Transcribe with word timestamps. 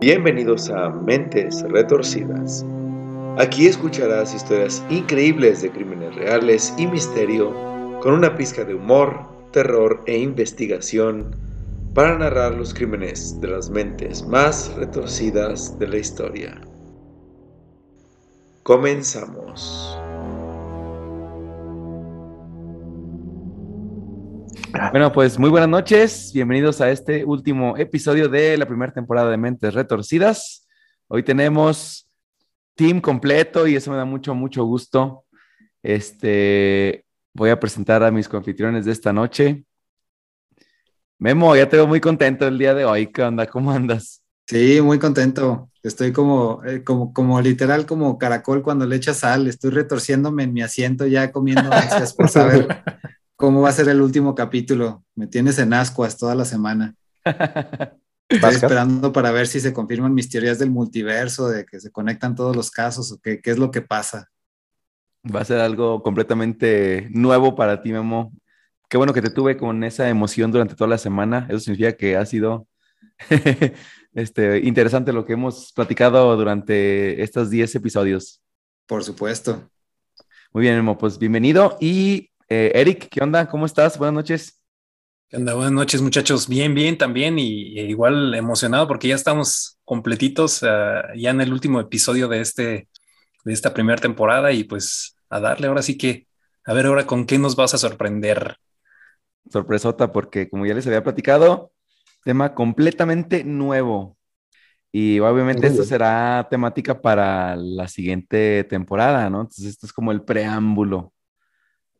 Bienvenidos 0.00 0.70
a 0.70 0.90
Mentes 0.90 1.62
Retorcidas. 1.62 2.64
Aquí 3.36 3.66
escucharás 3.66 4.32
historias 4.32 4.80
increíbles 4.90 5.60
de 5.60 5.72
crímenes 5.72 6.14
reales 6.14 6.72
y 6.78 6.86
misterio 6.86 7.52
con 8.00 8.14
una 8.14 8.36
pizca 8.36 8.62
de 8.62 8.74
humor, 8.74 9.26
terror 9.50 10.00
e 10.06 10.16
investigación 10.16 11.34
para 11.94 12.16
narrar 12.16 12.54
los 12.54 12.72
crímenes 12.72 13.40
de 13.40 13.48
las 13.48 13.70
mentes 13.70 14.24
más 14.24 14.72
retorcidas 14.76 15.76
de 15.80 15.88
la 15.88 15.96
historia. 15.96 16.60
Comenzamos. 18.62 19.97
Bueno, 24.90 25.12
pues 25.12 25.38
muy 25.38 25.50
buenas 25.50 25.68
noches. 25.68 26.30
Bienvenidos 26.32 26.80
a 26.80 26.90
este 26.90 27.24
último 27.24 27.76
episodio 27.76 28.28
de 28.28 28.56
la 28.56 28.66
primera 28.66 28.92
temporada 28.92 29.30
de 29.30 29.36
Mentes 29.36 29.74
Retorcidas. 29.74 30.66
Hoy 31.08 31.22
tenemos 31.22 32.08
team 32.74 33.00
completo 33.00 33.66
y 33.66 33.76
eso 33.76 33.90
me 33.90 33.96
da 33.96 34.04
mucho, 34.04 34.34
mucho 34.34 34.64
gusto. 34.64 35.24
Este, 35.82 37.04
voy 37.32 37.50
a 37.50 37.58
presentar 37.58 38.02
a 38.02 38.10
mis 38.10 38.28
confitriones 38.28 38.84
de 38.84 38.92
esta 38.92 39.12
noche. 39.12 39.64
Memo, 41.18 41.56
ya 41.56 41.68
te 41.68 41.76
veo 41.76 41.86
muy 41.86 42.00
contento 42.00 42.46
el 42.46 42.58
día 42.58 42.74
de 42.74 42.84
hoy. 42.84 43.08
¿Qué 43.08 43.22
onda? 43.22 43.46
¿Cómo 43.46 43.72
andas? 43.72 44.22
Sí, 44.46 44.80
muy 44.82 44.98
contento. 44.98 45.70
Estoy 45.82 46.12
como, 46.12 46.62
eh, 46.64 46.84
como, 46.84 47.12
como 47.12 47.40
literal 47.40 47.86
como 47.86 48.18
caracol 48.18 48.62
cuando 48.62 48.86
le 48.86 48.96
echa 48.96 49.14
sal. 49.14 49.46
Estoy 49.46 49.70
retorciéndome 49.70 50.44
en 50.44 50.52
mi 50.52 50.62
asiento 50.62 51.06
ya 51.06 51.32
comiendo 51.32 51.72
ansias 51.72 52.14
por 52.14 52.28
saber 52.28 52.68
cómo 53.38 53.62
va 53.62 53.68
a 53.68 53.72
ser 53.72 53.88
el 53.88 54.02
último 54.02 54.34
capítulo. 54.34 55.04
Me 55.14 55.28
tienes 55.28 55.60
en 55.60 55.72
ascuas 55.72 56.18
toda 56.18 56.34
la 56.34 56.44
semana. 56.44 56.96
Estoy 58.28 58.54
esperando 58.54 59.12
para 59.12 59.30
ver 59.30 59.46
si 59.46 59.60
se 59.60 59.72
confirman 59.72 60.12
mis 60.12 60.28
teorías 60.28 60.58
del 60.58 60.72
multiverso, 60.72 61.48
de 61.48 61.64
que 61.64 61.78
se 61.78 61.92
conectan 61.92 62.34
todos 62.34 62.56
los 62.56 62.70
casos 62.72 63.12
o 63.12 63.20
qué, 63.20 63.40
qué 63.40 63.52
es 63.52 63.58
lo 63.58 63.70
que 63.70 63.80
pasa. 63.80 64.28
Va 65.24 65.40
a 65.40 65.44
ser 65.44 65.60
algo 65.60 66.02
completamente 66.02 67.08
nuevo 67.12 67.54
para 67.54 67.80
ti, 67.80 67.92
Memo. 67.92 68.32
Qué 68.88 68.96
bueno 68.96 69.14
que 69.14 69.22
te 69.22 69.30
tuve 69.30 69.56
con 69.56 69.84
esa 69.84 70.08
emoción 70.08 70.50
durante 70.50 70.74
toda 70.74 70.90
la 70.90 70.98
semana. 70.98 71.46
Eso 71.48 71.60
significa 71.60 71.92
que 71.92 72.16
ha 72.16 72.26
sido 72.26 72.66
este, 74.14 74.58
interesante 74.66 75.12
lo 75.12 75.24
que 75.24 75.34
hemos 75.34 75.72
platicado 75.72 76.36
durante 76.36 77.22
estos 77.22 77.50
10 77.50 77.72
episodios. 77.76 78.42
Por 78.86 79.04
supuesto. 79.04 79.70
Muy 80.52 80.62
bien, 80.62 80.74
Memo, 80.74 80.98
pues 80.98 81.20
bienvenido. 81.20 81.76
Y 81.80 82.30
eh, 82.48 82.72
Eric, 82.74 83.08
¿qué 83.10 83.22
onda? 83.22 83.48
¿Cómo 83.48 83.66
estás? 83.66 83.98
Buenas 83.98 84.14
noches. 84.14 84.62
¿Qué 85.28 85.36
onda? 85.36 85.54
Buenas 85.54 85.72
noches, 85.72 86.00
muchachos. 86.00 86.48
Bien, 86.48 86.74
bien 86.74 86.96
también 86.96 87.38
y, 87.38 87.78
igual 87.80 88.34
emocionado 88.34 88.88
porque 88.88 89.08
ya 89.08 89.14
estamos 89.14 89.78
completitos 89.84 90.62
uh, 90.62 91.14
ya 91.14 91.30
en 91.30 91.40
el 91.40 91.52
último 91.52 91.80
episodio 91.80 92.28
de, 92.28 92.40
este, 92.40 92.88
de 93.44 93.52
esta 93.52 93.74
primera 93.74 94.00
temporada 94.00 94.52
y 94.52 94.64
pues 94.64 95.16
a 95.28 95.40
darle 95.40 95.66
ahora 95.66 95.82
sí 95.82 95.98
que, 95.98 96.26
a 96.64 96.72
ver 96.72 96.86
ahora 96.86 97.06
con 97.06 97.26
qué 97.26 97.38
nos 97.38 97.54
vas 97.56 97.74
a 97.74 97.78
sorprender. 97.78 98.56
Sorpresota 99.50 100.10
porque 100.12 100.48
como 100.48 100.64
ya 100.64 100.74
les 100.74 100.86
había 100.86 101.04
platicado, 101.04 101.72
tema 102.24 102.54
completamente 102.54 103.44
nuevo. 103.44 104.16
Y 104.90 105.20
obviamente 105.20 105.66
esto 105.66 105.84
será 105.84 106.46
temática 106.50 107.02
para 107.02 107.56
la 107.56 107.88
siguiente 107.88 108.64
temporada, 108.64 109.28
¿no? 109.28 109.42
Entonces 109.42 109.66
esto 109.66 109.84
es 109.84 109.92
como 109.92 110.12
el 110.12 110.22
preámbulo 110.22 111.12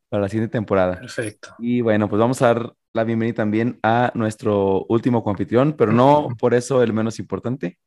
para 0.08 0.22
la 0.22 0.28
siguiente 0.28 0.52
temporada. 0.52 0.98
Perfecto. 1.00 1.54
Y 1.58 1.80
bueno, 1.80 2.08
pues 2.08 2.20
vamos 2.20 2.40
a 2.42 2.46
dar 2.46 2.72
la 2.92 3.04
bienvenida 3.04 3.36
también 3.36 3.78
a 3.82 4.10
nuestro 4.14 4.84
último 4.88 5.22
confitrión, 5.22 5.74
pero 5.74 5.92
no 5.92 6.28
por 6.38 6.54
eso 6.54 6.82
el 6.82 6.92
menos 6.92 7.18
importante. 7.18 7.78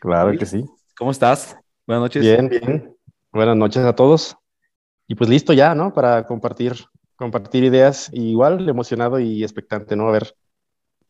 Claro 0.00 0.36
que 0.38 0.46
sí. 0.46 0.64
¿Cómo 0.96 1.10
estás? 1.10 1.56
Buenas 1.86 2.02
noches. 2.02 2.22
Bien, 2.22 2.48
bien. 2.48 2.96
Buenas 3.32 3.56
noches 3.56 3.84
a 3.84 3.94
todos. 3.94 4.36
Y 5.06 5.16
pues 5.16 5.28
listo 5.28 5.52
ya, 5.52 5.74
¿no? 5.74 5.92
Para 5.92 6.24
compartir, 6.26 6.74
compartir 7.16 7.64
ideas. 7.64 8.10
igual 8.12 8.68
emocionado 8.68 9.18
y 9.18 9.42
expectante, 9.42 9.96
¿no? 9.96 10.08
A 10.08 10.12
ver, 10.12 10.34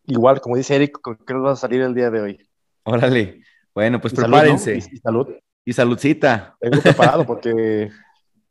igual, 0.06 0.40
como 0.40 0.56
dice 0.56 0.74
Eric, 0.74 1.00
¿con 1.00 1.16
qué 1.16 1.34
nos 1.34 1.44
va 1.44 1.52
a 1.52 1.56
salir 1.56 1.82
el 1.82 1.94
día 1.94 2.10
de 2.10 2.20
hoy? 2.20 2.48
Órale. 2.84 3.42
Bueno, 3.74 4.00
pues 4.00 4.14
prepárense. 4.14 4.76
y, 4.76 4.78
y 4.78 4.96
salud. 4.98 5.28
Y 5.64 5.72
saludcita. 5.72 6.56
Tengo 6.60 6.80
preparado 6.80 7.26
porque 7.26 7.90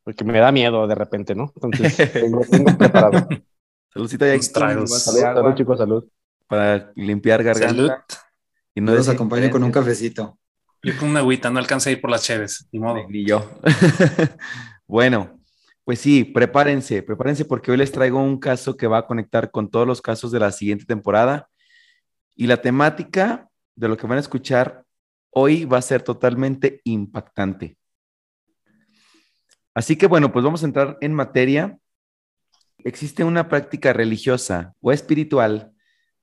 porque 0.03 0.23
me 0.23 0.39
da 0.39 0.51
miedo 0.51 0.85
de 0.87 0.95
repente, 0.95 1.35
¿no? 1.35 1.51
Entonces, 1.55 2.11
tengo, 2.13 2.41
tengo 2.41 2.77
preparado. 2.77 3.27
Saludcita 3.93 4.27
ya. 4.27 4.41
Salud, 4.41 4.87
salud, 4.87 5.55
chicos, 5.55 5.77
salud. 5.77 6.05
Para 6.47 6.91
limpiar 6.95 7.43
garganta. 7.43 7.75
Salud. 7.75 7.91
Y 8.75 8.81
no 8.81 8.93
los 8.93 9.07
acompaño 9.07 9.49
con 9.49 9.63
un 9.63 9.71
cafecito. 9.71 10.37
Yo 10.81 10.97
con 10.97 11.09
una 11.09 11.19
agüita, 11.19 11.49
no 11.49 11.59
alcancé 11.59 11.89
a 11.89 11.93
ir 11.93 12.01
por 12.01 12.09
las 12.09 12.23
cheves, 12.23 12.67
ni 12.71 12.79
modo. 12.79 13.07
Ni 13.07 13.25
yo. 13.25 13.49
bueno, 14.87 15.39
pues 15.85 15.99
sí, 15.99 16.25
prepárense, 16.25 17.03
prepárense 17.03 17.45
porque 17.45 17.71
hoy 17.71 17.77
les 17.77 17.91
traigo 17.91 18.21
un 18.21 18.37
caso 18.37 18.75
que 18.75 18.87
va 18.87 18.97
a 18.97 19.07
conectar 19.07 19.51
con 19.51 19.69
todos 19.69 19.87
los 19.87 20.01
casos 20.01 20.31
de 20.31 20.39
la 20.39 20.51
siguiente 20.51 20.85
temporada. 20.85 21.49
Y 22.35 22.47
la 22.47 22.57
temática 22.57 23.47
de 23.75 23.87
lo 23.87 23.95
que 23.95 24.07
van 24.07 24.17
a 24.17 24.21
escuchar 24.21 24.83
hoy 25.29 25.65
va 25.65 25.77
a 25.77 25.81
ser 25.81 26.01
totalmente 26.01 26.81
impactante. 26.83 27.77
Así 29.73 29.95
que 29.95 30.07
bueno, 30.07 30.31
pues 30.31 30.45
vamos 30.45 30.63
a 30.63 30.67
entrar 30.67 30.97
en 31.01 31.13
materia. 31.13 31.77
Existe 32.79 33.23
una 33.23 33.49
práctica 33.49 33.93
religiosa 33.93 34.73
o 34.81 34.91
espiritual 34.91 35.73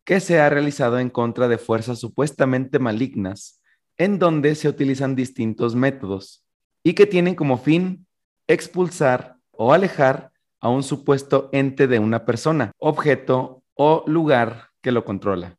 que 0.05 0.21
se 0.21 0.41
ha 0.41 0.49
realizado 0.49 0.99
en 0.99 1.11
contra 1.11 1.49
de 1.49 1.59
fuerzas 1.59 1.99
supuestamente 1.99 2.78
malignas, 2.78 3.60
en 3.97 4.19
donde 4.19 4.55
se 4.55 4.69
utilizan 4.69 5.15
distintos 5.15 5.75
métodos 5.75 6.44
y 6.83 6.94
que 6.94 7.06
tienen 7.06 7.34
como 7.34 7.59
fin 7.59 8.06
expulsar 8.47 9.37
o 9.53 9.72
alejar 9.72 10.33
a 10.60 10.69
un 10.69 10.83
supuesto 10.83 11.49
ente 11.53 11.87
de 11.87 11.99
una 11.99 12.25
persona, 12.25 12.72
objeto 12.78 13.62
o 13.75 14.05
lugar 14.06 14.71
que 14.81 14.93
lo 14.93 15.05
controla. 15.05 15.56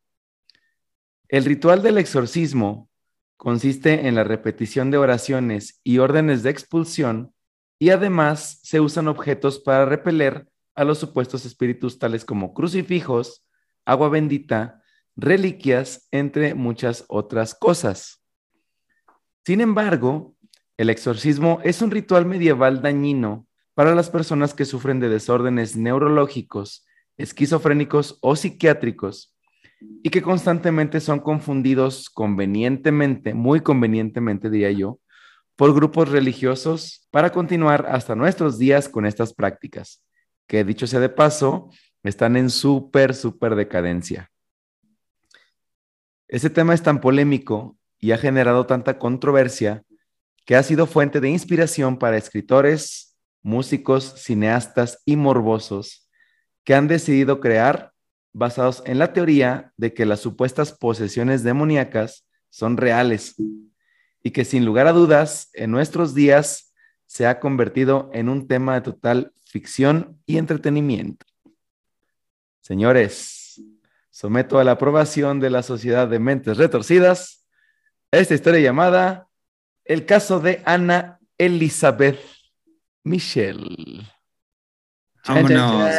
El 1.28 1.46
ritual 1.46 1.81
del 1.81 1.97
exorcismo 1.97 2.90
consiste 3.38 4.07
en 4.07 4.16
la 4.16 4.24
repetición 4.24 4.91
de 4.91 4.97
oraciones 4.97 5.80
y 5.84 6.00
órdenes 6.00 6.44
de 6.44 6.50
expulsión 6.50 7.34
y 7.81 7.90
además 7.90 8.59
se 8.62 8.80
usan 8.80 9.08
objetos 9.08 9.58
para 9.58 9.86
repeler 9.86 10.47
a 10.75 10.84
los 10.84 11.00
supuestos 11.00 11.47
espíritus 11.47 11.97
tales 11.97 12.25
como 12.25 12.53
crucifijos, 12.53 13.44
agua 13.86 14.08
bendita, 14.08 14.84
reliquias, 15.16 16.08
entre 16.12 16.53
muchas 16.53 17.06
otras 17.08 17.56
cosas. 17.56 18.24
Sin 19.44 19.62
embargo, 19.62 20.36
el 20.78 20.92
exorcismo 20.92 21.59
es 21.64 21.81
un 21.81 21.90
ritual 21.90 22.28
medieval 22.28 22.84
dañino 22.84 23.47
para 23.74 23.96
las 23.96 24.12
personas 24.12 24.53
que 24.53 24.66
sufren 24.66 25.00
de 25.00 25.09
desórdenes 25.09 25.75
neurológicos, 25.75 26.86
esquizofrénicos 27.18 28.19
o 28.22 28.36
psiquiátricos 28.36 29.36
y 30.03 30.12
que 30.12 30.22
constantemente 30.22 31.00
son 31.00 31.19
confundidos 31.19 32.12
convenientemente, 32.12 33.34
muy 33.34 33.62
convenientemente 33.62 34.52
diría 34.52 34.69
yo, 34.69 35.00
por 35.61 35.75
grupos 35.75 36.09
religiosos 36.09 37.07
para 37.11 37.31
continuar 37.31 37.85
hasta 37.88 38.16
nuestros 38.16 38.57
días 38.57 38.89
con 38.89 39.05
estas 39.05 39.31
prácticas, 39.31 40.03
que 40.47 40.63
dicho 40.63 40.88
sea 40.88 40.99
de 40.99 41.07
paso, 41.09 41.69
están 42.01 42.35
en 42.35 42.49
súper, 42.49 43.13
súper 43.13 43.53
decadencia. 43.53 44.31
Este 46.27 46.50
tema 46.50 46.73
es 46.73 46.81
tan 46.81 47.00
polémico 47.00 47.77
y 48.00 48.11
ha 48.11 48.17
generado 48.17 48.66
tanta 48.66 48.97
controversia 48.97 49.83
que 50.45 50.55
ha 50.55 50.63
sido 50.63 50.88
fuente 50.88 51.19
de 51.19 51.29
inspiración 51.29 52.00
para 52.00 52.17
escritores, 52.17 53.16
músicos, 53.44 54.16
cineastas 54.17 55.03
y 55.05 55.16
morbosos 55.16 56.09
que 56.63 56.73
han 56.73 56.88
decidido 56.88 57.39
crear 57.39 57.94
basados 58.33 58.81
en 58.88 58.97
la 58.97 59.13
teoría 59.13 59.73
de 59.77 59.94
que 59.94 60.07
las 60.07 60.21
supuestas 60.21 60.71
posesiones 60.71 61.44
demoníacas 61.44 62.27
son 62.50 62.77
reales 62.77 63.36
y 64.23 64.31
que 64.31 64.45
sin 64.45 64.65
lugar 64.65 64.88
a 64.88 64.94
dudas 64.94 65.50
en 65.53 65.71
nuestros 65.71 66.13
días 66.13 66.73
se 67.06 67.27
ha 67.27 67.39
convertido 67.39 68.09
en 68.13 68.29
un 68.29 68.47
tema 68.47 68.75
de 68.75 68.81
total 68.81 69.33
ficción 69.45 70.21
y 70.25 70.38
entretenimiento. 70.38 71.25
Señores, 72.62 73.62
someto 74.09 74.59
a 74.59 74.63
la 74.63 74.71
aprobación 74.71 75.39
de 75.39 75.50
la 75.50 75.63
Sociedad 75.63 76.07
de 76.07 76.19
Mentes 76.19 76.57
Retorcidas 76.57 77.41
esta 78.12 78.33
historia 78.33 78.59
llamada 78.59 79.29
El 79.85 80.06
caso 80.06 80.41
de 80.41 80.62
Ana 80.65 81.19
Elizabeth 81.38 82.19
Michelle. 83.06 84.06
Vámonos. 85.25 85.89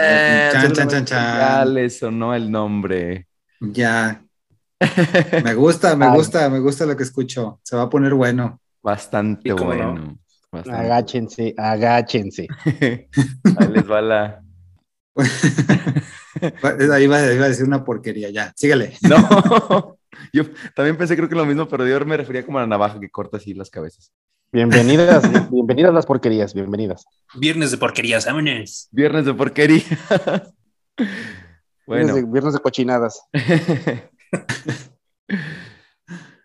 Chan, 0.53 0.73
chan, 0.73 0.89
chan, 0.89 1.07
Ya 1.07 1.65
le 1.65 1.89
sonó 1.89 2.35
el 2.35 2.51
nombre. 2.51 3.29
Ya, 3.61 4.23
me 5.45 5.55
gusta, 5.55 5.97
me 5.97 6.11
gusta, 6.15 6.49
me 6.51 6.59
gusta 6.61 6.87
lo 6.87 6.97
que 6.97 7.03
escucho. 7.03 7.61
Se 7.63 7.77
va 7.77 7.83
a 7.83 7.91
poner 7.91 8.15
bueno. 8.15 8.61
Bastante 8.83 9.53
bueno. 9.53 10.19
Bastante. 10.51 10.81
Agáchense, 10.81 11.55
agáchense. 11.57 12.49
Ahí 12.65 13.69
les 13.73 13.91
va 13.91 14.01
la. 14.03 14.43
Ahí 16.93 17.07
va, 17.07 17.17
a 17.17 17.49
decir 17.49 17.67
una 17.67 17.85
porquería, 17.85 18.31
ya. 18.31 18.53
Sígale. 18.57 18.95
No, 19.03 19.97
Yo 20.33 20.45
también 20.75 20.97
pensé 20.97 21.17
creo 21.17 21.29
que 21.29 21.35
lo 21.35 21.47
mismo, 21.47 21.69
pero 21.69 21.87
yo 21.87 22.05
me 22.05 22.17
refería 22.17 22.45
como 22.45 22.59
a 22.59 22.63
la 22.63 22.67
navaja 22.67 23.01
que 23.01 23.11
corta 23.11 23.37
así 23.37 23.55
las 23.55 23.71
cabezas. 23.71 24.13
Bienvenidas, 24.51 25.51
bienvenidas 25.51 25.95
las 25.95 26.05
porquerías, 26.05 26.53
bienvenidas. 26.53 27.07
Viernes 27.35 27.71
de 27.71 27.79
porquerías, 27.79 28.27
vámonos. 28.27 28.89
Viernes 28.91 29.25
de 29.25 29.33
porquería. 29.33 29.83
Viernes, 30.99 32.13
bueno. 32.13 32.15
de, 32.15 32.23
viernes 32.25 32.53
de 32.53 32.61
cochinadas. 32.61 33.23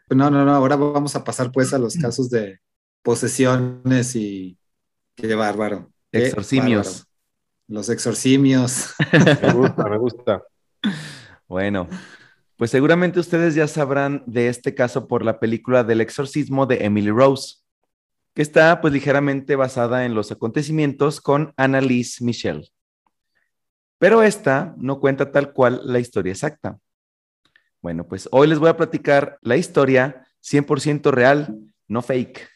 No, 0.09 0.29
no, 0.31 0.45
no, 0.45 0.53
ahora 0.53 0.77
vamos 0.77 1.15
a 1.17 1.23
pasar 1.23 1.51
pues 1.51 1.73
a 1.73 1.77
los 1.79 1.97
casos 1.97 2.29
de 2.29 2.61
posesiones 3.01 4.15
y 4.15 4.57
qué 5.15 5.35
bárbaro. 5.35 5.91
Qué 6.11 6.27
Exorcimios. 6.27 6.87
bárbaro. 6.87 7.07
Los 7.67 7.89
exorcimios. 7.89 8.93
Me 9.41 9.53
gusta, 9.53 9.89
me 9.89 9.97
gusta. 9.97 10.43
Bueno, 11.49 11.89
pues 12.55 12.71
seguramente 12.71 13.19
ustedes 13.19 13.55
ya 13.55 13.67
sabrán 13.67 14.23
de 14.25 14.47
este 14.47 14.73
caso 14.73 15.09
por 15.09 15.25
la 15.25 15.41
película 15.41 15.83
del 15.83 15.99
exorcismo 15.99 16.65
de 16.65 16.85
Emily 16.85 17.11
Rose, 17.11 17.57
que 18.33 18.41
está 18.41 18.79
pues 18.79 18.93
ligeramente 18.93 19.57
basada 19.57 20.05
en 20.05 20.13
los 20.15 20.31
acontecimientos 20.31 21.19
con 21.19 21.53
Annalise 21.57 22.23
Michel. 22.23 22.69
Pero 23.97 24.23
esta 24.23 24.73
no 24.77 25.01
cuenta 25.01 25.31
tal 25.33 25.51
cual 25.51 25.81
la 25.83 25.99
historia 25.99 26.31
exacta. 26.31 26.79
Bueno, 27.81 28.07
pues 28.07 28.27
hoy 28.31 28.47
les 28.47 28.59
voy 28.59 28.69
a 28.69 28.77
platicar 28.77 29.37
la 29.41 29.57
historia 29.57 30.27
100% 30.41 31.11
real, 31.11 31.57
no 31.87 32.01
fake. 32.01 32.47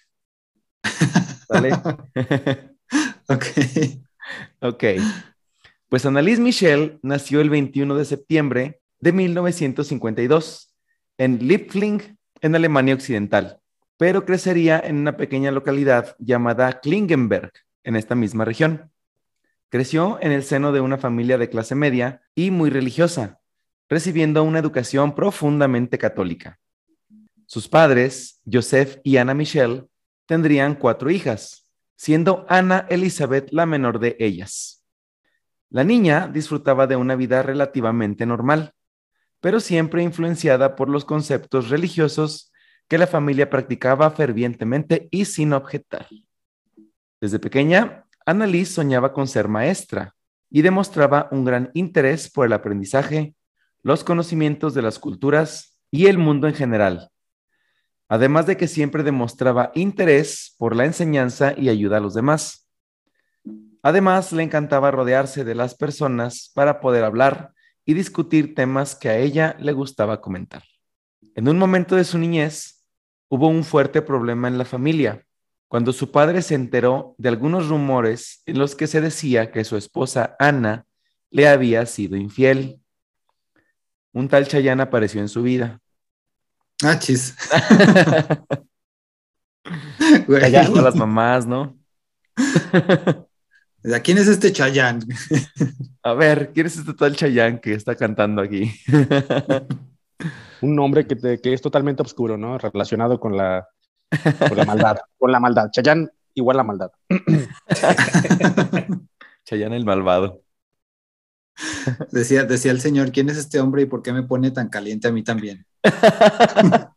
¿Vale? 1.49 1.71
ok. 3.27 3.45
Ok. 4.61 4.83
Pues 5.89 6.05
Annalise 6.05 6.41
Michel 6.41 6.99
nació 7.01 7.41
el 7.41 7.49
21 7.49 7.95
de 7.95 8.05
septiembre 8.05 8.81
de 8.99 9.11
1952 9.11 10.73
en 11.17 11.39
Liebfling, 11.45 12.17
en 12.39 12.55
Alemania 12.55 12.93
Occidental, 12.93 13.59
pero 13.97 14.25
crecería 14.25 14.79
en 14.79 14.97
una 14.97 15.17
pequeña 15.17 15.51
localidad 15.51 16.15
llamada 16.17 16.79
Klingenberg, 16.79 17.51
en 17.83 17.95
esta 17.95 18.15
misma 18.15 18.45
región. 18.45 18.91
Creció 19.69 20.17
en 20.21 20.31
el 20.31 20.43
seno 20.43 20.71
de 20.71 20.79
una 20.79 20.97
familia 20.97 21.37
de 21.37 21.49
clase 21.49 21.75
media 21.75 22.21
y 22.35 22.51
muy 22.51 22.69
religiosa, 22.69 23.40
recibiendo 23.91 24.41
una 24.45 24.59
educación 24.59 25.13
profundamente 25.13 25.97
católica. 25.97 26.57
Sus 27.45 27.67
padres, 27.67 28.41
Joseph 28.49 29.01
y 29.03 29.17
Anna 29.17 29.33
Michel, 29.33 29.89
tendrían 30.25 30.75
cuatro 30.75 31.11
hijas, 31.11 31.69
siendo 31.97 32.45
Ana 32.47 32.87
Elizabeth 32.89 33.49
la 33.51 33.65
menor 33.65 33.99
de 33.99 34.15
ellas. 34.17 34.85
La 35.69 35.83
niña 35.83 36.29
disfrutaba 36.29 36.87
de 36.87 36.95
una 36.95 37.17
vida 37.17 37.43
relativamente 37.43 38.25
normal, 38.25 38.71
pero 39.41 39.59
siempre 39.59 40.03
influenciada 40.03 40.77
por 40.77 40.87
los 40.87 41.03
conceptos 41.03 41.67
religiosos 41.67 42.53
que 42.87 42.97
la 42.97 43.07
familia 43.07 43.49
practicaba 43.49 44.09
fervientemente 44.11 45.09
y 45.11 45.25
sin 45.25 45.51
objetar. 45.51 46.07
Desde 47.19 47.39
pequeña, 47.39 48.05
Annalise 48.25 48.71
soñaba 48.71 49.11
con 49.11 49.27
ser 49.27 49.49
maestra 49.49 50.15
y 50.49 50.61
demostraba 50.61 51.27
un 51.31 51.43
gran 51.43 51.71
interés 51.73 52.31
por 52.31 52.45
el 52.45 52.53
aprendizaje, 52.53 53.35
los 53.83 54.03
conocimientos 54.03 54.73
de 54.73 54.81
las 54.81 54.99
culturas 54.99 55.79
y 55.89 56.07
el 56.07 56.17
mundo 56.17 56.47
en 56.47 56.53
general, 56.53 57.11
además 58.07 58.45
de 58.45 58.57
que 58.57 58.67
siempre 58.67 59.03
demostraba 59.03 59.71
interés 59.75 60.55
por 60.57 60.75
la 60.75 60.85
enseñanza 60.85 61.53
y 61.57 61.69
ayuda 61.69 61.97
a 61.97 62.01
los 62.01 62.13
demás. 62.13 62.69
Además, 63.83 64.31
le 64.31 64.43
encantaba 64.43 64.91
rodearse 64.91 65.43
de 65.43 65.55
las 65.55 65.75
personas 65.75 66.51
para 66.53 66.79
poder 66.79 67.03
hablar 67.03 67.53
y 67.85 67.93
discutir 67.93 68.53
temas 68.53 68.95
que 68.95 69.09
a 69.09 69.17
ella 69.17 69.55
le 69.59 69.73
gustaba 69.73 70.21
comentar. 70.21 70.63
En 71.35 71.47
un 71.47 71.57
momento 71.57 71.95
de 71.95 72.03
su 72.03 72.17
niñez, 72.17 72.85
hubo 73.29 73.47
un 73.47 73.63
fuerte 73.63 74.01
problema 74.01 74.47
en 74.47 74.57
la 74.57 74.65
familia, 74.65 75.25
cuando 75.67 75.93
su 75.93 76.11
padre 76.11 76.41
se 76.41 76.55
enteró 76.55 77.15
de 77.17 77.29
algunos 77.29 77.69
rumores 77.69 78.43
en 78.45 78.59
los 78.59 78.75
que 78.75 78.87
se 78.87 78.99
decía 78.99 79.51
que 79.51 79.63
su 79.63 79.77
esposa 79.77 80.35
Ana 80.37 80.85
le 81.29 81.47
había 81.47 81.85
sido 81.85 82.17
infiel. 82.17 82.81
Un 84.13 84.27
tal 84.27 84.47
Chayán 84.47 84.81
apareció 84.81 85.21
en 85.21 85.29
su 85.29 85.41
vida. 85.43 85.79
Ah, 86.83 86.97
chis. 86.99 87.35
Chayán 90.27 90.77
a 90.77 90.81
las 90.81 90.95
mamás, 90.95 91.45
¿no? 91.47 91.77
¿A 93.95 93.99
quién 94.03 94.17
es 94.17 94.27
este 94.27 94.51
Chayán? 94.51 94.99
A 96.03 96.13
ver, 96.13 96.51
¿quién 96.53 96.67
es 96.67 96.77
este 96.77 96.93
tal 96.93 97.15
Chayán 97.15 97.59
que 97.59 97.73
está 97.73 97.95
cantando 97.95 98.41
aquí? 98.41 98.71
Un 100.61 100.75
nombre 100.75 101.05
que, 101.07 101.15
te- 101.15 101.39
que 101.39 101.53
es 101.53 101.61
totalmente 101.61 102.01
oscuro, 102.01 102.37
¿no? 102.37 102.57
Relacionado 102.57 103.19
con 103.19 103.37
la, 103.37 103.67
con 104.47 104.57
la 104.57 104.65
maldad. 104.65 104.97
Con 105.17 105.31
la 105.31 105.39
maldad. 105.39 105.69
Chayán 105.71 106.11
igual 106.33 106.57
la 106.57 106.63
maldad. 106.63 106.91
Chayán 109.45 109.73
el 109.73 109.85
malvado. 109.85 110.41
Decía, 112.11 112.43
decía 112.43 112.71
el 112.71 112.81
señor, 112.81 113.11
¿quién 113.11 113.29
es 113.29 113.37
este 113.37 113.59
hombre 113.59 113.83
y 113.83 113.85
por 113.85 114.01
qué 114.01 114.13
me 114.13 114.23
pone 114.23 114.51
tan 114.51 114.69
caliente 114.69 115.07
a 115.07 115.11
mí 115.11 115.23
también? 115.23 115.65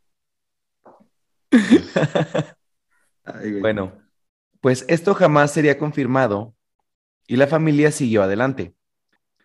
Ay. 3.24 3.60
Bueno, 3.60 3.92
pues 4.60 4.84
esto 4.88 5.14
jamás 5.14 5.52
sería 5.52 5.78
confirmado 5.78 6.54
y 7.26 7.36
la 7.36 7.46
familia 7.46 7.90
siguió 7.90 8.22
adelante. 8.22 8.74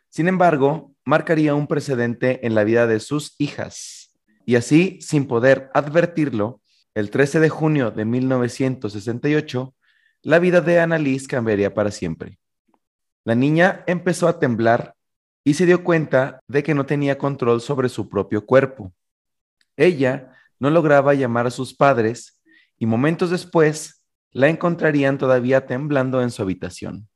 Sin 0.10 0.28
embargo, 0.28 0.94
marcaría 1.06 1.56
un 1.56 1.68
precedente 1.68 2.46
en 2.46 2.56
la 2.56 2.64
vida 2.64 2.88
de 2.88 3.00
sus 3.00 3.36
hijas 3.38 4.00
y 4.46 4.56
así, 4.56 4.98
sin 5.02 5.28
poder 5.28 5.70
advertirlo, 5.74 6.62
el 6.96 7.12
13 7.12 7.40
de 7.40 7.50
junio 7.50 7.92
de 7.92 8.04
1968, 8.04 9.76
la 10.24 10.40
vida 10.40 10.62
de 10.62 10.80
Annalise 10.80 11.28
cambiaría 11.28 11.74
para 11.74 11.92
siempre. 11.92 12.40
La 13.24 13.36
niña 13.36 13.84
empezó 13.86 14.28
a 14.28 14.40
temblar 14.40 14.96
y 15.50 15.56
se 15.56 15.66
dio 15.66 15.84
cuenta 15.84 16.44
de 16.48 16.62
que 16.62 16.76
no 16.76 16.86
tenía 16.86 17.18
control 17.18 17.60
sobre 17.60 17.90
su 17.90 18.08
propio 18.08 18.46
cuerpo. 18.46 18.94
Ella 19.78 20.32
no 20.60 20.70
lograba 20.70 21.16
llamar 21.16 21.48
a 21.48 21.50
sus 21.50 21.74
padres 21.74 22.40
y 22.78 22.86
momentos 22.86 23.32
después 23.32 24.04
la 24.30 24.48
encontrarían 24.48 25.18
todavía 25.18 25.66
temblando 25.66 26.22
en 26.22 26.30
su 26.30 26.44
habitación, 26.44 27.10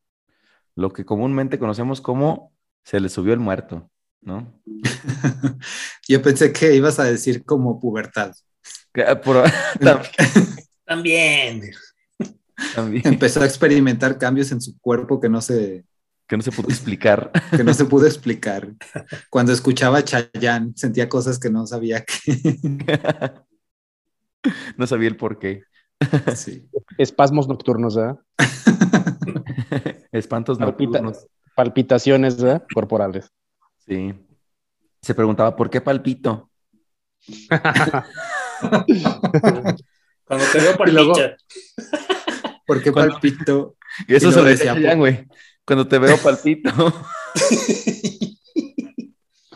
lo 0.73 0.91
que 0.91 1.05
comúnmente 1.05 1.59
conocemos 1.59 2.01
como 2.01 2.51
se 2.83 2.99
le 2.99 3.09
subió 3.09 3.33
el 3.33 3.39
muerto, 3.39 3.91
¿no? 4.21 4.59
Yo 6.07 6.19
pensé 6.23 6.51
que 6.51 6.73
ibas 6.73 6.97
a 6.97 7.03
decir 7.03 7.45
como 7.45 7.79
pubertad. 7.79 8.33
Que, 8.91 9.03
ah, 9.03 9.21
también, 10.85 11.71
Empezó 13.03 13.43
a 13.43 13.45
experimentar 13.45 14.17
cambios 14.17 14.51
en 14.51 14.59
su 14.59 14.79
cuerpo 14.79 15.21
que 15.21 15.29
no 15.29 15.39
se, 15.39 15.85
que 16.27 16.37
no 16.37 16.43
se 16.43 16.51
pudo 16.51 16.69
explicar. 16.69 17.31
que 17.51 17.63
no 17.63 17.73
se 17.73 17.85
pudo 17.85 18.05
explicar. 18.05 18.69
Cuando 19.29 19.51
escuchaba 19.51 19.99
a 19.99 20.03
Chayanne, 20.03 20.73
sentía 20.75 21.09
cosas 21.09 21.39
que 21.39 21.49
no 21.49 21.65
sabía 21.67 22.03
que. 22.03 22.57
no 24.77 24.87
sabía 24.87 25.09
el 25.09 25.17
por 25.17 25.39
qué. 25.39 25.63
Sí. 26.35 26.69
Espasmos 26.97 27.47
nocturnos, 27.47 27.95
¿verdad? 27.95 28.19
Espantos 30.11 30.57
Palpita- 30.59 31.01
nocturnos. 31.01 31.27
Palpitaciones 31.55 32.41
¿verdad? 32.41 32.65
corporales. 32.73 33.29
Sí. 33.85 34.13
Se 35.01 35.13
preguntaba, 35.13 35.55
¿por 35.55 35.69
qué 35.69 35.81
palpito? 35.81 36.49
Cuando 40.25 40.45
te 40.51 40.59
veo 40.59 40.77
pincha. 40.77 41.35
¿Por 42.65 42.81
qué 42.81 42.91
palpito? 42.91 43.75
Y 44.07 44.15
eso 44.15 44.29
Y 44.29 44.31
se 44.31 44.37
lo 44.37 44.43
decía 44.45 44.73
decía, 44.73 44.73
Chayanne, 44.73 44.99
güey. 44.99 45.27
Cuando 45.65 45.87
te 45.87 45.97
veo 45.97 46.17
palpito. 46.17 46.69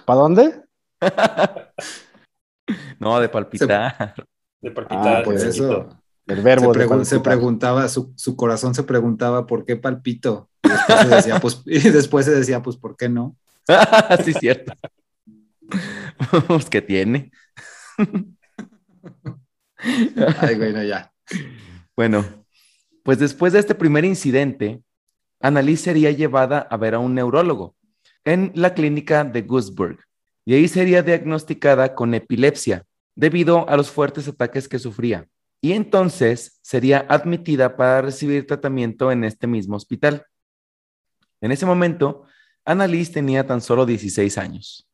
¿Para 0.05 0.19
dónde? 0.21 0.61
no, 2.99 3.19
de 3.19 3.29
palpitar. 3.29 4.15
De 4.61 4.71
palpitar. 4.71 5.17
Ah, 5.17 5.21
pues 5.23 5.43
eso 5.43 5.89
El 6.25 6.37
se, 6.37 6.41
verbo 6.43 6.73
de 6.73 6.87
pregun- 6.87 7.03
se 7.03 7.19
preguntaba, 7.19 7.87
su, 7.89 8.13
su 8.15 8.35
corazón 8.37 8.73
se 8.73 8.83
preguntaba 8.83 9.45
por 9.45 9.65
qué 9.65 9.75
palpito. 9.75 10.49
Y 10.63 10.69
después 10.69 10.99
se 11.01 11.07
decía, 11.15 11.39
pues, 11.39 11.61
y 11.65 11.79
después 11.89 12.25
se 12.25 12.31
decía, 12.35 12.61
pues, 12.61 12.77
¿por 12.77 12.95
qué 12.95 13.09
no? 13.09 13.35
sí, 14.23 14.33
cierto. 14.33 14.73
pues, 16.47 16.69
¿qué 16.69 16.81
tiene? 16.81 17.31
Ay, 20.39 20.55
bueno, 20.55 20.81
ya. 20.83 21.11
Bueno, 21.95 22.25
pues 23.03 23.19
después 23.19 23.51
de 23.53 23.59
este 23.59 23.75
primer 23.75 24.05
incidente, 24.05 24.81
Annalise 25.39 25.83
sería 25.83 26.11
llevada 26.11 26.59
a 26.59 26.77
ver 26.77 26.95
a 26.95 26.99
un 26.99 27.13
neurólogo 27.13 27.75
en 28.25 28.51
la 28.55 28.73
clínica 28.73 29.23
de 29.23 29.43
Gutsburg 29.43 29.99
y 30.45 30.53
ahí 30.53 30.67
sería 30.67 31.03
diagnosticada 31.03 31.93
con 31.93 32.13
epilepsia 32.13 32.85
debido 33.15 33.67
a 33.69 33.77
los 33.77 33.91
fuertes 33.91 34.27
ataques 34.27 34.67
que 34.67 34.79
sufría. 34.79 35.27
Y 35.61 35.73
entonces 35.73 36.59
sería 36.61 37.05
admitida 37.09 37.75
para 37.75 38.01
recibir 38.01 38.45
tratamiento 38.45 39.11
en 39.11 39.23
este 39.23 39.47
mismo 39.47 39.75
hospital. 39.75 40.25
En 41.41 41.51
ese 41.51 41.65
momento, 41.65 42.25
Annalise 42.63 43.13
tenía 43.13 43.45
tan 43.45 43.61
solo 43.61 43.85
16 43.85 44.37
años. 44.37 44.87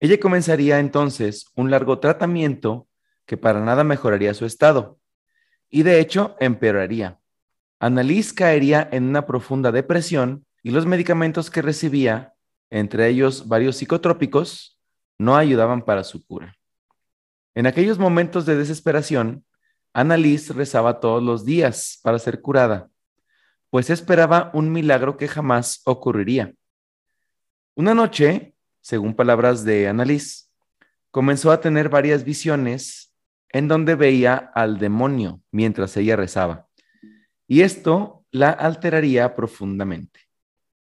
Ella 0.00 0.18
comenzaría 0.18 0.78
entonces 0.78 1.46
un 1.54 1.70
largo 1.70 1.98
tratamiento 2.00 2.88
que 3.24 3.36
para 3.36 3.60
nada 3.60 3.84
mejoraría 3.84 4.34
su 4.34 4.44
estado 4.44 4.98
y 5.70 5.84
de 5.84 6.00
hecho 6.00 6.36
empeoraría. 6.40 7.21
Annalise 7.82 8.32
caería 8.32 8.88
en 8.92 9.08
una 9.08 9.26
profunda 9.26 9.72
depresión 9.72 10.46
y 10.62 10.70
los 10.70 10.86
medicamentos 10.86 11.50
que 11.50 11.62
recibía, 11.62 12.32
entre 12.70 13.08
ellos 13.08 13.48
varios 13.48 13.76
psicotrópicos, 13.76 14.78
no 15.18 15.36
ayudaban 15.36 15.84
para 15.84 16.04
su 16.04 16.24
cura. 16.24 16.54
En 17.56 17.66
aquellos 17.66 17.98
momentos 17.98 18.46
de 18.46 18.54
desesperación, 18.54 19.44
Annalise 19.92 20.52
rezaba 20.52 21.00
todos 21.00 21.24
los 21.24 21.44
días 21.44 21.98
para 22.04 22.20
ser 22.20 22.40
curada, 22.40 22.88
pues 23.68 23.90
esperaba 23.90 24.52
un 24.54 24.70
milagro 24.70 25.16
que 25.16 25.26
jamás 25.26 25.82
ocurriría. 25.84 26.54
Una 27.74 27.94
noche, 27.94 28.54
según 28.80 29.12
palabras 29.12 29.64
de 29.64 29.88
Annalise, 29.88 30.44
comenzó 31.10 31.50
a 31.50 31.60
tener 31.60 31.88
varias 31.88 32.22
visiones 32.22 33.12
en 33.48 33.66
donde 33.66 33.96
veía 33.96 34.36
al 34.54 34.78
demonio 34.78 35.42
mientras 35.50 35.96
ella 35.96 36.14
rezaba. 36.14 36.68
Y 37.46 37.62
esto 37.62 38.24
la 38.30 38.50
alteraría 38.50 39.34
profundamente. 39.34 40.20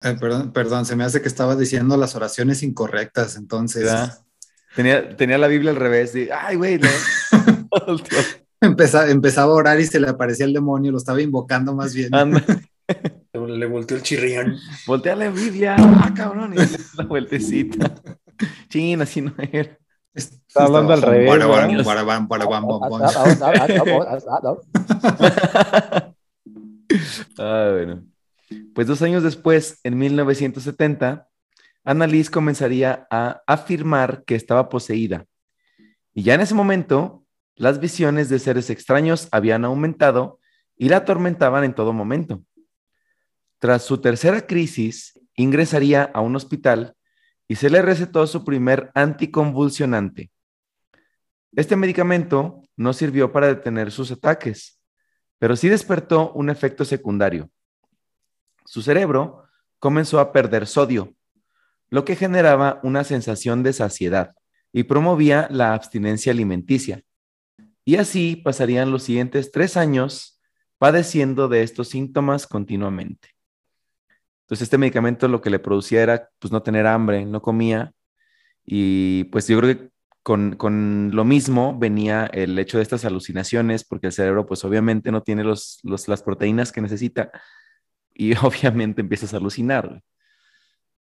Eh, 0.02 0.16
perdón, 0.18 0.52
perdón, 0.52 0.86
se 0.86 0.96
me 0.96 1.04
hace 1.04 1.20
que 1.20 1.28
estaba 1.28 1.56
diciendo 1.56 1.96
las 1.96 2.14
oraciones 2.14 2.62
incorrectas, 2.62 3.36
entonces. 3.36 3.90
Tenía, 4.74 5.16
tenía 5.16 5.36
la 5.36 5.48
Biblia 5.48 5.70
al 5.70 5.76
revés, 5.76 6.12
de, 6.12 6.32
ay, 6.32 6.56
güey, 6.56 6.78
no. 6.78 6.88
empezaba, 8.60 9.10
empezaba 9.10 9.52
a 9.52 9.56
orar 9.56 9.80
y 9.80 9.86
se 9.86 10.00
le 10.00 10.08
aparecía 10.08 10.46
el 10.46 10.52
demonio, 10.52 10.92
lo 10.92 10.98
estaba 10.98 11.20
invocando 11.20 11.74
más 11.74 11.94
bien. 11.94 12.10
Le 13.32 13.66
volteó 13.66 13.96
el 13.96 14.02
chirrión. 14.02 14.56
Voltea 14.86 15.14
la 15.14 15.30
Biblia, 15.30 15.76
ah, 15.78 16.12
cabrón, 16.14 16.54
y 16.54 16.56
la 16.96 17.04
vueltecita. 17.04 17.94
Chin, 18.68 19.00
así 19.00 19.20
no 19.20 19.32
era. 19.38 19.78
Está 20.12 20.64
hablando 20.64 20.92
al 20.92 21.02
revés. 21.02 21.30
Ah, 27.38 27.70
bueno. 27.72 28.04
Pues 28.74 28.86
dos 28.86 29.02
años 29.02 29.22
después, 29.22 29.80
en 29.84 29.96
1970, 29.98 31.28
Annalise 31.84 32.30
comenzaría 32.30 33.06
a 33.10 33.42
afirmar 33.46 34.24
que 34.24 34.34
estaba 34.34 34.68
poseída. 34.68 35.26
Y 36.12 36.22
ya 36.22 36.34
en 36.34 36.40
ese 36.40 36.54
momento, 36.54 37.24
las 37.54 37.78
visiones 37.78 38.28
de 38.28 38.38
seres 38.38 38.70
extraños 38.70 39.28
habían 39.30 39.64
aumentado 39.64 40.40
y 40.76 40.88
la 40.88 40.98
atormentaban 40.98 41.64
en 41.64 41.74
todo 41.74 41.92
momento. 41.92 42.42
Tras 43.58 43.82
su 43.82 43.98
tercera 43.98 44.46
crisis, 44.46 45.18
ingresaría 45.36 46.04
a 46.04 46.20
un 46.20 46.34
hospital 46.36 46.96
y 47.46 47.56
se 47.56 47.70
le 47.70 47.82
recetó 47.82 48.26
su 48.26 48.44
primer 48.44 48.90
anticonvulsionante. 48.94 50.30
Este 51.52 51.76
medicamento 51.76 52.62
no 52.76 52.92
sirvió 52.92 53.32
para 53.32 53.48
detener 53.48 53.90
sus 53.90 54.10
ataques, 54.10 54.79
pero 55.40 55.56
sí 55.56 55.70
despertó 55.70 56.32
un 56.34 56.50
efecto 56.50 56.84
secundario. 56.84 57.50
Su 58.66 58.82
cerebro 58.82 59.44
comenzó 59.78 60.20
a 60.20 60.32
perder 60.32 60.66
sodio, 60.66 61.14
lo 61.88 62.04
que 62.04 62.14
generaba 62.14 62.78
una 62.82 63.04
sensación 63.04 63.62
de 63.62 63.72
saciedad 63.72 64.34
y 64.70 64.84
promovía 64.84 65.48
la 65.50 65.72
abstinencia 65.72 66.30
alimenticia. 66.30 67.02
Y 67.86 67.96
así 67.96 68.36
pasarían 68.36 68.92
los 68.92 69.02
siguientes 69.02 69.50
tres 69.50 69.78
años 69.78 70.38
padeciendo 70.76 71.48
de 71.48 71.62
estos 71.62 71.88
síntomas 71.88 72.46
continuamente. 72.46 73.30
Entonces 74.42 74.64
este 74.64 74.78
medicamento 74.78 75.26
lo 75.26 75.40
que 75.40 75.50
le 75.50 75.58
producía 75.58 76.02
era 76.02 76.28
pues 76.38 76.52
no 76.52 76.62
tener 76.62 76.86
hambre, 76.86 77.24
no 77.24 77.40
comía 77.40 77.94
y 78.64 79.24
pues 79.24 79.48
yo 79.48 79.58
creo 79.58 79.74
que 79.74 79.89
con, 80.22 81.10
lo 81.12 81.24
mismo 81.24 81.78
venía 81.78 82.26
el 82.26 82.58
hecho 82.58 82.76
de 82.76 82.82
estas 82.82 83.04
alucinaciones 83.04 83.84
porque 83.84 84.08
el 84.08 84.12
cerebro 84.12 84.46
pues 84.46 84.64
obviamente 84.64 85.10
no 85.10 85.22
tiene 85.22 85.44
los, 85.44 85.80
las 85.82 86.22
proteínas 86.22 86.72
que 86.72 86.80
necesita 86.80 87.30
y 88.14 88.32
obviamente 88.44 89.00
empiezas 89.00 89.34
a 89.34 89.38
alucinar. 89.38 90.02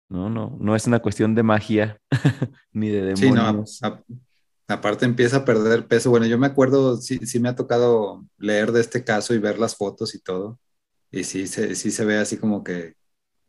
No, 0.10 0.30
no, 0.30 0.58
no 0.60 0.76
es 0.76 0.88
una 0.88 1.00
cuestión 1.00 1.36
de 1.36 1.44
magia 1.44 2.00
ni 2.72 2.90
de 2.90 3.14
demonios. 3.14 3.78
Sí, 3.78 3.86
no, 3.86 4.04
aparte 4.70 5.06
empieza 5.06 5.38
a 5.38 5.46
perder 5.46 5.88
peso. 5.88 6.10
Bueno, 6.10 6.26
yo 6.28 6.38
me 6.38 6.48
acuerdo, 6.48 6.98
sí, 6.98 7.18
sí 7.26 7.40
me 7.40 7.50
ha 7.50 7.56
tocado 7.56 8.26
leer 8.38 8.72
de 8.72 8.82
este 8.82 9.04
caso 9.04 9.34
y 9.34 9.40
ver 9.40 9.60
las 9.60 9.76
fotos 9.76 10.16
y 10.16 10.20
todo. 10.22 10.60
Y 11.12 11.24
sí, 11.24 11.48
sí 11.48 11.92
se 11.92 12.06
ve 12.06 12.18
así 12.18 12.38
como 12.38 12.64
que, 12.64 12.96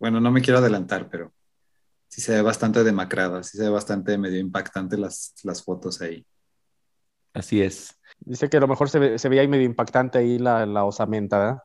bueno, 0.00 0.20
no 0.20 0.30
me 0.30 0.40
quiero 0.40 0.58
adelantar, 0.58 1.08
pero 1.10 1.32
sí 2.08 2.20
se 2.20 2.34
ve 2.34 2.42
bastante 2.42 2.82
demacrada, 2.84 3.42
sí 3.42 3.56
se 3.56 3.64
ve 3.64 3.70
bastante 3.70 4.18
medio 4.18 4.38
impactante 4.40 4.96
las, 4.96 5.34
las 5.44 5.62
fotos 5.62 6.00
ahí. 6.00 6.26
Así 7.32 7.62
es. 7.62 7.94
Dice 8.20 8.48
que 8.48 8.56
a 8.56 8.60
lo 8.60 8.68
mejor 8.68 8.90
se, 8.90 8.98
ve, 8.98 9.18
se 9.18 9.28
veía 9.28 9.42
ahí 9.42 9.48
medio 9.48 9.64
impactante 9.64 10.18
ahí 10.18 10.38
la, 10.38 10.66
la 10.66 10.84
osamenta, 10.84 11.38
¿verdad? 11.38 11.62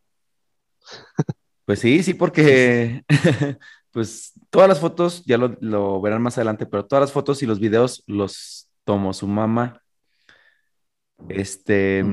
Pues 1.65 1.79
sí, 1.79 2.03
sí, 2.03 2.13
porque 2.13 3.03
pues 3.91 4.33
todas 4.49 4.67
las 4.67 4.79
fotos, 4.79 5.23
ya 5.25 5.37
lo, 5.37 6.01
verán 6.01 6.21
más 6.21 6.37
adelante, 6.37 6.65
pero 6.65 6.85
todas 6.85 7.03
las 7.03 7.11
fotos 7.11 7.41
y 7.41 7.45
los 7.45 7.59
videos 7.59 8.03
los 8.05 8.69
tomó 8.83 9.13
su 9.13 9.27
mamá. 9.27 9.81
Este, 11.29 12.03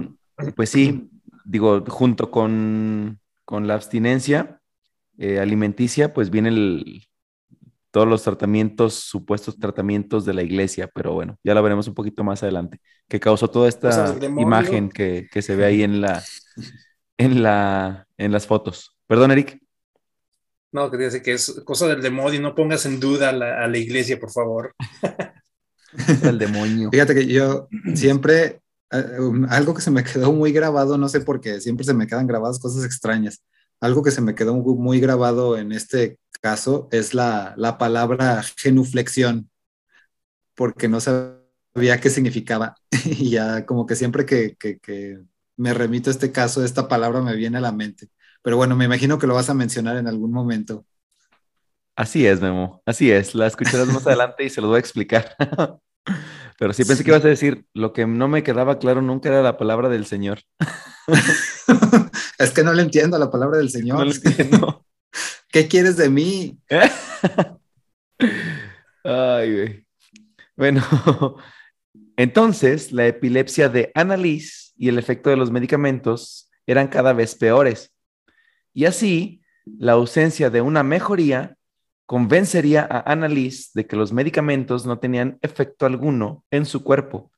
pues 0.54 0.70
sí, 0.70 1.10
digo, 1.44 1.84
junto 1.88 2.30
con, 2.30 3.18
la 3.48 3.74
abstinencia 3.74 4.60
eh, 5.18 5.40
alimenticia, 5.40 6.14
pues 6.14 6.30
vienen 6.30 6.54
todos 7.90 8.06
los 8.06 8.22
tratamientos, 8.22 8.94
supuestos 8.94 9.58
tratamientos 9.58 10.24
de 10.24 10.34
la 10.34 10.42
iglesia, 10.42 10.88
pero 10.94 11.12
bueno, 11.12 11.38
ya 11.42 11.54
lo 11.54 11.62
veremos 11.62 11.88
un 11.88 11.94
poquito 11.94 12.22
más 12.22 12.42
adelante, 12.42 12.80
que 13.08 13.20
causó 13.20 13.48
toda 13.48 13.68
esta 13.68 14.16
imagen 14.38 14.88
que, 14.88 15.28
que, 15.30 15.42
se 15.42 15.56
ve 15.56 15.64
ahí 15.64 15.82
en 15.82 16.00
la, 16.00 16.22
en 17.18 17.42
la, 17.42 18.06
en 18.16 18.32
las 18.32 18.46
fotos. 18.46 18.96
Perdón, 19.06 19.32
Eric. 19.32 19.60
No, 20.72 20.88
que 20.88 20.96
dice 20.98 21.20
que 21.20 21.32
es 21.32 21.62
cosa 21.64 21.88
del 21.88 22.00
demonio, 22.00 22.40
no 22.40 22.54
pongas 22.54 22.86
en 22.86 23.00
duda 23.00 23.30
a 23.30 23.32
la, 23.32 23.78
iglesia, 23.78 24.20
por 24.20 24.30
favor. 24.30 24.74
el 26.22 26.38
demonio. 26.38 26.90
Fíjate 26.92 27.14
que 27.14 27.26
yo 27.26 27.66
siempre, 27.94 28.60
eh, 28.92 29.18
um, 29.18 29.46
algo 29.50 29.74
que 29.74 29.82
se 29.82 29.90
me 29.90 30.04
quedó 30.04 30.32
muy 30.32 30.52
grabado, 30.52 30.96
no 30.96 31.08
sé 31.08 31.22
por 31.22 31.40
qué, 31.40 31.60
siempre 31.60 31.84
se 31.84 31.94
me 31.94 32.06
quedan 32.06 32.28
grabadas 32.28 32.60
cosas 32.60 32.84
extrañas. 32.84 33.42
Algo 33.80 34.04
que 34.04 34.12
se 34.12 34.20
me 34.20 34.36
quedó 34.36 34.54
muy 34.54 35.00
grabado 35.00 35.56
en 35.56 35.72
este 35.72 36.19
caso 36.40 36.88
es 36.92 37.14
la, 37.14 37.54
la 37.56 37.78
palabra 37.78 38.42
genuflexión, 38.56 39.50
porque 40.54 40.88
no 40.88 41.00
sabía 41.00 42.00
qué 42.00 42.10
significaba. 42.10 42.76
y 43.04 43.30
ya 43.30 43.66
como 43.66 43.86
que 43.86 43.96
siempre 43.96 44.26
que, 44.26 44.56
que, 44.56 44.78
que 44.78 45.20
me 45.56 45.74
remito 45.74 46.10
a 46.10 46.12
este 46.12 46.32
caso, 46.32 46.64
esta 46.64 46.88
palabra 46.88 47.20
me 47.20 47.36
viene 47.36 47.58
a 47.58 47.62
la 47.62 47.72
mente. 47.72 48.08
Pero 48.42 48.56
bueno, 48.56 48.76
me 48.76 48.86
imagino 48.86 49.18
que 49.18 49.26
lo 49.26 49.34
vas 49.34 49.50
a 49.50 49.54
mencionar 49.54 49.96
en 49.96 50.08
algún 50.08 50.32
momento. 50.32 50.86
Así 51.96 52.26
es, 52.26 52.40
Memo. 52.40 52.82
Así 52.86 53.10
es. 53.10 53.34
La 53.34 53.46
escucharás 53.46 53.88
más 53.88 54.06
adelante 54.06 54.44
y 54.44 54.50
se 54.50 54.62
lo 54.62 54.68
voy 54.68 54.76
a 54.76 54.80
explicar. 54.80 55.36
Pero 56.58 56.72
sí 56.72 56.84
pensé 56.84 57.04
que 57.04 57.10
ibas 57.10 57.24
a 57.24 57.28
decir, 57.28 57.64
lo 57.74 57.92
que 57.92 58.06
no 58.06 58.28
me 58.28 58.42
quedaba 58.42 58.78
claro 58.78 59.00
nunca 59.02 59.28
era 59.28 59.42
la 59.42 59.56
palabra 59.56 59.88
del 59.88 60.06
Señor. 60.06 60.40
es 62.38 62.50
que 62.50 62.62
no 62.62 62.72
le 62.74 62.82
entiendo 62.82 63.18
la 63.18 63.30
palabra 63.30 63.58
del 63.58 63.70
Señor. 63.70 64.06
¿Qué 65.52 65.68
quieres 65.68 65.96
de 65.96 66.10
mí? 66.10 66.58
Ay. 69.04 69.86
Bueno, 70.56 70.82
entonces 72.16 72.92
la 72.92 73.06
epilepsia 73.06 73.68
de 73.68 73.90
Annalise 73.94 74.72
y 74.76 74.88
el 74.88 74.98
efecto 74.98 75.30
de 75.30 75.36
los 75.36 75.50
medicamentos 75.50 76.50
eran 76.66 76.88
cada 76.88 77.12
vez 77.12 77.34
peores. 77.34 77.92
Y 78.72 78.84
así, 78.84 79.42
la 79.64 79.92
ausencia 79.92 80.50
de 80.50 80.60
una 80.60 80.82
mejoría 80.82 81.56
convencería 82.06 82.86
a 82.90 83.10
Annalise 83.10 83.70
de 83.74 83.86
que 83.86 83.96
los 83.96 84.12
medicamentos 84.12 84.84
no 84.84 84.98
tenían 84.98 85.38
efecto 85.42 85.86
alguno 85.86 86.44
en 86.50 86.66
su 86.66 86.82
cuerpo. 86.82 87.30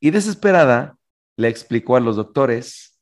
Y 0.00 0.10
desesperada, 0.10 0.96
le 1.36 1.48
explicó 1.48 1.96
a 1.96 2.00
los 2.00 2.16
doctores 2.16 2.98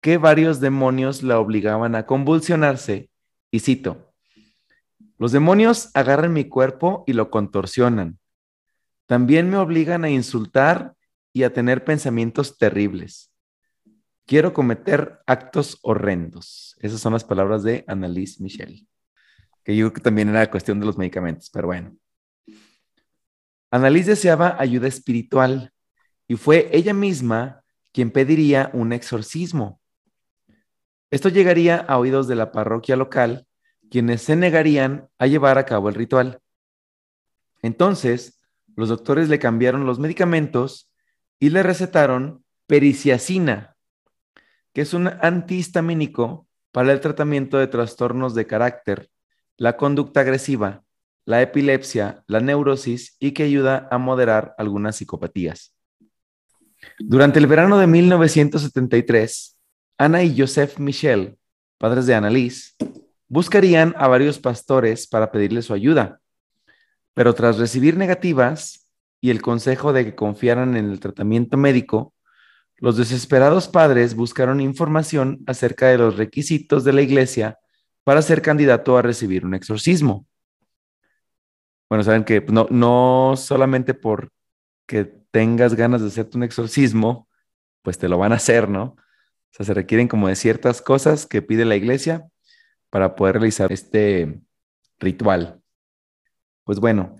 que 0.00 0.16
varios 0.16 0.60
demonios 0.60 1.22
la 1.22 1.38
obligaban 1.38 1.94
a 1.94 2.06
convulsionarse. 2.06 3.09
Y 3.50 3.60
cito, 3.60 4.12
los 5.18 5.32
demonios 5.32 5.90
agarran 5.94 6.32
mi 6.32 6.44
cuerpo 6.44 7.04
y 7.06 7.12
lo 7.12 7.30
contorsionan. 7.30 8.18
También 9.06 9.50
me 9.50 9.56
obligan 9.56 10.04
a 10.04 10.10
insultar 10.10 10.94
y 11.32 11.42
a 11.42 11.52
tener 11.52 11.84
pensamientos 11.84 12.58
terribles 12.58 13.30
quiero 14.30 14.52
cometer 14.52 15.18
actos 15.26 15.80
horrendos. 15.82 16.76
Esas 16.78 17.00
son 17.00 17.14
las 17.14 17.24
palabras 17.24 17.64
de 17.64 17.84
Annalise 17.88 18.40
Michel, 18.40 18.86
que 19.64 19.74
yo 19.74 19.86
creo 19.86 19.92
que 19.92 20.00
también 20.02 20.28
era 20.28 20.48
cuestión 20.48 20.78
de 20.78 20.86
los 20.86 20.96
medicamentos, 20.96 21.50
pero 21.50 21.66
bueno. 21.66 21.96
Annalise 23.72 24.10
deseaba 24.10 24.54
ayuda 24.56 24.86
espiritual 24.86 25.72
y 26.28 26.36
fue 26.36 26.70
ella 26.72 26.94
misma 26.94 27.64
quien 27.92 28.12
pediría 28.12 28.70
un 28.72 28.92
exorcismo. 28.92 29.79
Esto 31.10 31.28
llegaría 31.28 31.76
a 31.76 31.98
oídos 31.98 32.28
de 32.28 32.36
la 32.36 32.52
parroquia 32.52 32.96
local, 32.96 33.46
quienes 33.90 34.22
se 34.22 34.36
negarían 34.36 35.08
a 35.18 35.26
llevar 35.26 35.58
a 35.58 35.66
cabo 35.66 35.88
el 35.88 35.96
ritual. 35.96 36.40
Entonces, 37.62 38.40
los 38.76 38.88
doctores 38.88 39.28
le 39.28 39.38
cambiaron 39.38 39.86
los 39.86 39.98
medicamentos 39.98 40.90
y 41.38 41.50
le 41.50 41.62
recetaron 41.62 42.44
periciacina, 42.66 43.76
que 44.72 44.82
es 44.82 44.94
un 44.94 45.08
antihistamínico 45.08 46.46
para 46.70 46.92
el 46.92 47.00
tratamiento 47.00 47.58
de 47.58 47.66
trastornos 47.66 48.34
de 48.34 48.46
carácter, 48.46 49.10
la 49.56 49.76
conducta 49.76 50.20
agresiva, 50.20 50.84
la 51.24 51.42
epilepsia, 51.42 52.22
la 52.28 52.40
neurosis 52.40 53.16
y 53.18 53.32
que 53.32 53.42
ayuda 53.42 53.88
a 53.90 53.98
moderar 53.98 54.54
algunas 54.56 54.96
psicopatías. 54.96 55.74
Durante 56.98 57.38
el 57.40 57.46
verano 57.46 57.78
de 57.78 57.86
1973, 57.86 59.59
Ana 60.00 60.22
y 60.22 60.34
Joseph 60.34 60.78
Michel, 60.78 61.36
padres 61.76 62.06
de 62.06 62.14
Annalise, 62.14 62.72
buscarían 63.28 63.94
a 63.98 64.08
varios 64.08 64.38
pastores 64.38 65.06
para 65.06 65.30
pedirle 65.30 65.60
su 65.60 65.74
ayuda, 65.74 66.22
pero 67.12 67.34
tras 67.34 67.58
recibir 67.58 67.98
negativas 67.98 68.90
y 69.20 69.28
el 69.28 69.42
consejo 69.42 69.92
de 69.92 70.06
que 70.06 70.14
confiaran 70.14 70.78
en 70.78 70.90
el 70.90 71.00
tratamiento 71.00 71.58
médico, 71.58 72.14
los 72.78 72.96
desesperados 72.96 73.68
padres 73.68 74.14
buscaron 74.14 74.62
información 74.62 75.40
acerca 75.46 75.88
de 75.88 75.98
los 75.98 76.16
requisitos 76.16 76.82
de 76.82 76.94
la 76.94 77.02
iglesia 77.02 77.58
para 78.02 78.22
ser 78.22 78.40
candidato 78.40 78.96
a 78.96 79.02
recibir 79.02 79.44
un 79.44 79.52
exorcismo. 79.52 80.24
Bueno, 81.90 82.04
saben 82.04 82.24
que 82.24 82.40
no, 82.40 82.66
no 82.70 83.34
solamente 83.36 83.92
por 83.92 84.32
que 84.86 85.04
tengas 85.04 85.74
ganas 85.74 86.00
de 86.00 86.06
hacerte 86.06 86.38
un 86.38 86.44
exorcismo, 86.44 87.28
pues 87.82 87.98
te 87.98 88.08
lo 88.08 88.16
van 88.16 88.32
a 88.32 88.36
hacer, 88.36 88.66
¿no? 88.66 88.96
O 89.52 89.56
sea, 89.56 89.66
se 89.66 89.74
requieren 89.74 90.08
como 90.08 90.28
de 90.28 90.36
ciertas 90.36 90.80
cosas 90.80 91.26
que 91.26 91.42
pide 91.42 91.64
la 91.64 91.76
iglesia 91.76 92.28
para 92.88 93.16
poder 93.16 93.36
realizar 93.36 93.72
este 93.72 94.40
ritual. 94.98 95.60
Pues 96.64 96.78
bueno. 96.78 97.16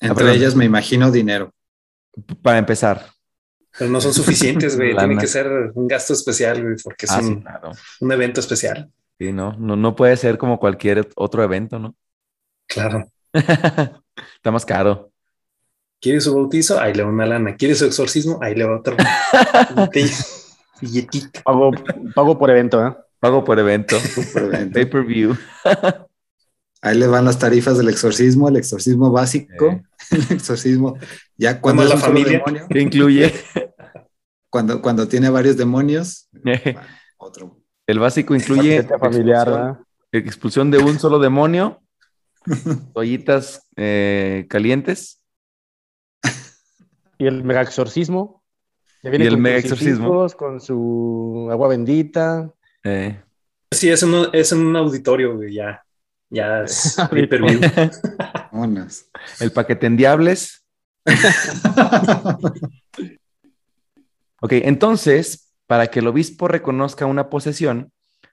entre 0.00 0.32
ellas 0.34 0.54
me 0.54 0.64
imagino 0.64 1.10
dinero. 1.10 1.52
Para 2.42 2.58
empezar. 2.58 3.06
Pero 3.78 3.90
no 3.90 4.00
son 4.00 4.12
suficientes, 4.12 4.76
güey. 4.76 4.94
Tiene 4.96 5.16
que 5.16 5.26
ser 5.26 5.72
un 5.74 5.88
gasto 5.88 6.12
especial, 6.12 6.62
güey, 6.62 6.76
porque 6.82 7.06
es 7.06 7.12
ah, 7.12 7.20
un, 7.20 7.44
un, 8.00 8.12
evento 8.12 8.40
especial. 8.40 8.90
Sí, 9.18 9.32
no, 9.32 9.54
no, 9.58 9.76
no 9.76 9.96
puede 9.96 10.16
ser 10.16 10.36
como 10.36 10.58
cualquier 10.58 11.08
otro 11.16 11.42
evento, 11.42 11.78
¿no? 11.78 11.94
Claro. 12.66 13.06
Está 13.32 14.50
más 14.50 14.66
caro. 14.66 15.10
¿Quiere 16.00 16.20
su 16.20 16.34
bautizo? 16.34 16.80
Ahí 16.80 16.92
le 16.92 17.02
va 17.02 17.10
una 17.10 17.26
lana. 17.26 17.56
¿Quiere 17.56 17.74
su 17.74 17.86
exorcismo? 17.86 18.38
Ahí 18.42 18.54
le 18.54 18.64
va 18.64 18.78
otro. 18.78 18.96
Pago, 21.44 21.70
pago 22.14 22.38
por 22.38 22.50
evento, 22.50 22.86
¿eh? 22.86 22.96
Pago 23.20 23.44
por 23.44 23.58
evento. 23.58 23.96
Pay 24.72 24.86
per 24.86 25.04
view. 25.04 25.36
Ahí 26.82 26.98
le 26.98 27.06
van 27.06 27.24
las 27.24 27.38
tarifas 27.38 27.78
del 27.78 27.88
exorcismo, 27.88 28.48
el 28.48 28.56
exorcismo 28.56 29.12
básico, 29.12 29.80
el 30.10 30.36
exorcismo 30.36 30.98
ya 31.36 31.60
cuando 31.60 31.82
es 31.84 31.88
la 31.88 31.96
familia 31.96 32.42
¿Qué 32.68 32.80
incluye 32.80 33.32
cuando 34.50 34.82
cuando 34.82 35.08
tiene 35.08 35.30
varios 35.30 35.56
demonios. 35.56 36.28
otro. 37.16 37.58
El 37.86 37.98
básico 37.98 38.34
incluye 38.34 38.82
familiar, 38.82 39.80
expulsión, 40.12 40.70
de 40.70 40.78
un 40.78 40.98
solo 40.98 41.18
demonio, 41.18 41.80
toallitas 42.92 43.68
eh, 43.76 44.46
calientes 44.48 45.22
y 47.18 47.26
el 47.26 47.44
mega 47.44 47.62
exorcismo. 47.62 48.41
Y 49.02 49.08
el 49.08 49.38
mega 49.38 49.58
exorcismo. 49.58 50.28
Con 50.36 50.60
su 50.60 51.48
agua 51.50 51.68
bendita. 51.68 52.52
Eh. 52.84 53.20
Sí, 53.70 53.88
es, 53.90 54.04
es 54.32 54.52
en 54.52 54.60
un 54.60 54.76
auditorio, 54.76 55.42
ya. 55.48 55.82
Ya 56.30 56.62
es 56.62 56.96
el 59.40 59.52
paquete 59.52 59.86
en 59.86 59.96
diables. 59.96 60.64
ok, 64.40 64.52
entonces, 64.52 65.52
para 65.66 65.88
que 65.88 65.98
el 65.98 66.06
obispo 66.06 66.48
reconozca 66.48 67.04
una 67.06 67.28
posesión, 67.28 67.92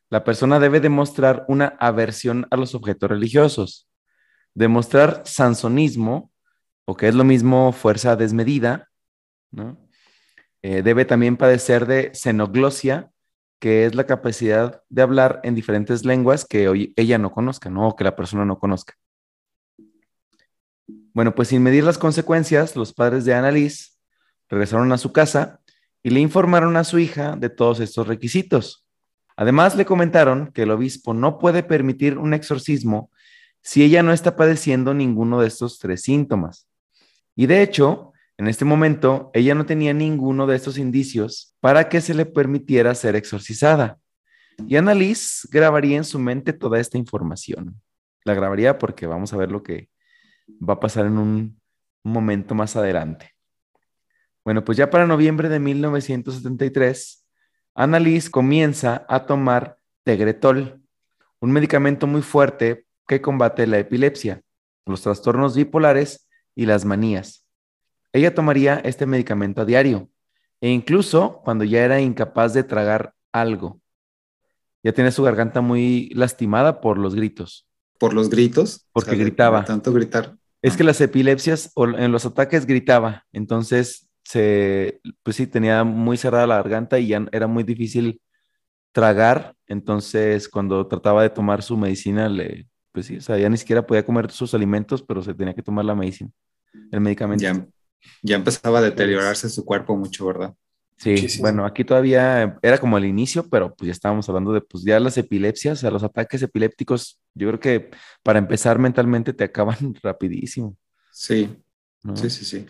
la 0.10 0.24
persona 0.24 0.60
debe 0.60 0.80
demostrar 0.80 1.46
una 1.48 1.76
aversión 1.80 2.48
a 2.52 2.58
los 2.58 2.74
objetos 2.74 3.10
religiosos, 3.10 3.90
demostrar 4.54 5.24
sansonismo 5.26 6.32
o 6.86 6.96
que 6.96 7.10
es 7.10 7.16
lo 7.16 7.24
mismo 7.24 7.74
fuerza 7.74 8.16
desmedida, 8.16 8.90
¿no? 9.52 9.89
Eh, 10.62 10.82
debe 10.82 11.06
también 11.06 11.38
padecer 11.38 11.86
de 11.86 12.12
xenoglosia, 12.14 13.12
que 13.60 13.86
es 13.86 13.96
la 13.96 14.06
capacidad 14.06 14.84
de 14.90 15.02
hablar 15.02 15.40
en 15.44 15.56
diferentes 15.56 16.06
lenguas 16.06 16.46
que 16.46 16.68
hoy 16.70 16.94
ella 16.96 17.18
no 17.18 17.32
conozca, 17.32 17.70
¿no? 17.70 17.90
O 17.90 17.96
que 17.96 18.04
la 18.04 18.16
persona 18.16 18.46
no 18.46 18.60
conozca. 18.60 18.96
Bueno, 21.14 21.36
pues 21.36 21.50
sin 21.50 21.64
medir 21.64 21.84
las 21.84 21.98
consecuencias, 21.98 22.76
los 22.76 22.94
padres 22.94 23.26
de 23.26 23.34
Annalise 23.34 23.92
regresaron 24.48 24.92
a 24.92 24.98
su 24.98 25.12
casa 25.12 25.60
y 26.02 26.10
le 26.10 26.20
informaron 26.20 26.78
a 26.78 26.84
su 26.84 27.00
hija 27.00 27.36
de 27.36 27.50
todos 27.50 27.80
estos 27.80 28.08
requisitos. 28.08 28.86
Además, 29.36 29.76
le 29.76 29.86
comentaron 29.86 30.52
que 30.54 30.64
el 30.64 30.72
obispo 30.72 31.14
no 31.14 31.40
puede 31.40 31.64
permitir 31.64 32.18
un 32.18 32.34
exorcismo 32.34 33.12
si 33.62 33.84
ella 33.84 34.04
no 34.04 34.14
está 34.14 34.36
padeciendo 34.36 34.94
ninguno 34.94 35.42
de 35.42 35.48
estos 35.48 35.80
tres 35.80 36.02
síntomas. 36.02 36.68
Y 37.36 37.46
de 37.46 37.62
hecho, 37.62 38.09
en 38.40 38.48
este 38.48 38.64
momento, 38.64 39.32
ella 39.34 39.54
no 39.54 39.66
tenía 39.66 39.94
ninguno 39.94 40.48
de 40.48 40.56
estos 40.56 40.78
indicios 40.78 41.58
para 41.60 41.90
que 41.90 42.00
se 42.00 42.14
le 42.14 42.26
permitiera 42.26 42.96
ser 42.96 43.18
exorcizada. 43.18 44.00
Y 44.66 44.78
Annalise 44.78 45.46
grabaría 45.52 45.98
en 45.98 46.06
su 46.06 46.20
mente 46.20 46.54
toda 46.54 46.80
esta 46.80 46.98
información. 46.98 47.82
La 48.24 48.34
grabaría 48.34 48.78
porque 48.78 49.08
vamos 49.08 49.34
a 49.34 49.38
ver 49.38 49.52
lo 49.52 49.62
que 49.62 49.90
va 50.58 50.76
a 50.76 50.80
pasar 50.80 51.06
en 51.06 51.18
un, 51.18 51.60
momento 52.02 52.56
más 52.56 52.78
adelante. 52.78 53.36
Bueno, 54.46 54.64
pues 54.64 54.78
ya 54.78 54.90
para 54.90 55.06
noviembre 55.06 55.50
de 55.50 55.60
1973, 55.60 57.26
Annalise 57.76 58.32
comienza 58.32 59.06
a 59.10 59.26
tomar 59.26 59.78
Tegretol, 60.06 60.82
un 61.42 61.52
medicamento 61.52 62.08
muy 62.08 62.22
fuerte 62.22 62.86
que 63.06 63.20
combate 63.20 63.68
la 63.68 63.80
epilepsia, 63.80 64.42
los 64.86 65.02
trastornos 65.02 65.58
bipolares 65.58 66.30
y 66.56 66.66
las 66.68 66.86
manías. 66.86 67.39
Ella 68.14 68.34
tomaría 68.34 68.82
este 68.84 69.06
medicamento 69.06 69.62
a 69.62 69.66
diario 69.66 70.10
e 70.62 70.70
incluso 70.70 71.42
cuando 71.44 71.64
ya 71.64 71.84
era 71.84 72.02
incapaz 72.02 72.54
de 72.54 72.64
tragar 72.64 73.14
algo. 73.32 73.82
Ya 74.84 74.94
tiene 74.94 75.12
su 75.12 75.24
garganta 75.24 75.62
muy 75.62 76.10
lastimada 76.14 76.82
por 76.82 76.98
los 76.98 77.16
gritos. 77.16 77.68
¿Por 78.00 78.14
los 78.14 78.30
gritos? 78.30 78.88
Porque 78.94 79.16
gritaba. 79.16 79.66
Tanto 79.66 79.92
gritar. 79.94 80.38
Es 80.62 80.76
que 80.76 80.84
las 80.84 81.00
epilepsias 81.02 81.72
o 81.76 81.86
en 81.86 82.12
los 82.12 82.26
ataques 82.26 82.66
gritaba, 82.66 83.26
entonces 83.32 84.10
se, 84.24 85.00
pues 85.24 85.38
sí, 85.38 85.48
tenía 85.48 85.84
muy 85.84 86.18
cerrada 86.18 86.48
la 86.48 86.58
garganta 86.58 87.00
y 87.00 87.08
ya 87.08 87.26
era 87.32 87.48
muy 87.48 87.64
difícil 87.64 88.22
tragar, 88.92 89.56
entonces 89.68 90.50
cuando 90.50 90.86
trataba 90.88 91.24
de 91.24 91.30
tomar 91.30 91.64
su 91.64 91.78
medicina, 91.78 92.28
le, 92.28 92.68
pues 92.92 93.06
sí, 93.06 93.18
o 93.18 93.22
sea, 93.22 93.38
ya 93.38 93.50
ni 93.50 93.56
siquiera 93.56 93.88
podía 93.88 94.06
comer 94.06 94.32
sus 94.32 94.54
alimentos, 94.54 95.02
pero 95.02 95.22
se 95.22 95.34
tenía 95.34 95.54
que 95.54 95.64
tomar 95.64 95.86
la 95.86 95.96
medicina 95.96 96.32
el 96.92 97.02
medicamento. 97.02 97.44
Ya, 97.44 97.68
empezaba 98.24 98.80
a 98.80 98.82
deteriorarse 98.82 99.50
su 99.50 99.66
cuerpo 99.66 99.96
mucho, 99.96 100.26
¿verdad? 100.26 100.54
Sí, 100.98 101.28
bueno, 101.40 101.66
aquí 101.66 101.86
todavía 101.86 102.60
era 102.62 102.78
como 102.78 102.98
el 102.98 103.06
inicio, 103.06 103.48
pero 103.50 103.74
pues 103.74 103.88
ya 103.88 103.94
estábamos 103.94 104.28
hablando 104.28 104.52
de 104.52 104.60
pues 104.60 104.84
ya 104.84 105.00
las 105.00 105.18
epilepsias, 105.18 105.82
o 105.84 105.92
los 105.92 106.04
ataques 106.04 106.42
epilépticos, 106.42 107.22
yo 107.34 107.48
creo 107.48 107.60
que 107.60 107.92
para 108.22 108.38
empezar 108.38 108.80
mentalmente 108.80 109.32
te 109.32 109.46
acaban 109.46 109.78
rapidísimo. 110.04 110.76
Sí, 111.12 111.50
sí, 112.16 112.30
sí, 112.30 112.46
sí. 112.46 112.66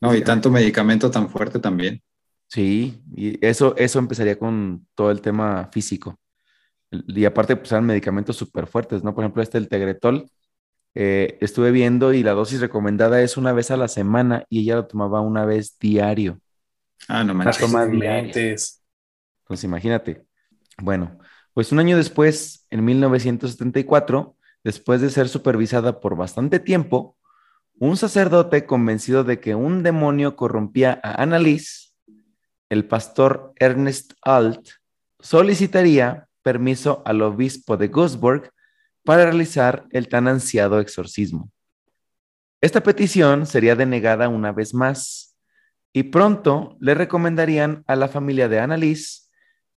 No, 0.00 0.14
y 0.14 0.22
tanto 0.22 0.50
medicamento 0.50 1.08
tan 1.08 1.28
fuerte 1.28 1.60
también. 1.60 2.02
Sí, 2.48 3.00
y 3.14 3.44
eso, 3.46 3.76
eso 3.76 3.98
empezaría 4.00 4.38
con 4.38 4.86
todo 4.96 5.12
el 5.12 5.20
tema 5.20 5.68
físico. 5.72 6.18
Y 6.90 7.24
aparte, 7.26 7.54
pues 7.54 7.70
eran 7.70 7.86
medicamentos 7.86 8.36
súper 8.36 8.66
fuertes, 8.66 9.04
¿no? 9.04 9.14
Por 9.14 9.22
ejemplo, 9.22 9.42
este, 9.42 9.58
el 9.58 9.68
Tegretol, 9.68 10.28
eh, 11.00 11.38
estuve 11.40 11.70
viendo 11.70 12.12
y 12.12 12.24
la 12.24 12.32
dosis 12.32 12.60
recomendada 12.60 13.22
es 13.22 13.36
una 13.36 13.52
vez 13.52 13.70
a 13.70 13.76
la 13.76 13.86
semana 13.86 14.44
y 14.48 14.62
ella 14.62 14.74
lo 14.74 14.86
tomaba 14.88 15.20
una 15.20 15.44
vez 15.44 15.78
diario. 15.78 16.40
Ah, 17.06 17.22
no 17.22 17.34
manches. 17.34 18.82
Entonces, 19.42 19.62
imagínate. 19.62 20.26
Bueno, 20.82 21.16
pues 21.54 21.70
un 21.70 21.78
año 21.78 21.96
después, 21.96 22.66
en 22.70 22.84
1974, 22.84 24.34
después 24.64 25.00
de 25.00 25.10
ser 25.10 25.28
supervisada 25.28 26.00
por 26.00 26.16
bastante 26.16 26.58
tiempo, 26.58 27.16
un 27.78 27.96
sacerdote 27.96 28.66
convencido 28.66 29.22
de 29.22 29.38
que 29.38 29.54
un 29.54 29.84
demonio 29.84 30.34
corrompía 30.34 31.00
a 31.04 31.22
Annalise, 31.22 31.92
el 32.70 32.86
pastor 32.86 33.52
Ernest 33.60 34.14
Alt, 34.22 34.70
solicitaría 35.20 36.26
permiso 36.42 37.04
al 37.06 37.22
obispo 37.22 37.76
de 37.76 37.86
Gusburg 37.86 38.50
para 39.04 39.24
realizar 39.24 39.86
el 39.90 40.08
tan 40.08 40.28
ansiado 40.28 40.80
exorcismo. 40.80 41.50
Esta 42.60 42.82
petición 42.82 43.46
sería 43.46 43.76
denegada 43.76 44.28
una 44.28 44.52
vez 44.52 44.74
más 44.74 45.36
y 45.92 46.04
pronto 46.04 46.76
le 46.80 46.94
recomendarían 46.94 47.84
a 47.86 47.96
la 47.96 48.08
familia 48.08 48.48
de 48.48 48.58
Annalise 48.60 49.28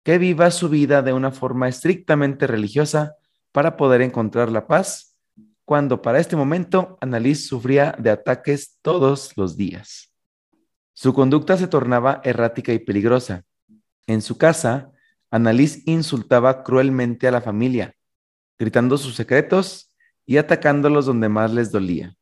que 0.03 0.17
viva 0.17 0.49
su 0.51 0.69
vida 0.69 1.01
de 1.01 1.13
una 1.13 1.32
forma 1.32 1.67
estrictamente 1.67 2.47
religiosa 2.47 3.15
para 3.51 3.77
poder 3.77 4.01
encontrar 4.01 4.49
la 4.49 4.67
paz 4.67 5.17
cuando 5.65 6.01
para 6.01 6.19
este 6.19 6.36
momento 6.36 6.97
Annalise 6.99 7.47
sufría 7.47 7.95
de 7.99 8.10
ataques 8.10 8.79
todos 8.82 9.38
los 9.38 9.55
días. 9.55 10.12
Su 10.93 11.13
conducta 11.13 11.58
se 11.58 11.67
tornaba 11.67 12.21
errática 12.23 12.73
y 12.73 12.79
peligrosa. 12.79 13.43
En 14.08 14.21
su 14.21 14.38
casa, 14.38 14.91
Annalise 15.29 15.84
insultaba 15.86 16.63
cruelmente 16.63 17.27
a 17.27 17.32
la 17.32 17.41
familia, 17.41 17.95
gritando 18.60 18.98
sus 18.98 19.15
secretos 19.15 19.89
y 20.26 20.38
atacándolos 20.38 21.06
donde 21.06 21.30
más 21.30 21.52
les 21.54 21.72
dolía. 21.72 22.15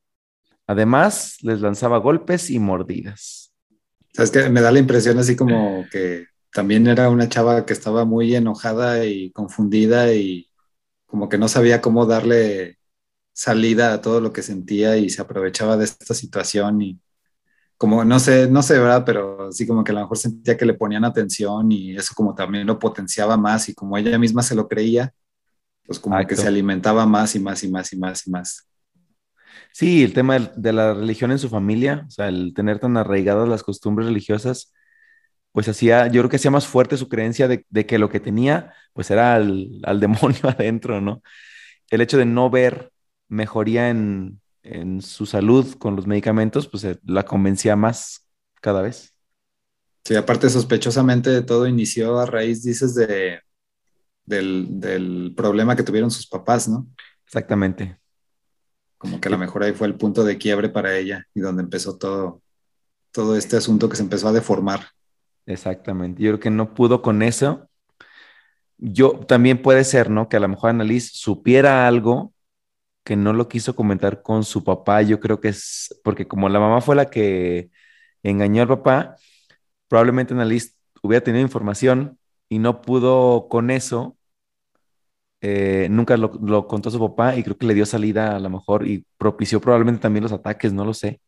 Además, 0.68 1.38
les 1.42 1.60
lanzaba 1.60 1.98
golpes 1.98 2.50
y 2.50 2.60
mordidas. 2.60 3.54
¿Sabes 4.14 4.32
que 4.32 4.50
Me 4.50 4.62
da 4.62 4.72
la 4.72 4.80
impresión 4.80 5.18
así 5.18 5.36
como 5.36 5.86
que 5.92 6.28
también 6.54 6.88
era 6.88 7.10
una 7.10 7.28
chava 7.28 7.66
que 7.66 7.74
estaba 7.74 8.06
muy 8.06 8.36
enojada 8.36 9.06
y 9.06 9.32
confundida 9.32 10.14
y 10.14 10.48
como 11.06 11.30
que 11.30 11.38
no 11.38 11.48
sabía 11.48 11.82
cómo 11.82 12.06
darle 12.06 12.78
salida 13.34 13.94
a 13.94 14.02
todo 14.02 14.22
lo 14.22 14.34
que 14.34 14.42
sentía 14.42 14.98
y 14.98 15.10
se 15.10 15.22
aprovechaba 15.22 15.78
de 15.78 15.86
esta 15.86 16.14
situación 16.14 16.82
y 16.82 17.00
como 17.78 18.04
no 18.04 18.20
sé, 18.20 18.50
no 18.50 18.64
sé, 18.64 18.80
¿verdad? 18.80 19.04
Pero 19.06 19.52
sí 19.52 19.68
como 19.68 19.84
que 19.84 19.92
a 19.92 19.96
lo 19.96 20.02
mejor 20.02 20.18
sentía 20.18 20.58
que 20.58 20.66
le 20.66 20.74
ponían 20.74 21.06
atención 21.06 21.72
y 21.72 21.96
eso 21.96 22.14
como 22.16 22.34
también 22.34 22.66
lo 22.66 22.80
potenciaba 22.80 23.38
más 23.38 23.70
y 23.70 23.76
como 23.76 23.98
ella 23.98 24.18
misma 24.18 24.42
se 24.42 24.56
lo 24.56 24.68
creía, 24.68 25.14
pues 25.88 26.00
como 26.00 26.26
que 26.28 26.36
se 26.36 26.48
alimentaba 26.48 27.06
más 27.06 27.36
y 27.36 27.40
más 27.40 27.64
y 27.64 27.72
más 27.72 27.92
y 27.94 27.98
más 27.98 28.28
y 28.28 28.30
más. 28.30 28.68
Sí, 29.72 30.04
el 30.04 30.14
tema 30.14 30.38
de 30.40 30.74
la 30.74 30.94
religión 30.94 31.32
en 31.32 31.40
su 31.40 31.50
familia, 31.50 32.06
o 32.08 32.12
sea, 32.12 32.28
el 32.28 32.54
tener 32.54 32.80
tan 32.80 32.98
arraigadas 32.98 33.48
las 33.48 33.64
costumbres 33.64 34.08
religiosas, 34.08 34.74
pues 35.52 35.68
hacía, 35.70 36.08
yo 36.08 36.22
creo 36.22 36.30
que 36.30 36.36
hacía 36.36 36.52
más 36.52 36.68
fuerte 36.68 36.98
su 36.98 37.10
creencia 37.10 37.48
de, 37.48 37.64
que 37.86 37.98
lo 37.98 38.10
que 38.10 38.20
tenía, 38.20 38.74
pues 38.94 39.10
era 39.10 39.36
al, 39.36 39.80
al 39.84 40.00
demonio 40.02 40.42
adentro, 40.44 41.02
¿no? 41.02 41.22
El 41.90 42.02
hecho 42.02 42.18
de 42.18 42.26
no 42.26 42.50
ver 42.50 42.92
mejoría 43.30 43.90
en, 43.90 44.42
en 44.64 45.02
su 45.02 45.26
salud 45.26 45.76
con 45.76 45.96
los 45.96 46.08
medicamentos, 46.08 46.68
pues 46.68 46.84
eh, 46.84 47.00
la 47.06 47.24
convencía 47.24 47.76
más 47.76 48.28
cada 48.62 48.82
vez. 48.82 49.14
Sí, 50.04 50.16
aparte 50.16 50.50
sospechosamente 50.50 51.42
todo 51.42 51.68
inició 51.68 52.20
a 52.20 52.26
raíz, 52.26 52.64
dices, 52.64 52.96
de, 52.96 53.40
del, 54.28 54.80
del, 54.80 55.34
problema 55.36 55.76
que 55.76 55.82
tuvieron 55.82 56.12
sus 56.12 56.28
papás, 56.28 56.68
¿no? 56.68 56.86
Exactamente. 57.26 57.98
Como 59.00 59.20
que 59.20 59.28
a 59.28 59.32
lo 59.32 59.40
mejor 59.40 59.64
ahí 59.64 59.74
fue 59.74 59.88
el 59.88 59.96
punto 59.96 60.24
de 60.24 60.38
quiebre 60.38 60.70
para 60.70 60.96
ella 60.96 61.26
y 61.34 61.40
donde 61.40 61.64
empezó 61.64 61.98
todo, 61.98 62.44
todo 63.12 63.36
este 63.36 63.58
asunto 63.58 63.90
que 63.90 63.96
se 63.96 64.04
empezó 64.04 64.28
a 64.28 64.34
deformar. 64.34 64.82
Exactamente. 65.48 66.22
Yo 66.22 66.32
creo 66.32 66.40
que 66.40 66.50
no 66.50 66.76
pudo 66.76 67.02
con 67.02 67.24
eso. 67.24 67.68
Yo 68.78 69.22
también 69.22 69.62
puede 69.62 69.84
ser, 69.84 70.12
¿no? 70.12 70.30
Que 70.30 70.38
a 70.38 70.40
lo 70.40 70.50
mejor 70.50 70.70
Annalise 70.70 71.12
supiera 71.14 71.88
algo 71.88 72.34
que 73.08 73.16
no 73.16 73.32
lo 73.32 73.48
quiso 73.48 73.74
comentar 73.74 74.22
con 74.22 74.44
su 74.44 74.66
papá, 74.66 75.02
yo 75.02 75.22
creo 75.22 75.40
que 75.40 75.48
es 75.48 75.98
porque 76.04 76.28
como 76.28 76.50
la 76.50 76.60
mamá 76.60 76.82
fue 76.82 76.94
la 76.94 77.10
que 77.10 77.72
engañó 78.22 78.64
al 78.64 78.68
papá, 78.68 79.16
probablemente 79.88 80.34
Annalise 80.34 80.74
hubiera 81.02 81.24
tenido 81.24 81.42
información 81.42 82.20
y 82.50 82.60
no 82.60 82.82
pudo 82.82 83.48
con 83.48 83.72
eso, 83.72 84.17
eh, 85.42 85.88
nunca 85.90 86.18
lo, 86.18 86.32
lo, 86.42 86.68
contó 86.68 86.90
a 86.90 86.92
su 86.92 87.00
papá 87.00 87.36
y 87.36 87.44
creo 87.44 87.58
que 87.58 87.68
le 87.68 87.74
dio 87.74 87.86
salida 87.86 88.36
a 88.36 88.40
lo 88.40 88.50
mejor 88.50 88.88
y 88.88 89.06
propició 89.18 89.62
probablemente 89.62 90.02
también 90.02 90.24
los 90.24 90.32
ataques, 90.32 90.74
no 90.74 90.84
lo 90.84 90.94
sé. 90.94 91.20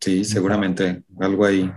Sí, 0.00 0.24
seguramente, 0.24 1.02
algo 1.18 1.44
ahí. 1.44 1.70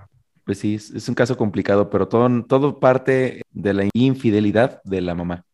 Pues 0.46 0.60
sí, 0.60 0.76
es, 0.76 0.92
es 0.92 1.08
un 1.10 1.16
caso 1.16 1.38
complicado, 1.38 1.90
pero 1.90 2.08
todo, 2.08 2.44
todo 2.46 2.80
parte 2.80 3.42
de 3.52 3.74
la 3.74 3.88
infidelidad 3.94 4.82
de 4.84 5.02
la 5.02 5.16
mamá. 5.16 5.46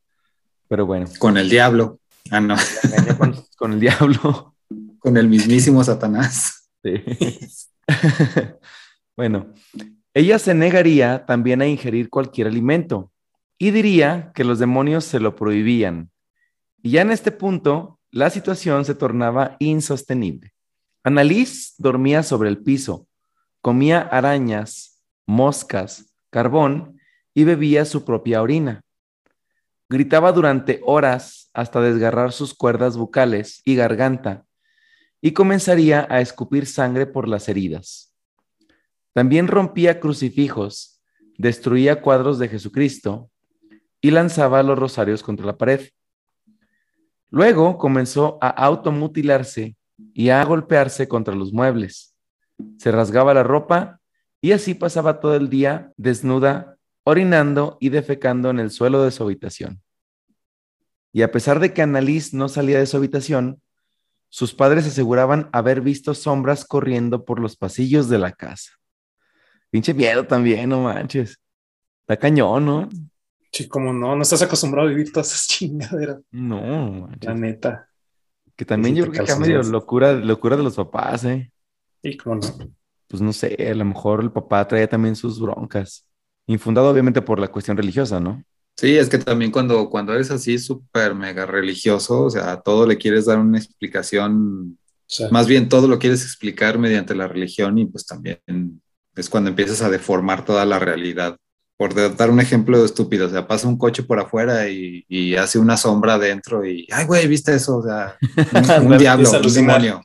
Pero 0.67 0.85
bueno. 0.85 1.07
Con 1.17 1.37
el 1.37 1.49
diablo. 1.49 1.99
Ah, 2.31 2.39
no. 2.39 2.55
Con, 3.57 3.73
el 3.73 3.79
diablo. 3.79 4.55
Con 4.99 5.17
el 5.17 5.27
mismísimo 5.29 5.83
Satanás. 5.83 6.69
Sí. 6.83 6.93
bueno, 9.17 9.47
ella 10.13 10.39
se 10.39 10.53
negaría 10.53 11.25
también 11.25 11.61
a 11.61 11.67
ingerir 11.67 12.09
cualquier 12.09 12.47
alimento 12.47 13.11
y 13.61 13.71
diría 13.71 14.31
que 14.33 14.45
los 14.45 14.57
demonios 14.57 15.03
se 15.03 15.19
lo 15.19 15.35
prohibían. 15.35 16.09
Y 16.81 16.91
ya 16.91 17.01
en 17.01 17.11
este 17.11 17.31
punto, 17.31 17.99
la 18.09 18.29
situación 18.29 18.85
se 18.85 18.95
tornaba 18.95 19.57
insostenible. 19.59 20.53
Annalise 21.03 21.73
dormía 21.77 22.23
sobre 22.23 22.49
el 22.49 22.57
piso, 22.59 23.07
comía 23.61 23.99
arañas, 23.99 25.03
moscas, 25.27 26.15
carbón 26.29 26.99
y 27.33 27.43
bebía 27.43 27.83
su 27.83 28.05
propia 28.05 28.41
orina. 28.41 28.81
Gritaba 29.89 30.31
durante 30.31 30.79
horas 30.85 31.49
hasta 31.53 31.81
desgarrar 31.81 32.31
sus 32.31 32.53
cuerdas 32.53 32.95
bucales 32.95 33.61
y 33.65 33.75
garganta 33.75 34.45
y 35.21 35.33
comenzaría 35.33 36.07
a 36.09 36.21
escupir 36.21 36.65
sangre 36.65 37.05
por 37.05 37.27
las 37.27 37.49
heridas. 37.49 38.13
También 39.11 39.47
rompía 39.47 39.99
crucifijos, 39.99 41.01
destruía 41.37 42.01
cuadros 42.01 42.39
de 42.39 42.47
Jesucristo 42.47 43.29
y 44.01 44.11
lanzaba 44.11 44.63
los 44.63 44.77
rosarios 44.77 45.23
contra 45.23 45.45
la 45.45 45.57
pared. 45.57 45.89
Luego 47.29 47.77
comenzó 47.77 48.37
a 48.41 48.49
automutilarse 48.49 49.75
y 50.13 50.29
a 50.29 50.43
golpearse 50.43 51.07
contra 51.07 51.35
los 51.35 51.53
muebles. 51.53 52.15
Se 52.77 52.91
rasgaba 52.91 53.33
la 53.33 53.43
ropa 53.43 53.99
y 54.41 54.53
así 54.53 54.73
pasaba 54.73 55.19
todo 55.19 55.35
el 55.35 55.49
día 55.49 55.91
desnuda 55.97 56.77
orinando 57.03 57.77
y 57.79 57.89
defecando 57.89 58.49
en 58.49 58.59
el 58.59 58.71
suelo 58.71 59.03
de 59.03 59.11
su 59.11 59.23
habitación. 59.23 59.81
Y 61.11 61.23
a 61.23 61.31
pesar 61.31 61.59
de 61.59 61.73
que 61.73 61.81
Annalise 61.81 62.37
no 62.37 62.49
salía 62.49 62.79
de 62.79 62.85
su 62.85 62.97
habitación, 62.97 63.61
sus 64.29 64.53
padres 64.53 64.85
aseguraban 64.85 65.49
haber 65.51 65.81
visto 65.81 66.13
sombras 66.13 66.65
corriendo 66.65 67.25
por 67.25 67.39
los 67.39 67.55
pasillos 67.55 68.09
de 68.09 68.19
la 68.19 68.31
casa. 68.31 68.73
Pinche 69.71 69.93
miedo 69.93 70.25
también, 70.25 70.69
no 70.69 70.83
manches. 70.83 71.39
Está 72.01 72.17
cañón, 72.17 72.65
¿no? 72.65 72.89
Sí, 73.51 73.67
como 73.67 73.93
no, 73.93 74.15
no 74.15 74.21
estás 74.21 74.41
acostumbrado 74.41 74.87
a 74.87 74.91
vivir 74.91 75.11
todas 75.11 75.27
esas 75.27 75.47
chingaderas. 75.47 76.19
No, 76.31 76.91
manches. 76.91 77.23
La 77.27 77.33
neta. 77.33 77.89
Que 78.55 78.65
también 78.65 78.95
yo 78.95 79.03
creo 79.03 79.13
que 79.13 79.31
acá 79.31 79.39
medio 79.39 79.63
locura, 79.63 80.13
locura 80.13 80.57
de 80.57 80.63
los 80.63 80.75
papás, 80.75 81.23
¿eh? 81.25 81.51
Sí, 82.03 82.17
cómo 82.17 82.35
no. 82.35 82.41
Pues 83.07 83.21
no 83.21 83.33
sé, 83.33 83.55
a 83.69 83.73
lo 83.73 83.85
mejor 83.85 84.21
el 84.21 84.31
papá 84.31 84.67
traía 84.67 84.87
también 84.87 85.15
sus 85.15 85.39
broncas 85.39 86.05
infundado 86.53 86.89
obviamente 86.89 87.21
por 87.21 87.39
la 87.39 87.47
cuestión 87.47 87.77
religiosa, 87.77 88.19
¿no? 88.19 88.43
Sí, 88.75 88.97
es 88.97 89.09
que 89.09 89.17
también 89.17 89.51
cuando, 89.51 89.89
cuando 89.89 90.13
eres 90.13 90.31
así 90.31 90.57
súper 90.57 91.13
mega 91.13 91.45
religioso, 91.45 92.23
o 92.23 92.29
sea, 92.29 92.51
a 92.53 92.61
todo 92.61 92.87
le 92.87 92.97
quieres 92.97 93.25
dar 93.25 93.37
una 93.37 93.57
explicación, 93.57 94.77
más 95.31 95.47
bien 95.47 95.69
todo 95.69 95.87
lo 95.87 95.99
quieres 95.99 96.23
explicar 96.23 96.79
mediante 96.79 97.13
la 97.13 97.27
religión 97.27 97.77
y 97.77 97.85
pues 97.85 98.05
también 98.05 98.39
es 99.15 99.29
cuando 99.29 99.49
empiezas 99.49 99.81
a 99.81 99.89
deformar 99.89 100.45
toda 100.45 100.65
la 100.65 100.79
realidad. 100.79 101.37
Por 101.79 102.17
dar 102.17 102.29
un 102.29 102.41
ejemplo 102.41 102.83
estúpido, 102.83 103.27
o 103.27 103.29
sea, 103.29 103.47
pasa 103.47 103.65
un 103.65 103.77
coche 103.77 104.03
por 104.03 104.19
afuera 104.19 104.67
y, 104.67 105.05
y 105.07 105.35
hace 105.35 105.59
una 105.59 105.77
sombra 105.77 106.15
adentro 106.15 106.65
y, 106.65 106.85
ay, 106.91 107.05
güey, 107.05 107.25
¿viste 107.25 107.55
eso? 107.55 107.77
O 107.77 107.83
sea, 107.83 108.17
un, 108.81 108.91
un 108.91 108.97
diablo, 108.97 109.31
un 109.31 109.53
demonio. 109.53 110.03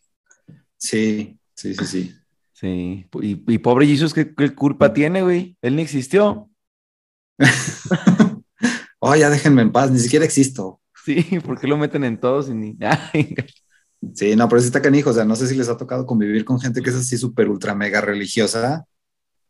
Sí, 0.78 1.36
sí, 1.54 1.74
sí, 1.74 1.84
sí. 1.84 2.14
Sí, 2.52 3.06
y, 3.20 3.58
pobre 3.58 3.86
Jesús, 3.86 4.14
¿qué, 4.14 4.54
culpa 4.54 4.92
tiene, 4.92 5.22
güey? 5.22 5.56
Él 5.60 5.74
ni 5.74 5.82
existió. 5.82 6.48
oh, 9.00 9.14
ya 9.16 9.28
déjenme 9.28 9.62
en 9.62 9.72
paz, 9.72 9.90
ni 9.90 9.98
siquiera 9.98 10.24
existo. 10.24 10.80
Sí, 11.04 11.22
¿por 11.44 11.60
qué 11.60 11.66
lo 11.66 11.76
meten 11.76 12.04
en 12.04 12.18
todos 12.18 12.48
y 12.48 12.54
ni... 12.54 12.78
sí, 14.14 14.36
no, 14.36 14.48
pero 14.48 14.60
sí 14.60 14.66
está 14.66 14.80
canijo, 14.80 15.10
o 15.10 15.12
sea, 15.12 15.24
no 15.24 15.34
sé 15.34 15.48
si 15.48 15.56
les 15.56 15.68
ha 15.68 15.76
tocado 15.76 16.06
convivir 16.06 16.44
con 16.44 16.60
gente 16.60 16.80
que 16.80 16.90
es 16.90 16.96
así 16.96 17.18
súper 17.18 17.48
ultra 17.48 17.74
mega 17.74 18.00
religiosa. 18.00 18.86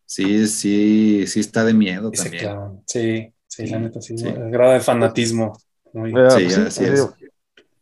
Sí, 0.07 0.47
sí, 0.47 1.27
sí 1.27 1.41
está 1.41 1.65
de 1.65 1.75
miedo 1.75 2.11
también. 2.11 2.83
Sí, 2.87 3.33
sí, 3.47 3.67
la 3.67 3.79
neta, 3.79 4.01
sí. 4.01 4.15
El 4.15 4.51
grado 4.51 4.73
de 4.73 4.81
fanatismo. 4.81 5.59
Muy... 5.93 6.11
sí, 6.11 6.45
pues 6.45 6.59
así 6.59 6.85
es. 6.85 7.09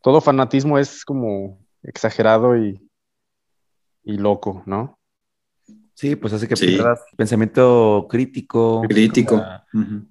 Todo 0.02 0.20
fanatismo 0.20 0.78
es 0.78 1.04
como 1.04 1.58
exagerado 1.82 2.56
y, 2.56 2.80
y 4.04 4.16
loco, 4.16 4.62
¿no? 4.66 4.98
Sí, 5.94 6.16
pues 6.16 6.32
hace 6.32 6.48
que 6.48 6.56
pierdas 6.56 7.00
pensamiento 7.16 8.06
crítico. 8.08 8.82
Crítico. 8.88 9.40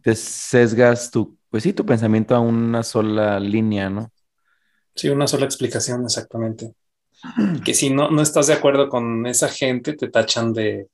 Te 0.02 0.16
sesgas 0.16 1.12
tu, 1.12 1.38
pues 1.50 1.64
sí, 1.64 1.74
tu 1.74 1.86
pensamiento 1.86 2.36
a 2.36 2.40
una 2.40 2.84
sola 2.84 3.40
línea, 3.40 3.90
¿no? 3.90 4.12
Sí, 4.96 5.10
una 5.10 5.28
sola 5.28 5.46
explicación, 5.46 6.04
exactamente. 6.04 6.74
Que 7.66 7.74
si 7.74 7.90
no, 7.90 8.10
no 8.10 8.22
estás 8.22 8.48
de 8.48 8.54
acuerdo 8.54 8.90
con 8.90 9.28
esa 9.28 9.50
gente, 9.50 9.94
te 9.94 10.10
tachan 10.10 10.54
de, 10.54 10.88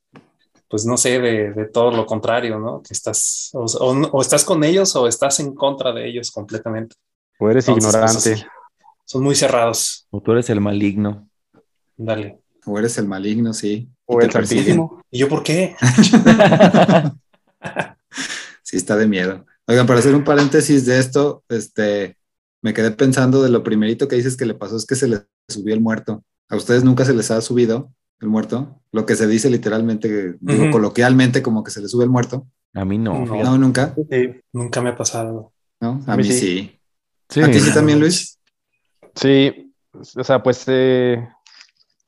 pues 0.69 0.85
no 0.85 0.97
sé, 0.97 1.19
de, 1.19 1.65
todo 1.71 1.91
lo 1.91 2.05
contrario, 2.05 2.59
¿no? 2.59 2.81
Que 2.81 2.93
estás, 2.93 3.51
o, 3.53 4.21
estás 4.21 4.43
con 4.43 4.63
ellos 4.63 4.95
o 4.95 5.07
estás 5.07 5.39
en 5.39 5.53
contra 5.55 5.93
de 5.93 6.07
ellos 6.07 6.31
completamente. 6.31 6.95
O 7.39 7.49
eres 7.49 7.67
ignorante. 7.67 8.45
son 9.05 9.23
muy 9.23 9.35
cerrados. 9.35 10.07
O 10.09 10.21
tú 10.21 10.33
eres 10.33 10.49
el 10.49 10.59
maligno. 10.59 11.29
Dale. 11.95 12.39
O 12.65 12.77
eres 12.77 12.97
el 12.97 13.07
maligno, 13.07 13.53
sí. 13.53 13.89
O 14.05 14.19
el 14.19 14.31
santísimo. 14.31 15.01
¿Y 15.09 15.19
yo 15.19 15.29
por 15.29 15.43
qué? 15.43 15.75
sí, 18.63 18.75
está 18.75 18.97
de 18.97 19.07
miedo. 19.07 19.45
Oigan, 19.67 19.87
para 19.87 19.99
hacer 19.99 20.15
un 20.15 20.23
paréntesis 20.23 20.85
de 20.85 20.99
esto, 20.99 21.43
este, 21.49 22.17
me 22.61 22.73
quedé 22.73 22.91
pensando 22.91 23.41
de 23.41 23.49
lo 23.49 23.63
primerito 23.63 24.07
que 24.07 24.17
dices 24.17 24.35
que 24.35 24.45
le 24.45 24.53
pasó 24.53 24.75
es 24.75 24.85
que 24.85 24.95
se 24.95 25.07
le 25.07 25.21
subió 25.47 25.73
el 25.73 25.81
muerto. 25.81 26.23
¿A 26.49 26.55
ustedes 26.55 26.83
nunca 26.83 27.05
se 27.05 27.13
les 27.13 27.31
ha 27.31 27.39
subido 27.41 27.91
el 28.19 28.27
muerto? 28.27 28.81
Lo 28.91 29.05
que 29.05 29.15
se 29.15 29.27
dice 29.27 29.49
literalmente, 29.49 30.35
digo, 30.39 30.71
coloquialmente, 30.71 31.41
como 31.43 31.63
que 31.63 31.71
se 31.71 31.81
le 31.81 31.87
sube 31.87 32.03
el 32.03 32.09
muerto. 32.09 32.47
A 32.73 32.85
mí 32.85 32.97
no. 32.97 33.25
No. 33.25 33.57
nunca. 33.57 33.93
Sí, 34.09 34.41
Nunca 34.53 34.81
me 34.81 34.89
ha 34.89 34.95
pasado. 34.95 35.51
¿No? 35.79 36.01
A, 36.07 36.13
A 36.13 36.17
mí 36.17 36.23
mí 36.23 36.31
sí. 36.31 36.79
¿A 37.41 37.47
ti 37.51 37.59
sí 37.59 37.73
también, 37.73 37.99
Luis? 37.99 38.39
sí, 39.15 39.73
o 39.93 40.23
sea, 40.23 40.41
pues 40.41 40.63
eh, 40.67 41.27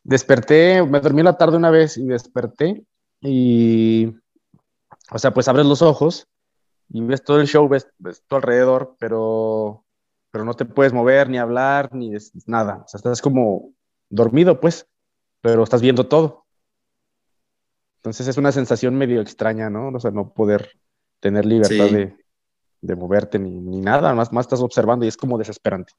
desperté, 0.04 0.84
me 0.84 1.00
dormí 1.00 1.20
en 1.22 1.26
la 1.26 1.38
tarde 1.38 1.58
una 1.58 1.70
vez 1.72 1.98
y 1.98 2.06
desperté 2.06 2.84
y, 3.22 4.08
o 5.12 5.18
sea, 5.20 5.34
pues 5.34 5.48
abres 5.48 5.66
los 5.66 5.82
ojos 5.82 6.28
y 6.90 7.02
ves 7.02 7.24
todo 7.24 7.40
el 7.42 7.48
show, 7.48 7.68
ves, 7.68 7.88
ves 7.98 8.24
todo 8.28 8.38
alrededor, 8.38 8.96
pero, 9.00 9.86
pero 10.32 10.46
no 10.46 10.54
te 10.54 10.66
puedes 10.66 10.94
mover, 10.94 11.30
ni 11.30 11.38
hablar, 11.38 11.94
ni 11.94 12.12
nada. 12.46 12.84
O 12.86 12.88
sea, 12.88 12.98
estás 13.00 13.22
como 13.22 13.74
dormido, 14.10 14.60
pues, 14.60 14.88
pero 15.42 15.64
estás 15.64 15.82
viendo 15.82 16.08
todo. 16.08 16.46
Entonces 17.98 18.28
es 18.28 18.38
una 18.38 18.52
sensación 18.52 18.96
medio 18.96 19.22
extraña, 19.22 19.70
¿no? 19.70 19.90
O 19.90 20.00
sea, 20.00 20.12
no 20.12 20.34
poder 20.34 20.72
tener 21.20 21.46
libertad 21.46 21.88
Sí. 21.88 21.96
de, 21.96 22.16
de 22.82 22.96
moverte 22.96 23.40
ni, 23.40 23.52
ni 23.60 23.82
nada, 23.82 24.14
más, 24.14 24.32
más 24.32 24.46
estás 24.46 24.62
observando 24.62 25.06
y 25.06 25.10
es 25.10 25.18
como 25.18 25.38
desesperante. 25.38 25.94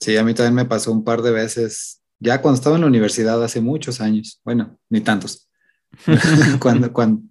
Sí, 0.00 0.16
a 0.16 0.22
mí 0.24 0.34
también 0.34 0.54
me 0.54 0.64
pasó 0.64 0.92
un 0.92 1.02
par 1.04 1.22
de 1.22 1.30
veces, 1.32 2.02
ya 2.20 2.40
cuando 2.40 2.56
estaba 2.56 2.76
en 2.76 2.82
la 2.82 2.88
universidad 2.88 3.42
hace 3.42 3.60
muchos 3.60 4.00
años, 4.00 4.40
bueno, 4.44 4.78
ni 4.88 5.00
tantos, 5.00 5.48
cuando, 6.60 6.92
cuando, 6.92 7.22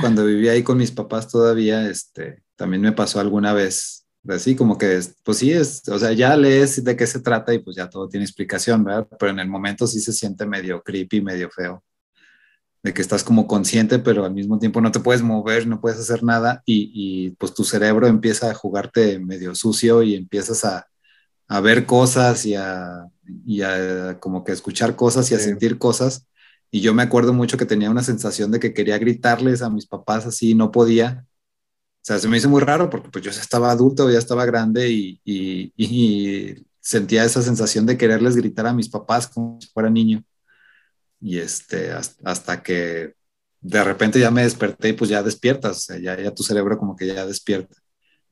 cuando 0.00 0.24
vivía 0.24 0.52
ahí 0.52 0.62
con 0.62 0.78
mis 0.78 0.90
papás 0.90 1.28
todavía, 1.28 1.88
este, 1.88 2.42
también 2.56 2.82
me 2.82 2.92
pasó 2.92 3.20
alguna 3.20 3.52
vez, 3.52 4.03
así 4.28 4.54
como 4.56 4.78
que, 4.78 5.00
pues 5.22 5.38
sí, 5.38 5.52
es, 5.52 5.82
o 5.88 5.98
sea, 5.98 6.12
ya 6.12 6.36
lees 6.36 6.82
de 6.82 6.96
qué 6.96 7.06
se 7.06 7.20
trata 7.20 7.52
y 7.54 7.58
pues 7.58 7.76
ya 7.76 7.88
todo 7.90 8.08
tiene 8.08 8.24
explicación, 8.24 8.84
¿verdad? 8.84 9.06
Pero 9.18 9.32
en 9.32 9.38
el 9.40 9.48
momento 9.48 9.86
sí 9.86 10.00
se 10.00 10.12
siente 10.12 10.46
medio 10.46 10.82
creepy, 10.82 11.20
medio 11.20 11.50
feo, 11.50 11.82
de 12.82 12.92
que 12.92 13.02
estás 13.02 13.24
como 13.24 13.46
consciente, 13.46 13.98
pero 13.98 14.24
al 14.24 14.34
mismo 14.34 14.58
tiempo 14.58 14.80
no 14.80 14.90
te 14.92 15.00
puedes 15.00 15.22
mover, 15.22 15.66
no 15.66 15.80
puedes 15.80 15.98
hacer 15.98 16.22
nada 16.22 16.62
y, 16.66 16.90
y 16.94 17.30
pues 17.32 17.54
tu 17.54 17.64
cerebro 17.64 18.06
empieza 18.06 18.50
a 18.50 18.54
jugarte 18.54 19.18
medio 19.18 19.54
sucio 19.54 20.02
y 20.02 20.14
empiezas 20.14 20.64
a 20.64 20.86
a 21.46 21.60
ver 21.60 21.84
cosas 21.84 22.46
y 22.46 22.54
a, 22.54 23.06
y 23.46 23.60
a 23.60 24.18
como 24.18 24.44
que 24.44 24.52
escuchar 24.52 24.96
cosas 24.96 25.30
y 25.30 25.34
a 25.34 25.38
Sí. 25.38 25.44
sentir 25.44 25.76
cosas. 25.76 26.26
Y 26.70 26.80
yo 26.80 26.94
me 26.94 27.02
acuerdo 27.02 27.34
mucho 27.34 27.58
que 27.58 27.66
tenía 27.66 27.90
una 27.90 28.02
sensación 28.02 28.50
de 28.50 28.58
que 28.60 28.72
quería 28.72 28.96
gritarles 28.96 29.60
a 29.60 29.68
mis 29.68 29.86
papás 29.86 30.24
así, 30.24 30.50
y 30.50 30.54
no 30.54 30.72
podía. 30.72 31.26
Sea, 32.04 32.18
se 32.18 32.28
me 32.28 32.36
hizo 32.36 32.50
muy 32.50 32.60
raro 32.60 32.90
porque 32.90 33.08
pues 33.08 33.24
yo 33.24 33.30
ya 33.30 33.40
estaba 33.40 33.70
adulto, 33.70 34.10
ya 34.10 34.18
estaba 34.18 34.44
grande 34.44 34.90
y, 34.90 35.18
y, 35.24 35.72
y 35.74 36.66
sentía 36.78 37.24
esa 37.24 37.40
sensación 37.40 37.86
de 37.86 37.96
quererles 37.96 38.36
gritar 38.36 38.66
a 38.66 38.74
mis 38.74 38.90
papás 38.90 39.26
como 39.26 39.58
si 39.58 39.68
fuera 39.68 39.88
niño. 39.88 40.22
Y 41.18 41.38
este, 41.38 41.92
hasta, 41.92 42.30
hasta 42.30 42.62
que 42.62 43.14
de 43.58 43.84
repente 43.84 44.20
ya 44.20 44.30
me 44.30 44.42
desperté 44.42 44.90
y 44.90 44.92
pues 44.92 45.08
ya 45.08 45.22
despiertas, 45.22 45.78
o 45.78 45.80
sea, 45.80 45.98
ya, 45.98 46.20
ya 46.22 46.34
tu 46.34 46.42
cerebro 46.42 46.76
como 46.76 46.94
que 46.94 47.06
ya 47.06 47.24
despierta. 47.24 47.74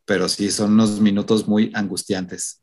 Pero 0.04 0.28
sí, 0.28 0.50
son 0.50 0.74
unos 0.74 1.00
minutos 1.00 1.48
muy 1.48 1.70
angustiantes. 1.72 2.60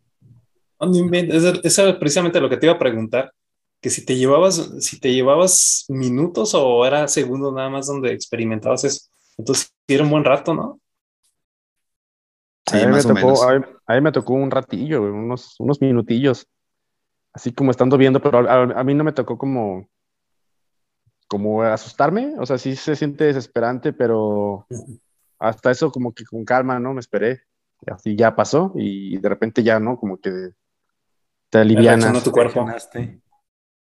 Eso 1.64 1.88
era 1.88 1.98
precisamente 1.98 2.40
lo 2.40 2.52
que 2.52 2.58
te 2.58 2.68
iba 2.68 2.76
a 2.76 2.80
preguntar, 2.80 3.34
que 3.82 3.90
si 3.90 4.06
te 4.06 4.16
llevabas, 4.16 4.76
si 4.80 5.00
te 5.00 5.12
llevabas 5.12 5.86
minutos 5.88 6.54
o 6.54 6.86
era 6.86 7.08
segundos 7.08 7.52
nada 7.52 7.72
más 7.72 7.88
donde 7.88 8.14
experimentabas 8.14 8.84
eso. 8.84 9.08
Entonces, 9.40 9.74
era 9.88 10.04
un 10.04 10.12
buen 10.12 10.24
rato, 10.24 10.54
¿no? 10.54 10.80
Sí, 12.70 12.78
a, 12.82 12.88
mí 12.88 12.94
me 12.94 13.00
o 13.00 13.04
tocó, 13.04 13.14
menos. 13.14 13.44
a, 13.44 13.60
mí, 13.60 13.66
a 13.88 13.94
mí 13.96 14.02
me 14.02 14.12
tocó 14.12 14.34
un 14.34 14.52
ratillo, 14.52 15.02
unos, 15.02 15.56
unos 15.60 15.82
minutillos, 15.82 16.48
así 17.34 17.52
como 17.52 17.72
estando 17.72 17.98
viendo, 17.98 18.22
pero 18.22 18.48
a, 18.50 18.64
a 18.64 18.84
mí 18.84 18.94
no 18.94 19.04
me 19.04 19.12
tocó 19.12 19.38
como, 19.38 19.90
como 21.28 21.64
asustarme, 21.64 22.36
o 22.38 22.46
sea, 22.46 22.58
sí 22.58 22.76
se 22.76 22.96
siente 22.96 23.26
desesperante, 23.26 23.94
pero 23.94 24.68
hasta 25.40 25.72
eso 25.72 25.92
como 25.92 26.14
que 26.14 26.26
con 26.26 26.46
calma, 26.46 26.80
¿no? 26.80 26.94
Me 26.94 27.00
esperé, 27.00 27.42
y 27.86 27.92
así 27.92 28.16
ya 28.16 28.36
pasó 28.36 28.74
y 28.76 29.18
de 29.18 29.30
repente 29.30 29.64
ya, 29.64 29.80
¿no? 29.80 29.98
Como 29.98 30.18
que 30.18 30.52
te 31.50 31.58
alivianas. 31.58 32.24
tu 32.24 32.32
cuerpo. 32.32 32.66
Reaccionaste. 32.66 33.22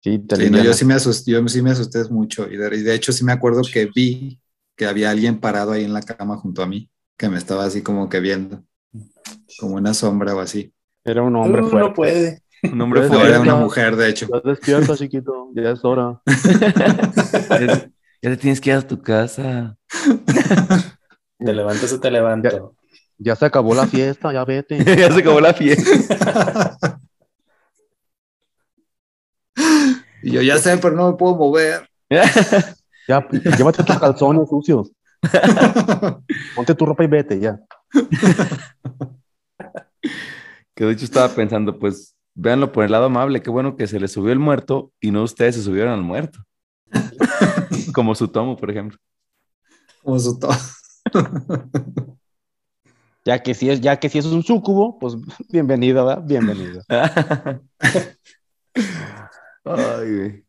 Sí, 0.01 0.19
te 0.21 0.37
Sí, 0.37 0.51
no, 0.51 0.63
yo 0.63 0.73
sí 0.73 0.85
me 0.85 0.95
asusté, 0.95 1.33
yo 1.33 1.47
sí 1.49 1.61
me 1.61 1.71
asusté 1.73 2.05
mucho 2.11 2.49
y 2.49 2.57
de, 2.57 2.77
y 2.77 2.83
de 2.83 2.95
hecho 2.95 3.13
sí 3.13 3.25
me 3.25 3.33
acuerdo 3.33 3.63
que 3.71 3.87
vi 3.87 4.41
que 4.77 4.87
había 4.87 5.11
alguien 5.11 5.41
parado 5.41 5.73
ahí 5.73 5.85
en 5.85 5.93
la 5.93 6.03
cama 6.03 6.37
junto 6.37 6.63
a 6.63 6.67
mí, 6.67 6.89
que 7.17 7.29
me 7.29 7.37
estaba 7.37 7.65
así 7.65 7.83
como 7.83 8.09
que 8.09 8.21
viendo, 8.21 8.63
como 9.59 9.77
una 9.77 9.95
sombra 9.95 10.35
o 10.35 10.41
así. 10.41 10.73
Era 11.05 11.23
un 11.23 11.35
hombre 11.37 11.63
no, 11.63 11.69
fuerte. 11.69 11.89
no 11.89 11.95
puede. 11.95 12.43
Un 12.65 12.81
hombre 12.81 13.03
No, 13.03 13.09
fuerte. 13.09 13.29
era 13.29 13.41
una 13.41 13.53
ya. 13.55 13.59
mujer, 13.61 13.97
de 13.97 14.09
hecho. 14.09 14.27
Ya 14.33 14.41
despierta, 14.51 14.97
chiquito, 14.97 15.51
ya 15.55 15.71
es 15.71 15.85
hora. 15.85 16.21
Ya, 16.27 16.35
ya 18.23 18.31
te 18.31 18.37
tienes 18.37 18.61
que 18.61 18.71
ir 18.71 18.77
a 18.77 18.83
tu 18.87 19.01
casa. 19.01 19.77
Te 21.39 21.53
levantas 21.55 21.93
o 21.93 22.01
te 22.01 22.11
levanto. 22.11 22.75
Ya 23.19 23.35
se 23.37 23.47
acabó 23.47 23.75
la 23.75 23.87
fiesta, 23.87 24.33
ya 24.33 24.45
vete. 24.45 24.79
ya 24.97 25.13
se 25.13 25.21
acabó 25.21 25.41
la 25.41 25.55
fiesta. 25.55 27.01
Y 30.23 30.33
yo 30.33 30.43
ya 30.43 30.59
sé, 30.59 30.77
pero 30.79 30.95
no 30.97 31.11
me 31.13 31.17
puedo 31.17 31.37
mover. 31.37 31.89
Ya, 32.11 33.27
llévate 33.57 33.83
tus 33.85 33.99
calzones 33.99 34.49
sucios. 34.49 34.91
Ponte 36.55 36.75
tu 36.75 36.87
ropa 36.87 37.05
y 37.05 37.07
vete, 37.07 37.39
ya. 37.41 37.59
que 40.75 40.85
de 40.85 40.93
hecho 40.93 41.05
estaba 41.05 41.29
pensando, 41.35 41.79
pues, 41.79 42.17
véanlo 42.35 42.73
por 42.73 42.85
el 42.85 42.93
lado 42.93 43.07
amable. 43.07 43.43
Qué 43.43 43.51
bueno 43.51 43.77
que 43.77 43.87
se 43.87 43.99
le 44.01 44.09
subió 44.09 44.33
el 44.33 44.39
muerto 44.39 44.93
y 45.01 45.11
no 45.11 45.23
ustedes 45.23 45.57
se 45.57 45.63
subieron 45.63 45.93
al 45.93 46.03
muerto. 46.03 46.39
Como 47.95 48.15
su 48.15 48.29
tomo, 48.29 48.57
por 48.57 48.71
ejemplo. 48.71 48.99
Como 50.03 50.19
su 50.19 50.39
to- 50.39 50.49
Ya 53.25 53.43
que 53.43 53.53
si 53.53 53.69
es, 53.69 53.81
ya 53.83 53.99
que 53.99 54.09
si 54.09 54.19
es 54.19 54.25
un 54.25 54.43
súcubo, 54.43 54.99
pues 54.99 55.15
bienvenido, 55.51 56.07
¿verdad? 56.07 56.23
Bienvenido. 56.25 56.83
Ay. 59.65 60.45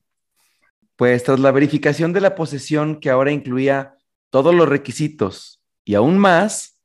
Pues 0.95 1.23
tras 1.25 1.41
la 1.41 1.52
verificación 1.52 2.13
de 2.13 2.21
la 2.21 2.36
posesión 2.36 3.02
que 3.02 3.10
ahora 3.10 3.34
incluía 3.34 3.95
todos 4.30 4.56
los 4.56 4.69
requisitos 4.69 5.62
y 5.84 5.95
aún 5.95 6.17
más, 6.17 6.79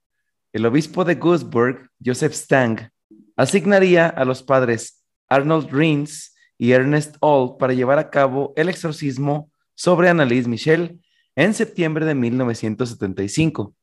el 0.54 0.66
obispo 0.66 1.04
de 1.04 1.16
Gussburg, 1.16 1.90
Joseph 2.02 2.32
Stang, 2.32 2.88
asignaría 3.34 4.06
a 4.06 4.24
los 4.24 4.44
padres 4.44 5.04
Arnold 5.28 5.68
Rins 5.72 6.32
y 6.56 6.70
Ernest 6.70 7.16
All 7.18 7.56
para 7.58 7.72
llevar 7.72 7.98
a 7.98 8.08
cabo 8.08 8.52
el 8.54 8.68
exorcismo 8.68 9.50
sobre 9.74 10.08
Annalise 10.08 10.48
Michel 10.48 11.00
en 11.34 11.54
septiembre 11.54 12.06
de 12.06 12.14
1975. 12.14 13.74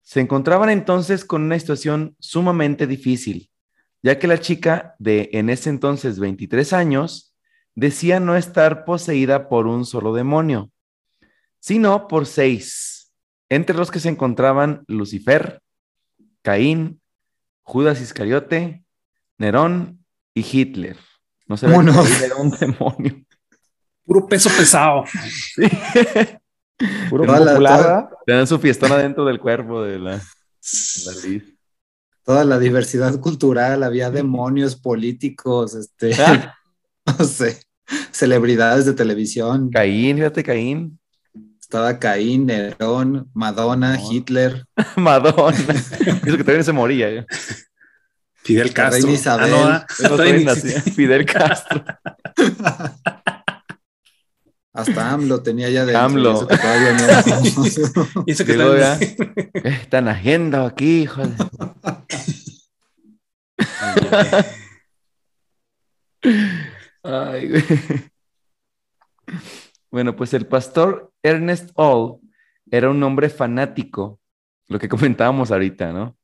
Se 0.00 0.20
encontraban 0.20 0.70
entonces 0.70 1.24
con 1.24 1.42
una 1.42 1.58
situación 1.58 2.14
sumamente 2.20 2.86
difícil, 2.86 3.50
ya 4.00 4.20
que 4.20 4.28
la 4.28 4.38
chica 4.38 4.94
de 5.00 5.30
en 5.32 5.50
ese 5.50 5.70
entonces 5.70 6.20
23 6.20 6.72
años 6.72 7.34
decía 7.74 8.20
no 8.20 8.36
estar 8.36 8.84
poseída 8.84 9.48
por 9.48 9.66
un 9.66 9.84
solo 9.84 10.14
demonio, 10.14 10.70
sino 11.58 12.06
por 12.06 12.26
seis, 12.26 13.12
entre 13.48 13.76
los 13.76 13.90
que 13.90 13.98
se 13.98 14.08
encontraban 14.08 14.84
Lucifer, 14.86 15.63
Caín, 16.44 17.00
Judas 17.62 18.00
Iscariote, 18.02 18.84
Nerón 19.38 20.04
y 20.34 20.42
Hitler. 20.44 20.98
No 21.48 21.56
se 21.56 21.66
ve 21.66 21.72
que 21.72 21.78
Vámonos. 21.78 22.06
Caín 22.08 22.22
era 22.22 22.36
un 22.36 22.50
demonio. 22.50 23.24
Puro 24.04 24.26
peso 24.28 24.50
pesado. 24.50 25.04
Sí. 25.54 25.62
Puro 27.08 27.24
Toda 27.24 27.40
la- 27.40 27.50
popular, 27.52 27.78
toda- 27.78 27.94
¿verdad? 27.96 28.10
Le 28.26 28.34
dan 28.34 28.46
su 28.46 28.58
fiestona 28.58 28.98
dentro 28.98 29.24
del 29.24 29.40
cuerpo 29.40 29.82
de 29.82 29.98
la, 29.98 30.16
de 30.18 30.20
la 31.06 31.12
Liz. 31.26 31.44
Toda 32.24 32.44
la 32.44 32.58
diversidad 32.58 33.18
cultural, 33.20 33.82
había 33.82 34.10
demonios 34.10 34.76
políticos, 34.76 35.74
este, 35.74 36.14
Ah, 36.22 36.54
no 37.18 37.24
sé, 37.24 37.62
celebridades 38.12 38.86
de 38.86 38.94
televisión. 38.94 39.70
Caín, 39.70 40.16
fíjate, 40.16 40.42
Caín. 40.42 40.98
Estaba 41.74 41.98
Caín, 41.98 42.46
Nerón, 42.46 43.28
Madonna. 43.34 43.98
Hitler, 44.00 44.64
Madonna. 44.96 45.56
Eso 46.24 46.36
que 46.36 46.44
todavía 46.44 46.58
no 46.58 46.62
se 46.62 46.72
moría. 46.72 47.10
¿eh? 47.10 47.26
Fidel 48.44 48.72
Castro. 48.72 49.00
reina 49.00 49.10
Isabel. 49.18 49.52
Ah, 49.52 49.56
no, 49.56 49.68
ah, 49.68 49.86
Eso 49.90 50.16
nacía. 50.44 50.80
Fidel 50.82 51.26
Castro. 51.26 51.84
Hasta 54.72 55.10
AMLO 55.10 55.42
tenía 55.42 55.68
ya 55.68 55.84
de 55.84 55.96
AMLO. 55.96 56.46
que 56.46 56.56
todavía 56.58 56.92
no. 56.92 58.22
Y 58.24 58.30
eso 58.30 58.44
que 58.44 58.54
también- 58.54 59.50
¿Qué 59.60 59.68
están 59.70 60.06
haciendo 60.06 60.64
aquí, 60.64 61.02
hijo 61.02 61.22
de- 61.26 61.34
Ay, 67.02 67.48
güey. 67.48 67.64
Bueno, 69.94 70.16
pues 70.16 70.34
el 70.34 70.48
pastor 70.48 71.12
Ernest 71.22 71.70
All 71.76 72.18
era 72.68 72.90
un 72.90 73.00
hombre 73.04 73.28
fanático, 73.28 74.18
lo 74.66 74.80
que 74.80 74.88
comentábamos 74.88 75.52
ahorita, 75.52 75.92
¿no? 75.92 76.18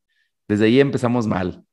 Desde 0.49 0.65
ahí 0.65 0.81
empezamos 0.81 1.29
mal. 1.29 1.65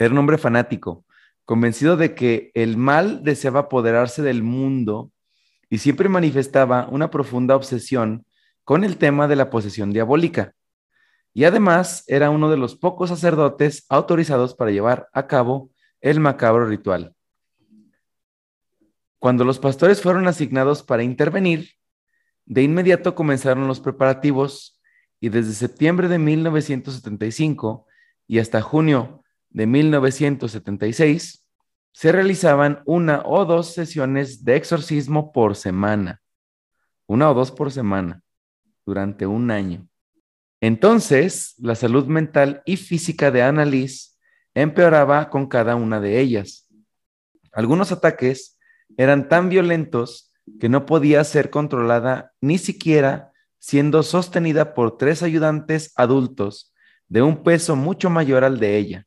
Era 0.00 0.10
un 0.10 0.18
hombre 0.18 0.36
fanático, 0.36 1.06
convencido 1.44 1.96
de 1.96 2.16
que 2.16 2.50
el 2.54 2.76
mal 2.76 3.22
deseaba 3.22 3.60
apoderarse 3.60 4.20
del 4.20 4.42
mundo 4.42 5.12
y 5.70 5.78
siempre 5.78 6.08
manifestaba 6.08 6.88
una 6.88 7.08
profunda 7.08 7.54
obsesión 7.54 8.26
con 8.64 8.82
el 8.82 8.96
tema 8.96 9.28
de 9.28 9.36
la 9.36 9.48
posesión 9.48 9.92
diabólica. 9.92 10.54
Y 11.32 11.44
además 11.44 12.02
era 12.08 12.30
uno 12.30 12.50
de 12.50 12.56
los 12.56 12.74
pocos 12.74 13.10
sacerdotes 13.10 13.86
autorizados 13.90 14.56
para 14.56 14.72
llevar 14.72 15.08
a 15.12 15.28
cabo 15.28 15.70
el 16.00 16.18
macabro 16.18 16.66
ritual. 16.66 17.14
Cuando 19.18 19.44
los 19.44 19.58
pastores 19.58 20.02
fueron 20.02 20.28
asignados 20.28 20.82
para 20.82 21.02
intervenir, 21.02 21.70
de 22.44 22.62
inmediato 22.62 23.14
comenzaron 23.14 23.66
los 23.66 23.80
preparativos 23.80 24.80
y 25.20 25.28
desde 25.30 25.52
septiembre 25.52 26.08
de 26.08 26.18
1975 26.18 27.86
y 28.28 28.38
hasta 28.38 28.62
junio 28.62 29.24
de 29.50 29.66
1976 29.66 31.46
se 31.92 32.12
realizaban 32.12 32.82
una 32.84 33.22
o 33.24 33.46
dos 33.46 33.72
sesiones 33.72 34.44
de 34.44 34.56
exorcismo 34.56 35.32
por 35.32 35.56
semana, 35.56 36.20
una 37.06 37.30
o 37.30 37.34
dos 37.34 37.50
por 37.50 37.72
semana, 37.72 38.22
durante 38.84 39.26
un 39.26 39.50
año. 39.50 39.88
Entonces, 40.60 41.54
la 41.58 41.74
salud 41.74 42.06
mental 42.06 42.62
y 42.66 42.76
física 42.76 43.30
de 43.30 43.42
Annalise 43.42 44.10
empeoraba 44.54 45.30
con 45.30 45.46
cada 45.46 45.74
una 45.74 46.00
de 46.00 46.20
ellas. 46.20 46.68
Algunos 47.52 47.92
ataques 47.92 48.55
eran 48.96 49.28
tan 49.28 49.48
violentos 49.48 50.32
que 50.60 50.68
no 50.68 50.86
podía 50.86 51.22
ser 51.24 51.50
controlada 51.50 52.32
ni 52.40 52.58
siquiera 52.58 53.32
siendo 53.58 54.02
sostenida 54.02 54.74
por 54.74 54.96
tres 54.96 55.22
ayudantes 55.22 55.92
adultos 55.96 56.72
de 57.08 57.22
un 57.22 57.42
peso 57.42 57.76
mucho 57.76 58.10
mayor 58.10 58.44
al 58.44 58.58
de 58.58 58.76
ella. 58.76 59.06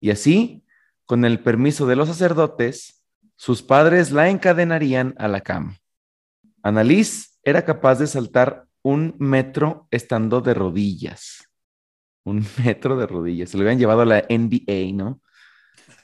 Y 0.00 0.10
así, 0.10 0.64
con 1.06 1.24
el 1.24 1.40
permiso 1.40 1.86
de 1.86 1.96
los 1.96 2.08
sacerdotes, 2.08 3.02
sus 3.36 3.62
padres 3.62 4.12
la 4.12 4.28
encadenarían 4.30 5.14
a 5.18 5.28
la 5.28 5.40
cama. 5.40 5.78
Annalise 6.62 7.30
era 7.42 7.64
capaz 7.64 7.96
de 7.98 8.06
saltar 8.06 8.66
un 8.82 9.16
metro 9.18 9.88
estando 9.90 10.40
de 10.40 10.54
rodillas. 10.54 11.48
Un 12.24 12.44
metro 12.64 12.96
de 12.96 13.06
rodillas. 13.06 13.50
Se 13.50 13.56
lo 13.56 13.64
habían 13.64 13.78
llevado 13.78 14.02
a 14.02 14.06
la 14.06 14.24
NBA, 14.28 14.92
¿no? 14.94 15.20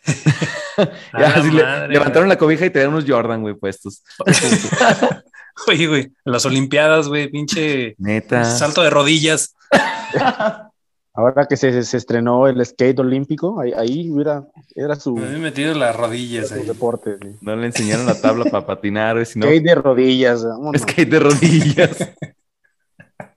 levantaron 1.89 2.29
la 2.29 2.39
cobija 2.39 2.67
y 2.67 2.71
tenían 2.71 2.91
unos 2.93 3.05
Jordan, 3.07 3.43
güey, 3.43 3.55
puestos. 3.55 4.03
Oye, 5.67 5.87
güey, 5.89 6.13
las 6.25 6.47
Olimpiadas, 6.47 7.09
güey, 7.09 7.29
pinche 7.29 7.95
Neta. 7.99 8.45
salto 8.45 8.83
de 8.83 8.91
rodillas. 8.91 9.55
Ahora 11.15 11.47
que 11.49 11.57
se, 11.57 11.83
se 11.83 11.97
estrenó 11.97 12.47
el 12.47 12.65
skate 12.65 13.01
olímpico, 13.01 13.61
ahí, 13.61 13.73
ahí 13.73 14.05
mira, 14.09 14.45
era 14.77 14.95
su, 14.95 15.17
Me 15.17 15.35
he 15.35 15.39
metido 15.39 15.75
las 15.75 15.97
rodillas 15.97 16.53
ahí. 16.53 16.63
deporte. 16.63 17.17
sí. 17.21 17.37
No 17.41 17.57
le 17.57 17.67
enseñaron 17.67 18.07
la 18.07 18.21
tabla 18.21 18.45
para 18.45 18.65
patinar, 18.65 19.15
güey, 19.17 19.27
sino 19.27 19.47
Skate 19.47 19.65
de 19.65 19.75
rodillas. 19.75 20.45
vámonos. 20.45 20.81
skate 20.83 21.11
de 21.11 21.19
rodillas. 21.19 21.97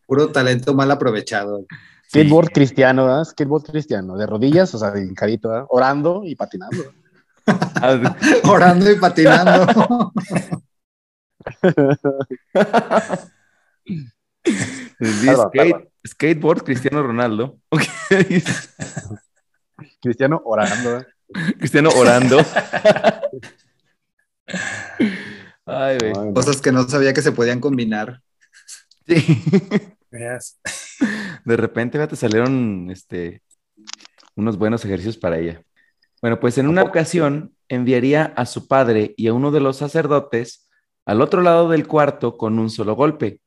Puro 0.05 0.27
talento 0.31 0.75
mal 0.75 0.91
aprovechado. 0.91 1.65
Skateboard 2.11 2.51
cristiano, 2.51 3.05
¿verdad? 3.05 3.23
Skateboard 3.23 3.63
cristiano, 3.71 4.17
de 4.17 4.25
rodillas, 4.25 4.75
o 4.75 4.77
sea, 4.77 4.91
de 4.91 5.05
hincadito, 5.05 5.47
¿verdad? 5.47 5.65
Orando 5.69 6.23
y 6.25 6.35
patinando. 6.35 6.83
Ah, 7.45 8.17
Orando 8.43 8.91
y 8.91 8.95
patinando. 8.99 10.11
Skate- 15.01 15.89
skateboard 16.05 16.63
Cristiano 16.63 17.01
Ronaldo. 17.03 17.57
Ok. 17.69 17.83
Cristiano 20.01 20.41
orando, 20.45 20.91
¿verdad? 20.91 21.07
Cristiano 21.57 21.89
orando. 21.95 22.37
Ay, 25.65 25.97
güey. 25.99 26.33
Cosas 26.33 26.59
que 26.61 26.71
no 26.71 26.87
sabía 26.89 27.13
que 27.13 27.21
se 27.21 27.31
podían 27.31 27.59
combinar. 27.59 28.21
Sí. 29.07 29.39
Veas. 30.11 30.59
De 31.45 31.57
repente 31.57 31.97
ya 31.97 32.07
te 32.07 32.15
salieron 32.15 32.89
este, 32.91 33.41
unos 34.35 34.57
buenos 34.57 34.83
ejercicios 34.85 35.17
para 35.17 35.39
ella. 35.39 35.63
Bueno, 36.21 36.39
pues 36.39 36.57
en 36.57 36.67
una 36.67 36.83
ocasión 36.83 37.55
enviaría 37.67 38.25
a 38.35 38.45
su 38.45 38.67
padre 38.67 39.13
y 39.17 39.27
a 39.27 39.33
uno 39.33 39.51
de 39.51 39.59
los 39.59 39.77
sacerdotes 39.77 40.69
al 41.05 41.21
otro 41.21 41.41
lado 41.41 41.69
del 41.69 41.87
cuarto 41.87 42.37
con 42.37 42.59
un 42.59 42.69
solo 42.69 42.95
golpe. 42.95 43.41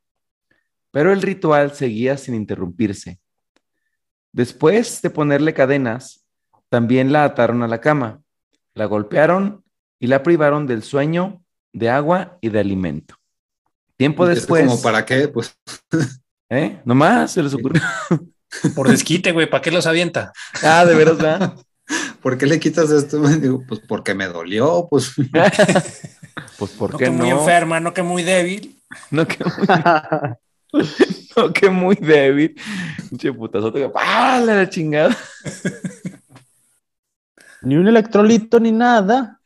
Pero 0.91 1.13
el 1.13 1.23
ritual 1.23 1.73
seguía 1.73 2.17
sin 2.17 2.35
interrumpirse. 2.35 3.21
Después 4.33 5.01
de 5.03 5.11
ponerle 5.11 5.55
cadenas, 5.55 6.27
también 6.69 7.13
la 7.13 7.25
ataron 7.25 7.63
a 7.63 7.69
la 7.69 7.81
cama, 7.81 8.23
la 8.75 8.87
golpearon 8.87 9.65
y 10.01 10.09
la 10.09 10.23
privaron 10.23 10.67
del 10.67 10.83
sueño, 10.83 11.45
de 11.73 11.91
agua 11.91 12.39
y 12.41 12.49
de 12.49 12.59
alimento. 12.59 13.15
Tiempo 13.97 14.25
¿Esto 14.25 14.35
después, 14.35 14.67
¿Como 14.67 14.83
para 14.83 15.05
qué? 15.05 15.29
Pues 15.29 15.57
¿eh? 16.55 16.81
Nomás 16.85 17.33
se 17.33 17.43
les 17.43 17.55
ocurrió. 17.55 17.83
Por 18.75 18.89
desquite, 18.89 19.33
güey, 19.33 19.51
¿para 19.51 19.63
qué 19.63 19.71
los 19.71 19.87
avienta? 19.87 20.33
Ah, 20.63 20.85
de 20.85 20.95
veras, 20.95 21.19
¿verdad? 21.19 21.55
¿por 22.23 22.39
qué 22.39 22.47
le 22.47 22.61
quitas 22.61 22.91
esto? 22.91 23.21
Digo, 23.41 23.63
pues 23.67 23.81
porque 23.81 24.15
me 24.15 24.27
dolió, 24.27 24.87
pues 24.89 25.13
Pues, 26.59 26.71
¿por 26.73 26.93
No 26.93 26.99
que 26.99 27.11
no? 27.11 27.19
muy 27.19 27.31
enferma, 27.31 27.81
no 27.81 27.93
que 27.93 28.03
muy 28.03 28.23
débil. 28.23 28.81
No 29.11 29.27
que 29.27 29.45
muy, 29.45 29.67
no 31.37 31.53
que 31.53 31.71
muy 31.71 31.97
débil. 31.97 32.55
Pinche 33.09 33.33
putazote 33.33 33.81
que 33.81 33.91
¡ah, 33.95 34.41
la 34.45 34.69
chingada! 34.69 35.17
Ni 37.63 37.77
un 37.77 37.89
electrolito 37.89 38.61
ni 38.61 38.73
nada. 38.73 39.41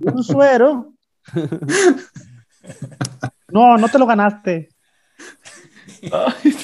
un 0.00 0.22
suero. 0.22 0.92
No, 3.48 3.78
no 3.78 3.88
te 3.88 3.98
lo 3.98 4.06
ganaste. 4.06 4.73
Ay, 6.12 6.56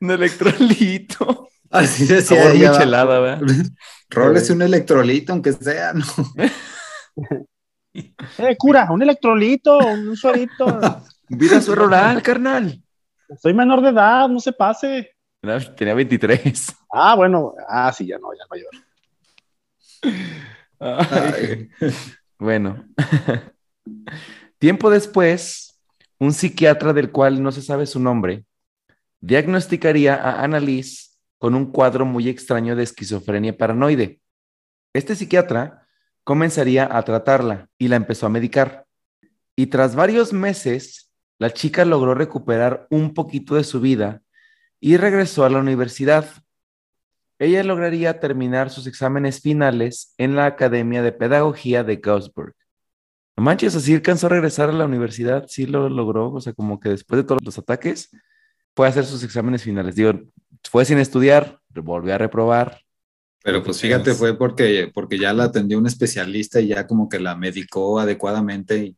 un 0.00 0.10
electrolito. 0.10 1.48
así 1.70 2.06
decía 2.06 2.36
Sabor 2.40 2.56
ella. 2.56 2.72
michelada, 2.72 3.18
¿verdad? 3.20 3.46
Rólese 4.10 4.52
un 4.52 4.62
electrolito, 4.62 5.32
aunque 5.32 5.52
sea, 5.52 5.92
¿no? 5.94 6.04
Eh, 8.38 8.56
cura, 8.56 8.86
un 8.90 9.02
electrolito, 9.02 9.76
un 9.78 10.16
suerito. 10.16 10.78
Vida 11.28 11.60
suero 11.60 11.86
oral, 11.86 12.22
carnal. 12.22 12.80
Soy 13.42 13.52
menor 13.54 13.80
de 13.82 13.88
edad, 13.88 14.28
no 14.28 14.38
se 14.38 14.52
pase. 14.52 15.10
Tenía- 15.40 15.74
Tenía 15.74 15.94
23. 15.94 16.76
Ah, 16.92 17.16
bueno, 17.16 17.54
ah, 17.68 17.92
sí, 17.92 18.06
ya 18.06 18.18
no, 18.18 18.28
ya 18.34 18.44
mayor. 18.48 18.70
Ay, 20.78 21.70
Bueno, 22.38 22.84
tiempo 24.58 24.90
después, 24.90 25.80
un 26.20 26.32
psiquiatra 26.32 26.92
del 26.92 27.10
cual 27.10 27.42
no 27.42 27.50
se 27.50 27.62
sabe 27.62 27.86
su 27.86 27.98
nombre, 27.98 28.44
diagnosticaría 29.20 30.14
a 30.14 30.42
Annalise 30.42 31.10
con 31.38 31.54
un 31.54 31.70
cuadro 31.70 32.04
muy 32.04 32.28
extraño 32.28 32.76
de 32.76 32.82
esquizofrenia 32.82 33.56
paranoide. 33.56 34.20
Este 34.92 35.14
psiquiatra 35.14 35.86
comenzaría 36.24 36.88
a 36.90 37.02
tratarla 37.02 37.68
y 37.78 37.88
la 37.88 37.96
empezó 37.96 38.26
a 38.26 38.30
medicar. 38.30 38.86
Y 39.56 39.66
tras 39.66 39.94
varios 39.94 40.32
meses, 40.32 41.12
la 41.38 41.52
chica 41.52 41.84
logró 41.84 42.14
recuperar 42.14 42.86
un 42.90 43.14
poquito 43.14 43.54
de 43.54 43.64
su 43.64 43.80
vida 43.80 44.22
y 44.80 44.96
regresó 44.96 45.44
a 45.44 45.50
la 45.50 45.58
universidad. 45.58 46.26
Ella 47.38 47.62
lograría 47.62 48.18
terminar 48.20 48.70
sus 48.70 48.86
exámenes 48.86 49.40
finales 49.40 50.14
en 50.18 50.34
la 50.34 50.46
Academia 50.46 51.02
de 51.02 51.12
Pedagogía 51.12 51.84
de 51.84 51.96
Gaussburg. 51.96 52.54
No 53.36 53.44
manches, 53.44 53.76
así 53.76 53.94
alcanzó 53.94 54.26
a 54.26 54.30
regresar 54.30 54.68
a 54.68 54.72
la 54.72 54.84
universidad, 54.84 55.46
sí 55.46 55.66
lo 55.66 55.88
logró, 55.88 56.32
o 56.32 56.40
sea, 56.40 56.52
como 56.52 56.80
que 56.80 56.88
después 56.88 57.22
de 57.22 57.24
todos 57.24 57.40
los 57.44 57.56
ataques, 57.56 58.10
fue 58.78 58.86
a 58.86 58.90
hacer 58.90 59.06
sus 59.06 59.24
exámenes 59.24 59.64
finales. 59.64 59.96
Digo, 59.96 60.12
fue 60.70 60.84
sin 60.84 60.98
estudiar, 60.98 61.58
volvió 61.74 62.14
a 62.14 62.18
reprobar. 62.18 62.80
Pero 63.42 63.64
pues 63.64 63.80
fíjate, 63.80 64.14
fue 64.14 64.38
porque, 64.38 64.88
porque 64.94 65.18
ya 65.18 65.32
la 65.32 65.44
atendió 65.46 65.78
un 65.78 65.88
especialista 65.88 66.60
y 66.60 66.68
ya 66.68 66.86
como 66.86 67.08
que 67.08 67.18
la 67.18 67.34
medicó 67.34 67.98
adecuadamente. 67.98 68.76
Y, 68.76 68.96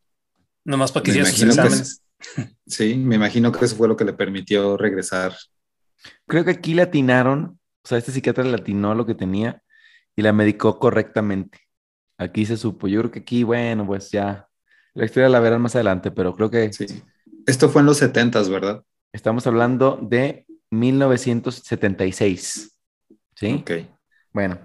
Nomás 0.67 0.93
para 0.93 1.05
que 1.05 1.13
hiciera 1.13 1.31
sus 1.31 1.41
que 1.41 1.47
exámenes. 1.47 2.03
sí, 2.67 2.95
me 2.95 3.15
imagino 3.15 3.51
que 3.51 3.65
eso 3.65 3.75
fue 3.75 3.89
lo 3.89 3.97
que 3.97 4.05
le 4.05 4.13
permitió 4.13 4.77
regresar. 4.77 5.35
Creo 6.27 6.45
que 6.45 6.51
aquí 6.51 6.75
le 6.75 6.83
atinaron, 6.83 7.59
o 7.83 7.89
sea, 7.89 7.97
este 7.97 8.13
psiquiatra 8.13 8.45
le 8.45 8.57
atinó 8.57 8.95
lo 8.95 9.07
que 9.07 9.15
tenía 9.15 9.63
y 10.15 10.21
la 10.21 10.35
medicó 10.35 10.79
correctamente. 10.79 11.59
Aquí 12.19 12.45
se 12.45 12.59
supo. 12.59 12.87
Yo 12.87 13.01
creo 13.01 13.11
que 13.13 13.21
aquí, 13.21 13.45
bueno, 13.45 13.87
pues 13.87 14.11
ya, 14.11 14.47
la 14.93 15.07
historia 15.07 15.31
la 15.31 15.41
verán 15.41 15.63
más 15.63 15.75
adelante, 15.75 16.11
pero 16.11 16.37
creo 16.37 16.51
que 16.51 16.71
Sí. 16.71 17.03
Esto 17.47 17.71
fue 17.71 17.81
en 17.81 17.87
los 17.87 17.97
setentas, 17.97 18.51
¿verdad? 18.51 18.85
Estamos 19.13 19.47
hablando 19.47 19.99
de 20.03 20.47
1976. 20.71 22.77
¿Sí? 23.35 23.59
Ok. 23.61 23.71
Bueno, 24.33 24.59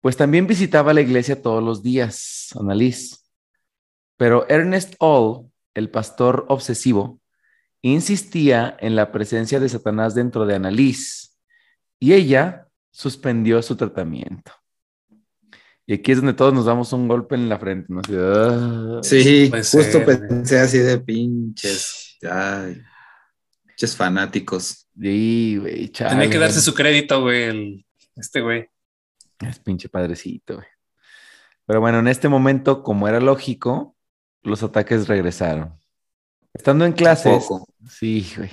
pues 0.00 0.16
también 0.16 0.46
visitaba 0.46 0.92
la 0.92 1.00
iglesia 1.00 1.40
todos 1.40 1.62
los 1.62 1.82
días, 1.82 2.50
Annalise. 2.58 3.16
Pero 4.16 4.46
Ernest 4.48 4.94
All, 4.98 5.50
el 5.74 5.90
pastor 5.90 6.44
obsesivo, 6.48 7.20
insistía 7.82 8.76
en 8.80 8.96
la 8.96 9.12
presencia 9.12 9.60
de 9.60 9.68
Satanás 9.68 10.14
dentro 10.14 10.44
de 10.44 10.56
Annalise 10.56 11.30
y 11.98 12.12
ella 12.12 12.68
suspendió 12.90 13.62
su 13.62 13.76
tratamiento. 13.76 14.52
Y 15.86 15.94
aquí 15.94 16.12
es 16.12 16.18
donde 16.18 16.34
todos 16.34 16.52
nos 16.52 16.66
damos 16.66 16.92
un 16.92 17.08
golpe 17.08 17.34
en 17.34 17.48
la 17.48 17.58
frente, 17.58 17.92
¿no? 17.92 18.00
Así, 18.00 18.14
ah. 18.16 19.00
Sí, 19.02 19.50
justo 19.50 20.04
ser, 20.04 20.28
pensé 20.28 20.60
así 20.60 20.78
de 20.78 20.98
pinches. 20.98 22.18
Ay, 22.22 22.80
pinches 23.80 23.96
fanáticos. 23.96 24.88
Sí, 25.00 25.56
güey, 25.58 25.88
chale, 25.88 26.10
Tenía 26.10 26.30
que 26.30 26.38
darse 26.38 26.60
su 26.60 26.74
crédito, 26.74 27.22
güey, 27.22 27.44
el- 27.44 27.86
este 28.14 28.42
güey. 28.42 28.68
Es 29.38 29.58
pinche 29.58 29.88
padrecito, 29.88 30.56
güey. 30.56 30.66
Pero 31.64 31.80
bueno, 31.80 32.00
en 32.00 32.08
este 32.08 32.28
momento, 32.28 32.82
como 32.82 33.08
era 33.08 33.20
lógico, 33.20 33.96
los 34.42 34.62
ataques 34.62 35.08
regresaron. 35.08 35.78
Estando 36.52 36.84
en 36.84 36.92
clases, 36.92 37.48
sí, 37.88 38.30
güey. 38.36 38.50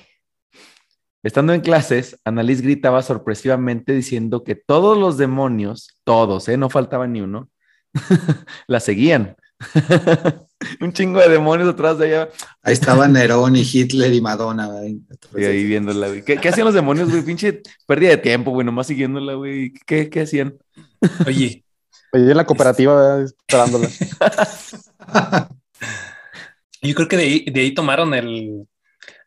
Estando 1.23 1.53
en 1.53 1.59
clases, 1.61 2.17
Annalise 2.23 2.61
gritaba 2.63 3.01
sorpresivamente 3.01 3.91
diciendo 3.93 4.45
que 4.45 4.55
todos 4.55 4.97
los 4.97 5.17
demonios, 5.17 5.99
todos, 6.05 6.47
¿eh? 6.47 6.55
No 6.55 6.69
faltaba 6.69 7.05
ni 7.05 7.19
uno, 7.19 7.49
la 8.67 8.79
seguían. 8.79 9.35
Un 10.81 10.91
chingo 10.93 11.19
de 11.19 11.29
demonios 11.29 11.69
atrás 11.69 11.97
de 11.97 12.07
ella. 12.07 12.29
Ahí 12.63 12.73
estaban 12.73 13.13
Nerón 13.13 13.55
y 13.55 13.61
Hitler 13.61 14.13
y 14.13 14.21
Madonna. 14.21 14.67
güey. 14.67 14.99
Y 15.35 15.43
ahí 15.43 15.63
viéndola, 15.65 16.07
güey. 16.07 16.23
¿Qué, 16.23 16.37
qué 16.37 16.49
hacían 16.49 16.65
los 16.65 16.73
demonios, 16.73 17.09
güey? 17.09 17.21
Pinche 17.23 17.61
pérdida 17.85 18.09
de 18.09 18.17
tiempo, 18.17 18.51
güey, 18.51 18.65
nomás 18.65 18.87
siguiéndola, 18.87 19.33
güey. 19.33 19.73
¿Qué, 19.85 20.09
qué 20.09 20.21
hacían? 20.21 20.57
Oye, 21.25 21.63
Oye, 22.13 22.31
en 22.31 22.37
la 22.37 22.45
cooperativa 22.45 22.95
¿verdad? 22.95 23.23
esperándola. 23.23 23.89
yo 26.81 26.95
creo 26.95 27.07
que 27.07 27.17
de 27.17 27.23
ahí, 27.23 27.45
de 27.45 27.61
ahí 27.61 27.73
tomaron 27.73 28.13
el, 28.13 28.67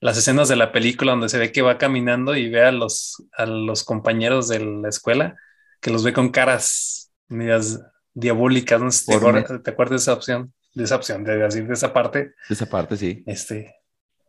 las 0.00 0.16
escenas 0.16 0.48
de 0.48 0.56
la 0.56 0.72
película 0.72 1.12
donde 1.12 1.28
se 1.28 1.38
ve 1.38 1.52
que 1.52 1.62
va 1.62 1.78
caminando 1.78 2.36
y 2.36 2.48
ve 2.48 2.64
a 2.64 2.72
los, 2.72 3.22
a 3.36 3.46
los 3.46 3.84
compañeros 3.84 4.48
de 4.48 4.60
la 4.60 4.88
escuela, 4.88 5.36
que 5.80 5.90
los 5.90 6.02
ve 6.02 6.12
con 6.12 6.30
caras 6.30 7.12
medias 7.28 7.80
diabólicas. 8.14 8.80
No 8.80 8.90
sé 8.90 8.98
si 8.98 9.06
te, 9.06 9.14
acuerdas, 9.14 9.62
¿te 9.62 9.70
acuerdas 9.70 9.90
de 9.90 9.96
esa 9.96 10.14
opción, 10.14 10.52
de 10.74 10.84
esa 10.84 10.96
opción, 10.96 11.24
de 11.24 11.36
decir 11.38 11.66
de 11.66 11.74
esa 11.74 11.92
parte. 11.92 12.34
De 12.48 12.54
esa 12.54 12.66
parte, 12.66 12.96
sí. 12.96 13.22
Este, 13.26 13.74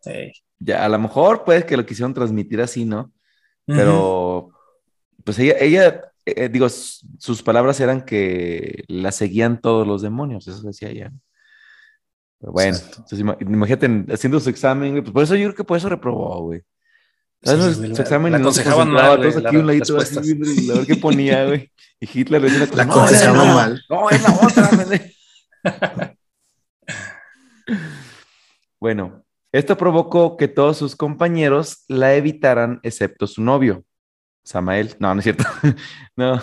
eh, 0.05 0.31
Ya, 0.59 0.83
a 0.85 0.89
lo 0.89 0.97
mejor 0.99 1.43
puede 1.43 1.65
que 1.65 1.77
lo 1.77 1.85
quisieron 1.85 2.13
transmitir 2.13 2.61
así, 2.61 2.85
¿no? 2.85 3.11
Pero, 3.65 4.49
pues 5.23 5.37
ella, 5.39 5.55
ella 5.59 6.01
eh, 6.25 6.49
digo, 6.49 6.65
s- 6.65 7.05
sus 7.19 7.41
palabras 7.41 7.79
eran 7.79 8.01
que 8.03 8.83
la 8.87 9.11
seguían 9.11 9.61
todos 9.61 9.87
los 9.87 10.01
demonios, 10.01 10.47
eso 10.47 10.61
decía 10.63 10.89
ella. 10.89 11.11
Pero 12.39 12.51
bueno, 12.53 12.75
entonces, 12.77 13.19
ima- 13.19 13.37
imagínate 13.39 13.85
en- 13.85 14.07
haciendo 14.11 14.39
su 14.39 14.49
examen, 14.49 14.91
güey, 14.91 15.01
pues 15.03 15.13
por 15.13 15.23
eso 15.23 15.35
yo 15.35 15.45
creo 15.45 15.55
que 15.55 15.63
por 15.63 15.77
eso 15.77 15.89
reprobó, 15.89 16.41
güey. 16.41 16.61
Sí, 17.43 17.55
güey, 17.55 17.73
su 17.73 17.81
la- 17.83 18.01
examen 18.01 18.31
la 18.33 18.37
se 18.39 18.41
aconsejaban 18.43 18.91
mal, 18.91 19.21
todos 19.21 19.37
aquí 19.37 19.43
la- 19.55 19.59
un 19.61 19.67
ladito 19.67 19.97
así, 19.97 20.17
a 20.69 20.73
ver 20.75 20.85
qué 20.87 20.95
ponía, 20.95 21.45
güey. 21.45 21.71
Y 21.99 22.19
Hitler 22.19 22.41
le 22.41 22.49
decía, 22.49 22.67
La 22.75 22.83
aconsejaban 22.83 23.47
no, 23.47 23.53
mal. 23.55 23.83
No, 23.89 24.09
es 24.09 24.21
la 24.23 24.33
otra. 24.33 24.69
pendejo". 27.71 27.91
bueno, 28.79 29.25
esto 29.51 29.77
provocó 29.77 30.37
que 30.37 30.47
todos 30.47 30.77
sus 30.77 30.95
compañeros 30.95 31.83
la 31.87 32.15
evitaran, 32.15 32.79
excepto 32.83 33.27
su 33.27 33.41
novio, 33.41 33.83
Samael. 34.45 34.95
No, 34.99 35.13
no 35.13 35.19
es 35.19 35.23
cierto. 35.23 35.43
no, 36.15 36.41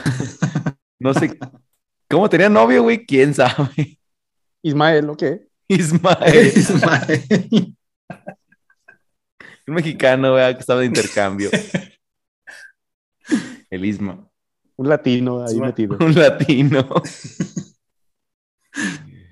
no 0.98 1.14
sé. 1.14 1.38
¿Cómo 2.10 2.28
tenía 2.28 2.48
novio, 2.48 2.82
güey? 2.82 3.04
¿Quién 3.06 3.34
sabe? 3.34 3.98
Ismael, 4.62 5.08
¿o 5.10 5.16
qué? 5.16 5.46
Ismael, 5.68 6.46
Ismael. 6.56 7.76
un 9.66 9.74
mexicano, 9.74 10.32
güey, 10.32 10.54
que 10.54 10.60
estaba 10.60 10.80
de 10.80 10.86
intercambio. 10.86 11.50
El 13.70 13.84
Isma, 13.84 14.26
Un 14.76 14.88
latino 14.88 15.42
ahí 15.44 15.52
Ismael. 15.54 15.68
metido. 15.70 15.98
un 16.00 16.14
latino. 16.14 16.88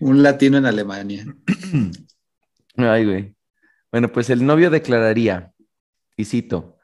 Un 0.01 0.23
latino 0.23 0.59
en 0.59 0.67
Alemania. 0.67 1.25
Ay, 2.77 3.05
güey. 3.05 3.35
Bueno, 3.91 4.13
pues 4.13 4.31
el 4.31 4.45
novio 4.45 4.71
declararía, 4.71 5.53
y 6.17 6.25
cito, 6.25 6.79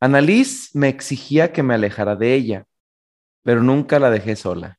Annalise 0.00 0.70
me 0.74 0.88
exigía 0.88 1.52
que 1.52 1.62
me 1.62 1.74
alejara 1.74 2.16
de 2.16 2.34
ella, 2.34 2.66
pero 3.42 3.62
nunca 3.62 3.98
la 3.98 4.10
dejé 4.10 4.36
sola. 4.36 4.78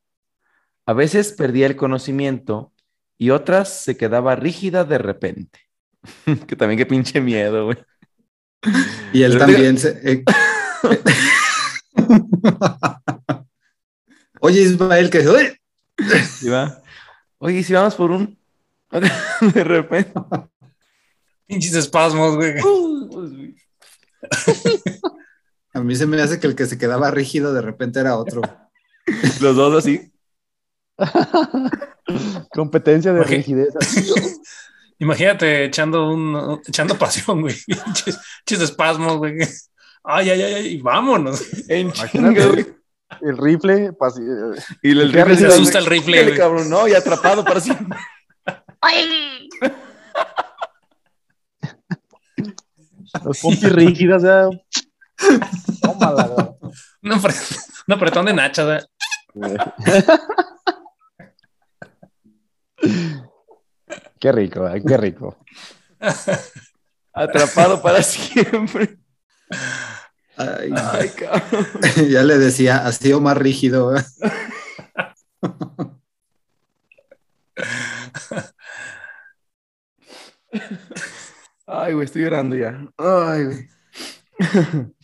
A 0.85 0.93
veces 0.93 1.33
perdía 1.33 1.67
el 1.67 1.75
conocimiento 1.75 2.73
y 3.17 3.29
otras 3.29 3.83
se 3.83 3.95
quedaba 3.97 4.35
rígida 4.35 4.83
de 4.83 4.97
repente. 4.97 5.59
que 6.47 6.55
también 6.55 6.79
qué 6.79 6.85
pinche 6.85 7.21
miedo, 7.21 7.65
güey. 7.65 7.77
Y 9.13 9.23
él 9.23 9.33
Pero 9.33 9.45
también 9.45 9.77
se. 9.77 9.99
eh, 10.03 10.23
Oye, 14.41 14.61
Ismael, 14.61 15.09
que. 15.09 15.23
¿Sí 16.39 16.49
va? 16.49 16.80
Oye, 17.43 17.57
¿y 17.59 17.63
si 17.63 17.73
vamos 17.73 17.95
por 17.95 18.11
un... 18.11 18.37
de 19.53 19.63
repente... 19.63 20.13
Pinches 21.47 21.73
espasmos, 21.73 22.35
güey. 22.35 22.53
A 25.73 25.79
mí 25.81 25.95
se 25.95 26.05
me 26.05 26.21
hace 26.21 26.39
que 26.39 26.45
el 26.45 26.55
que 26.55 26.67
se 26.67 26.77
quedaba 26.77 27.09
rígido 27.09 27.51
de 27.51 27.63
repente 27.63 27.99
era 27.99 28.15
otro. 28.15 28.41
Los 29.39 29.55
dos 29.55 29.83
así. 29.83 30.11
Competencia 32.53 33.11
de 33.11 33.23
rigidez. 33.23 33.73
Imagínate 34.99 35.65
echando 35.65 36.11
un, 36.11 36.61
echando 36.67 36.95
pasión, 36.95 37.41
güey. 37.41 37.55
Pinches 37.65 38.19
espasmos, 38.61 39.17
güey. 39.17 39.39
Ay, 40.03 40.29
ay, 40.29 40.41
ay, 40.43 40.53
ay, 40.53 40.67
y 40.75 40.81
vámonos. 40.81 41.41
En 41.67 41.91
chinga, 41.91 42.45
güey. 42.45 42.80
El 43.19 43.37
rifle, 43.37 43.87
eh, 43.87 43.91
Y 44.81 44.91
el 44.91 45.11
Qué 45.11 45.25
rifle 45.25 45.47
Se 45.49 45.53
asusta 45.53 45.79
el 45.79 45.85
rifle, 45.85 46.23
güey. 46.23 46.37
cabrón, 46.37 46.69
no, 46.69 46.87
y 46.87 46.93
atrapado 46.93 47.43
para 47.43 47.59
siempre. 47.59 47.99
los 53.25 53.39
pompis 53.39 53.71
rígidas, 53.73 54.23
ya. 54.23 54.47
Tómala, 55.81 56.27
güey. 56.27 56.47
Un, 57.03 57.11
apre- 57.11 57.57
un 57.87 57.93
apretón 57.93 58.25
de 58.25 58.33
nachas, 58.33 58.87
güey. 59.33 59.55
Qué 64.19 64.31
rico, 64.31 64.67
eh, 64.67 64.81
qué 64.87 64.97
rico. 64.97 65.37
Atrapado 67.13 67.81
para 67.81 68.01
siempre. 68.03 68.97
Ay, 70.37 70.71
Ay, 70.75 71.09
cabrón. 71.09 71.67
ya 72.09 72.23
le 72.23 72.37
decía, 72.37 72.85
así 72.85 73.11
o 73.13 73.19
más 73.19 73.37
rígido. 73.37 73.95
¿eh? 73.95 74.03
Ay, 81.67 81.93
güey, 81.93 82.05
estoy 82.05 82.23
llorando 82.23 82.55
ya. 82.55 82.85
Ay, 82.97 83.45
güey. 83.45 83.69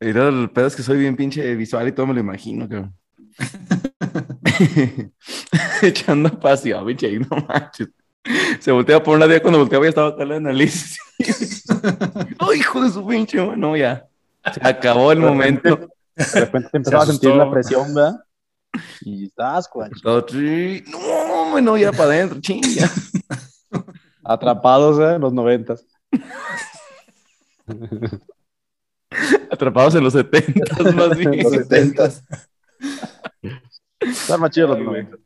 Y 0.00 0.10
el 0.10 0.50
pedo 0.50 0.68
es 0.68 0.76
que 0.76 0.84
soy 0.84 0.98
bien 0.98 1.16
pinche 1.16 1.56
visual 1.56 1.88
y 1.88 1.92
todo 1.92 2.06
me 2.06 2.14
lo 2.14 2.20
imagino, 2.20 2.68
cabrón. 2.68 2.94
Echando 5.82 6.38
pasión, 6.38 6.86
pinche, 6.86 7.18
no 7.18 7.26
manches. 7.48 7.88
Se 8.60 8.70
volteaba 8.70 9.02
por 9.02 9.14
un 9.14 9.20
lado 9.20 9.34
y 9.34 9.40
cuando 9.40 9.58
volteaba 9.58 9.86
ya 9.86 9.88
estaba 9.88 10.08
acá 10.10 10.24
la 10.24 10.38
nariz. 10.38 10.96
Ay, 12.38 12.60
hijo 12.60 12.80
de 12.80 12.90
su 12.90 13.04
pinche, 13.04 13.44
no, 13.56 13.76
ya. 13.76 14.06
Se 14.54 14.60
acabó 14.62 15.12
el 15.12 15.20
momento. 15.20 15.88
De 16.14 16.40
repente 16.40 16.68
te 16.70 16.76
empezaba 16.78 17.02
a 17.02 17.06
Se 17.06 17.12
sentir 17.12 17.34
la 17.34 17.50
presión, 17.50 17.94
¿verdad? 17.94 18.16
Y 19.02 19.26
estás, 19.26 19.68
No, 20.04 21.50
güey, 21.50 21.64
no, 21.64 21.76
ya 21.76 21.92
para 21.92 22.04
adentro, 22.04 22.40
chinga. 22.40 22.90
Atrapados 24.24 24.98
¿eh? 24.98 25.14
en 25.14 25.20
los 25.20 25.32
noventas. 25.32 25.86
Atrapados 29.50 29.94
en 29.94 30.04
los 30.04 30.12
70 30.12 30.82
más 30.94 31.16
bien. 31.16 31.42
Los 31.42 31.52
setentas. 31.52 32.22
Están 34.00 34.40
más 34.40 34.50
chidos 34.50 34.70
los 34.70 34.80
noventas. 34.80 35.20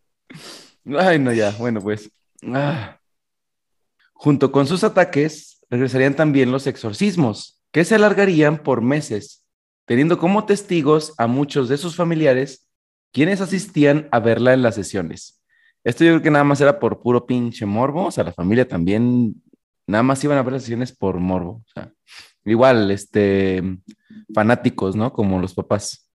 Ay, 0.99 1.18
no, 1.18 1.33
ya, 1.33 1.51
bueno, 1.59 1.81
pues. 1.81 2.11
Ah. 2.47 2.99
Junto 4.12 4.53
con 4.53 4.66
sus 4.66 4.85
ataques, 4.85 5.64
regresarían 5.68 6.14
también 6.14 6.53
los 6.53 6.66
exorcismos, 6.66 7.61
que 7.73 7.85
se 7.85 7.95
alargarían 7.95 8.59
por 8.59 8.83
meses, 8.83 9.45
teniendo 9.87 10.18
como 10.18 10.45
testigos 10.45 11.14
a 11.18 11.27
muchos 11.27 11.68
de 11.68 11.79
sus 11.79 11.97
familiares, 11.97 12.68
quienes 13.12 13.41
asistían 13.41 14.09
a 14.12 14.20
verla 14.20 14.53
en 14.53 14.62
las 14.62 14.75
sesiones. 14.75 15.43
Esto 15.85 16.05
yo 16.05 16.12
creo 16.12 16.23
que 16.23 16.31
nada 16.31 16.45
más 16.45 16.61
era 16.61 16.79
por 16.79 17.01
puro 17.01 17.27
pinche 17.27 17.66
morbo, 17.66 18.07
o 18.07 18.11
sea, 18.11 18.25
la 18.25 18.33
familia 18.33 18.68
también, 18.68 19.43
nada 19.87 20.03
más 20.03 20.23
iban 20.23 20.39
a 20.39 20.43
ver 20.43 20.53
las 20.53 20.62
sesiones 20.62 20.97
por 20.97 21.18
morbo, 21.18 21.62
o 21.66 21.70
sea, 21.75 21.93
igual, 22.45 22.91
este, 22.91 23.62
fanáticos, 24.33 24.95
¿no? 24.95 25.12
Como 25.12 25.41
los 25.41 25.55
papás, 25.55 26.11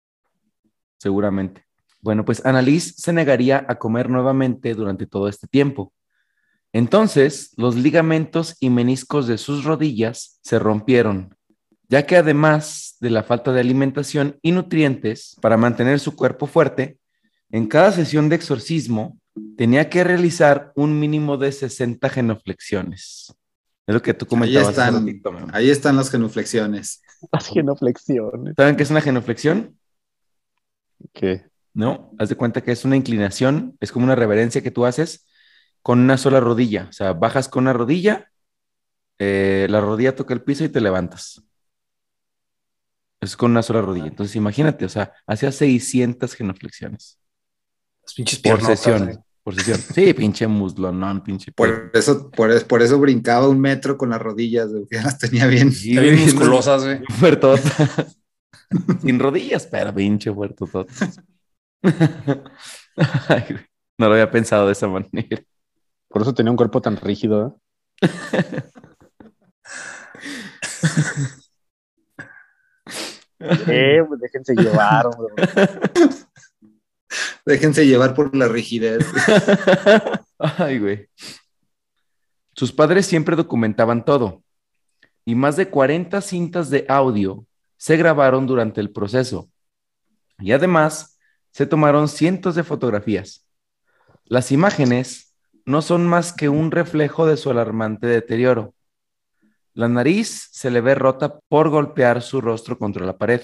seguramente. 0.98 1.64
Bueno, 2.00 2.24
pues 2.24 2.44
Annalise 2.44 2.94
se 2.98 3.12
negaría 3.12 3.64
a 3.66 3.76
comer 3.78 4.10
nuevamente 4.10 4.74
durante 4.74 5.06
todo 5.06 5.28
este 5.28 5.46
tiempo. 5.46 5.92
Entonces, 6.72 7.52
los 7.56 7.76
ligamentos 7.76 8.56
y 8.60 8.68
meniscos 8.68 9.26
de 9.26 9.38
sus 9.38 9.64
rodillas 9.64 10.38
se 10.42 10.58
rompieron, 10.58 11.34
ya 11.88 12.06
que 12.06 12.16
además 12.16 12.96
de 13.00 13.10
la 13.10 13.22
falta 13.22 13.52
de 13.52 13.60
alimentación 13.60 14.38
y 14.42 14.52
nutrientes 14.52 15.36
para 15.40 15.56
mantener 15.56 16.00
su 16.00 16.16
cuerpo 16.16 16.46
fuerte, 16.46 16.98
en 17.50 17.66
cada 17.66 17.92
sesión 17.92 18.28
de 18.28 18.36
exorcismo 18.36 19.18
tenía 19.56 19.88
que 19.90 20.04
realizar 20.04 20.72
un 20.74 20.98
mínimo 20.98 21.36
de 21.36 21.52
60 21.52 22.08
genuflexiones. 22.08 23.34
Es 23.86 23.94
lo 23.94 24.00
que 24.00 24.14
tú 24.14 24.24
Ahí 24.24 24.28
comentabas. 24.30 24.68
están, 24.70 24.94
ratito, 24.94 25.36
ahí 25.52 25.70
están 25.70 25.96
las 25.96 26.10
genuflexiones. 26.10 27.02
Las 27.30 27.48
genuflexiones. 27.48 28.54
¿Saben 28.56 28.76
qué 28.76 28.82
es 28.82 28.90
una 28.90 29.00
genuflexión? 29.02 29.78
¿Qué? 31.12 31.44
¿No? 31.74 32.12
Haz 32.18 32.28
de 32.28 32.36
cuenta 32.36 32.62
que 32.62 32.72
es 32.72 32.84
una 32.84 32.96
inclinación, 32.96 33.76
es 33.80 33.92
como 33.92 34.04
una 34.04 34.14
reverencia 34.14 34.62
que 34.62 34.70
tú 34.70 34.86
haces 34.86 35.26
con 35.82 36.00
una 36.00 36.16
sola 36.16 36.40
rodilla. 36.40 36.86
O 36.88 36.92
sea, 36.92 37.12
bajas 37.12 37.48
con 37.48 37.64
una 37.64 37.72
rodilla, 37.74 38.30
eh, 39.18 39.66
la 39.68 39.80
rodilla 39.80 40.16
toca 40.16 40.32
el 40.32 40.42
piso 40.42 40.64
y 40.64 40.70
te 40.70 40.80
levantas. 40.80 41.42
Es 43.24 43.36
con 43.36 43.52
una 43.52 43.62
sola 43.62 43.80
rodilla. 43.82 44.06
Entonces, 44.06 44.36
imagínate, 44.36 44.84
o 44.84 44.88
sea, 44.88 45.12
hacía 45.26 45.52
600 45.52 46.34
genuflexiones 46.34 47.18
Las 48.02 48.14
pinches 48.14 48.38
por 48.38 48.42
piernotas, 48.58 48.80
sesión. 48.80 49.08
¿eh? 49.10 49.18
Por 49.42 49.54
sesión. 49.54 49.78
Sí, 49.78 50.14
pinche 50.14 50.46
muslonón, 50.46 51.22
pinche. 51.22 51.52
Por 51.52 51.90
eso, 51.94 52.30
por, 52.30 52.50
es- 52.50 52.64
por 52.64 52.82
eso 52.82 52.98
brincaba 52.98 53.48
un 53.48 53.60
metro 53.60 53.96
con 53.98 54.10
las 54.10 54.20
rodillas, 54.20 54.68
que 54.90 54.96
las 54.96 55.18
tenía 55.18 55.46
bien. 55.46 55.72
Sí, 55.72 55.90
Está 55.90 56.02
bien 56.02 56.20
musculosas, 56.20 56.84
güey. 56.84 57.00
Fuertotas. 57.18 58.16
Sin 59.02 59.18
rodillas, 59.18 59.66
pero 59.66 59.94
pinche 59.94 60.30
güey, 60.30 60.50
No 63.98 64.06
lo 64.08 64.12
había 64.12 64.30
pensado 64.30 64.66
de 64.66 64.72
esa 64.72 64.88
manera. 64.88 65.42
Por 66.08 66.22
eso 66.22 66.34
tenía 66.34 66.50
un 66.50 66.56
cuerpo 66.56 66.80
tan 66.80 66.96
rígido. 66.96 67.60
¿eh? 68.02 68.08
Eh, 73.68 74.02
pues 74.06 74.20
déjense 74.20 74.54
llevar, 74.54 75.06
hombre. 75.06 75.46
Déjense 77.46 77.86
llevar 77.86 78.14
por 78.14 78.34
la 78.34 78.48
rigidez. 78.48 79.06
Ay, 80.38 80.78
güey. 80.78 81.08
Sus 82.54 82.72
padres 82.72 83.06
siempre 83.06 83.36
documentaban 83.36 84.04
todo 84.04 84.42
y 85.24 85.34
más 85.34 85.56
de 85.56 85.68
40 85.68 86.20
cintas 86.20 86.70
de 86.70 86.84
audio 86.88 87.46
se 87.76 87.96
grabaron 87.96 88.46
durante 88.46 88.80
el 88.80 88.90
proceso. 88.90 89.50
Y 90.38 90.52
además 90.52 91.18
se 91.50 91.66
tomaron 91.66 92.08
cientos 92.08 92.54
de 92.54 92.64
fotografías. 92.64 93.46
Las 94.24 94.52
imágenes 94.52 95.34
no 95.64 95.82
son 95.82 96.06
más 96.06 96.32
que 96.32 96.48
un 96.48 96.70
reflejo 96.70 97.26
de 97.26 97.36
su 97.36 97.50
alarmante 97.50 98.06
deterioro. 98.06 98.74
La 99.74 99.88
nariz 99.88 100.48
se 100.52 100.70
le 100.70 100.80
ve 100.80 100.94
rota 100.94 101.40
por 101.48 101.68
golpear 101.68 102.22
su 102.22 102.40
rostro 102.40 102.78
contra 102.78 103.04
la 103.04 103.18
pared. 103.18 103.42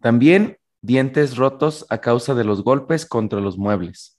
También 0.00 0.58
dientes 0.82 1.36
rotos 1.36 1.86
a 1.88 1.98
causa 1.98 2.34
de 2.34 2.44
los 2.44 2.62
golpes 2.62 3.06
contra 3.06 3.40
los 3.40 3.56
muebles. 3.56 4.18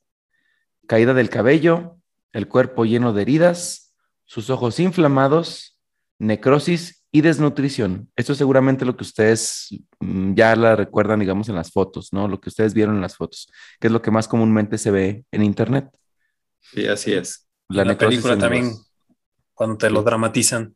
Caída 0.87 1.13
del 1.13 1.29
cabello, 1.29 1.97
el 2.33 2.47
cuerpo 2.47 2.85
lleno 2.85 3.13
de 3.13 3.21
heridas, 3.21 3.95
sus 4.25 4.49
ojos 4.49 4.79
inflamados, 4.79 5.79
necrosis 6.17 7.05
y 7.11 7.21
desnutrición. 7.21 8.11
Esto 8.15 8.31
es 8.31 8.39
seguramente 8.39 8.83
lo 8.83 8.97
que 8.97 9.03
ustedes 9.03 9.69
mm, 9.99 10.33
ya 10.33 10.55
la 10.55 10.75
recuerdan, 10.75 11.19
digamos, 11.19 11.47
en 11.49 11.55
las 11.55 11.71
fotos, 11.71 12.11
¿no? 12.11 12.27
Lo 12.27 12.41
que 12.41 12.49
ustedes 12.49 12.73
vieron 12.73 12.95
en 12.95 13.01
las 13.01 13.15
fotos, 13.15 13.47
que 13.79 13.87
es 13.87 13.93
lo 13.93 14.01
que 14.01 14.11
más 14.11 14.27
comúnmente 14.27 14.77
se 14.77 14.91
ve 14.91 15.23
en 15.31 15.43
Internet. 15.43 15.87
Sí, 16.59 16.87
así 16.87 17.13
es. 17.13 17.47
La, 17.69 17.85
necrosis 17.85 18.21
película 18.21 18.37
también, 18.37 18.73
cuando 19.53 19.77
te 19.77 19.89
lo 19.89 20.03
dramatizan. 20.03 20.75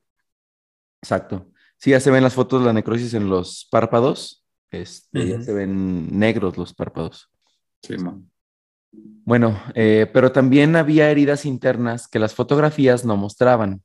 Exacto. 1.01 1.51
Sí, 1.77 1.91
ya 1.91 1.99
se 1.99 2.11
ven 2.11 2.23
las 2.23 2.33
fotos, 2.33 2.63
la 2.63 2.73
necrosis 2.73 3.13
en 3.13 3.29
los 3.29 3.67
párpados. 3.71 4.45
Este, 4.71 5.27
Ya 5.27 5.41
se 5.41 5.53
ven 5.53 6.19
negros 6.19 6.57
los 6.57 6.73
párpados. 6.73 7.29
Sí, 7.81 7.97
man. 7.97 8.29
Bueno, 8.91 9.61
eh, 9.75 10.09
pero 10.11 10.31
también 10.31 10.75
había 10.75 11.09
heridas 11.09 11.45
internas 11.45 12.07
que 12.07 12.19
las 12.19 12.33
fotografías 12.33 13.05
no 13.05 13.15
mostraban, 13.15 13.83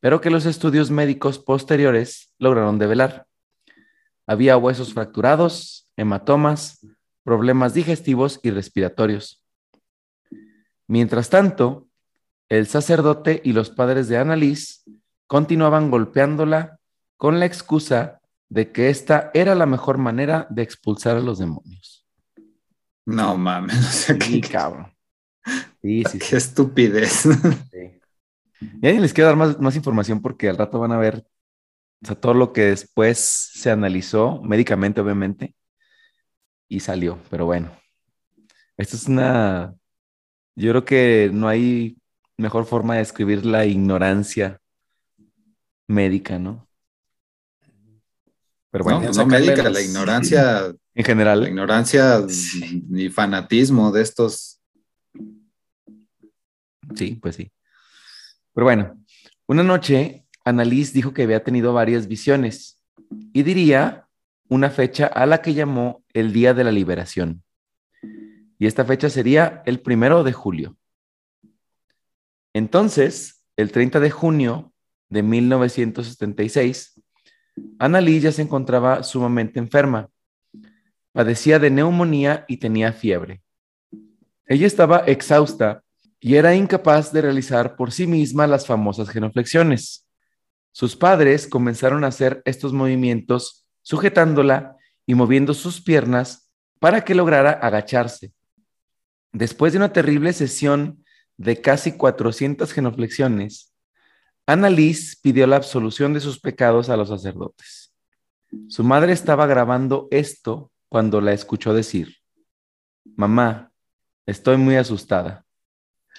pero 0.00 0.20
que 0.20 0.30
los 0.30 0.46
estudios 0.46 0.90
médicos 0.90 1.38
posteriores 1.38 2.32
lograron 2.38 2.78
develar. 2.78 3.26
Había 4.26 4.56
huesos 4.56 4.92
fracturados, 4.92 5.88
hematomas, 5.96 6.86
problemas 7.24 7.74
digestivos 7.74 8.38
y 8.42 8.50
respiratorios. 8.50 9.42
Mientras 10.86 11.30
tanto, 11.30 11.88
el 12.48 12.66
sacerdote 12.66 13.40
y 13.44 13.52
los 13.52 13.70
padres 13.70 14.08
de 14.08 14.18
Annalise 14.18 14.82
continuaban 15.32 15.90
golpeándola 15.90 16.78
con 17.16 17.40
la 17.40 17.46
excusa 17.46 18.20
de 18.50 18.70
que 18.70 18.90
esta 18.90 19.30
era 19.32 19.54
la 19.54 19.64
mejor 19.64 19.96
manera 19.96 20.46
de 20.50 20.60
expulsar 20.60 21.16
a 21.16 21.20
los 21.20 21.38
demonios. 21.38 22.06
No 23.06 23.38
mames, 23.38 23.78
o 23.78 23.82
sea, 23.90 24.16
Sí, 24.20 24.42
qué, 24.42 24.48
cabrón. 24.50 24.94
Sí, 25.80 26.04
sí, 26.04 26.18
sí. 26.18 26.18
qué 26.18 26.36
estupidez. 26.36 27.22
Sí. 27.70 28.68
Y 28.82 28.86
ahí 28.86 28.98
les 28.98 29.14
quiero 29.14 29.28
dar 29.28 29.38
más, 29.38 29.58
más 29.58 29.74
información 29.74 30.20
porque 30.20 30.50
al 30.50 30.58
rato 30.58 30.78
van 30.78 30.92
a 30.92 30.98
ver 30.98 31.26
o 32.02 32.06
sea, 32.06 32.14
todo 32.14 32.34
lo 32.34 32.52
que 32.52 32.66
después 32.66 33.18
se 33.18 33.70
analizó 33.70 34.42
médicamente, 34.42 35.00
obviamente, 35.00 35.56
y 36.68 36.80
salió. 36.80 37.18
Pero 37.30 37.46
bueno, 37.46 37.72
esto 38.76 38.96
es 38.96 39.08
una. 39.08 39.74
Yo 40.56 40.72
creo 40.72 40.84
que 40.84 41.30
no 41.32 41.48
hay 41.48 41.96
mejor 42.36 42.66
forma 42.66 42.94
de 42.94 43.00
describir 43.00 43.46
la 43.46 43.64
ignorancia 43.64 44.61
médica, 45.92 46.38
¿no? 46.38 46.66
Pero 48.70 48.84
bueno, 48.84 49.12
no, 49.12 49.26
médica, 49.26 49.68
la 49.68 49.82
ignorancia, 49.82 50.66
en 50.66 50.78
la 50.94 51.04
general, 51.04 51.46
ignorancia 51.46 52.24
y 52.26 53.10
fanatismo 53.10 53.92
de 53.92 54.02
estos. 54.02 54.60
Sí, 56.94 57.18
pues 57.20 57.36
sí. 57.36 57.52
Pero 58.54 58.64
bueno, 58.64 58.98
una 59.46 59.62
noche, 59.62 60.24
Annalise 60.44 60.94
dijo 60.94 61.12
que 61.12 61.24
había 61.24 61.44
tenido 61.44 61.74
varias 61.74 62.08
visiones 62.08 62.82
y 63.34 63.42
diría 63.42 64.08
una 64.48 64.70
fecha 64.70 65.06
a 65.06 65.26
la 65.26 65.42
que 65.42 65.54
llamó 65.54 66.02
el 66.14 66.32
Día 66.32 66.54
de 66.54 66.64
la 66.64 66.72
Liberación. 66.72 67.42
Y 68.58 68.66
esta 68.66 68.84
fecha 68.84 69.10
sería 69.10 69.62
el 69.66 69.80
primero 69.80 70.24
de 70.24 70.32
julio. 70.32 70.76
Entonces, 72.54 73.44
el 73.56 73.70
30 73.70 74.00
de 74.00 74.10
junio 74.10 74.71
de 75.12 75.22
1976, 75.22 76.98
Annalise 77.78 78.20
ya 78.20 78.32
se 78.32 78.40
encontraba 78.40 79.02
sumamente 79.02 79.58
enferma. 79.58 80.08
Padecía 81.12 81.58
de 81.58 81.68
neumonía 81.68 82.46
y 82.48 82.56
tenía 82.56 82.94
fiebre. 82.94 83.42
Ella 84.46 84.66
estaba 84.66 85.00
exhausta 85.00 85.82
y 86.18 86.36
era 86.36 86.54
incapaz 86.54 87.12
de 87.12 87.20
realizar 87.20 87.76
por 87.76 87.92
sí 87.92 88.06
misma 88.06 88.46
las 88.46 88.66
famosas 88.66 89.10
genuflexiones. 89.10 90.08
Sus 90.70 90.96
padres 90.96 91.46
comenzaron 91.46 92.04
a 92.04 92.06
hacer 92.06 92.40
estos 92.46 92.72
movimientos 92.72 93.66
sujetándola 93.82 94.76
y 95.04 95.14
moviendo 95.14 95.52
sus 95.52 95.82
piernas 95.82 96.50
para 96.78 97.04
que 97.04 97.14
lograra 97.14 97.50
agacharse. 97.50 98.32
Después 99.30 99.74
de 99.74 99.78
una 99.78 99.92
terrible 99.92 100.32
sesión 100.32 101.04
de 101.36 101.60
casi 101.60 101.92
400 101.92 102.72
genuflexiones, 102.72 103.71
Annalise 104.52 105.16
pidió 105.22 105.46
la 105.46 105.56
absolución 105.56 106.12
de 106.12 106.20
sus 106.20 106.38
pecados 106.38 106.88
a 106.88 106.96
los 106.96 107.08
sacerdotes. 107.08 107.92
Su 108.68 108.84
madre 108.84 109.12
estaba 109.12 109.46
grabando 109.46 110.08
esto 110.10 110.70
cuando 110.88 111.20
la 111.20 111.32
escuchó 111.32 111.72
decir, 111.72 112.16
Mamá, 113.16 113.70
estoy 114.26 114.56
muy 114.56 114.76
asustada. 114.76 115.44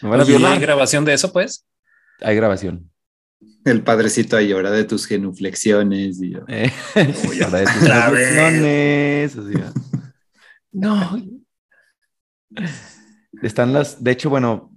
Me 0.02 0.10
van 0.10 0.20
a 0.20 0.24
Oye, 0.24 0.34
¿y 0.34 0.38
violar. 0.38 0.54
¿Hay 0.54 0.60
grabación 0.60 1.06
de 1.06 1.14
eso, 1.14 1.32
pues? 1.32 1.66
Hay 2.22 2.36
grabación. 2.36 2.90
El 3.66 3.84
padrecito 3.84 4.36
ahí 4.36 4.50
llora 4.50 4.72
de 4.72 4.84
tus 4.84 5.06
genuflexiones. 5.06 6.22
Y 6.22 6.32
yo, 6.32 6.40
Eh, 6.48 6.72
de 6.96 7.14
tus 7.14 7.90
así, 9.40 9.54
¿no? 10.72 11.12
No. 11.12 11.22
Están 13.42 13.74
las, 13.74 14.04
de 14.04 14.12
hecho, 14.12 14.30
bueno, 14.30 14.72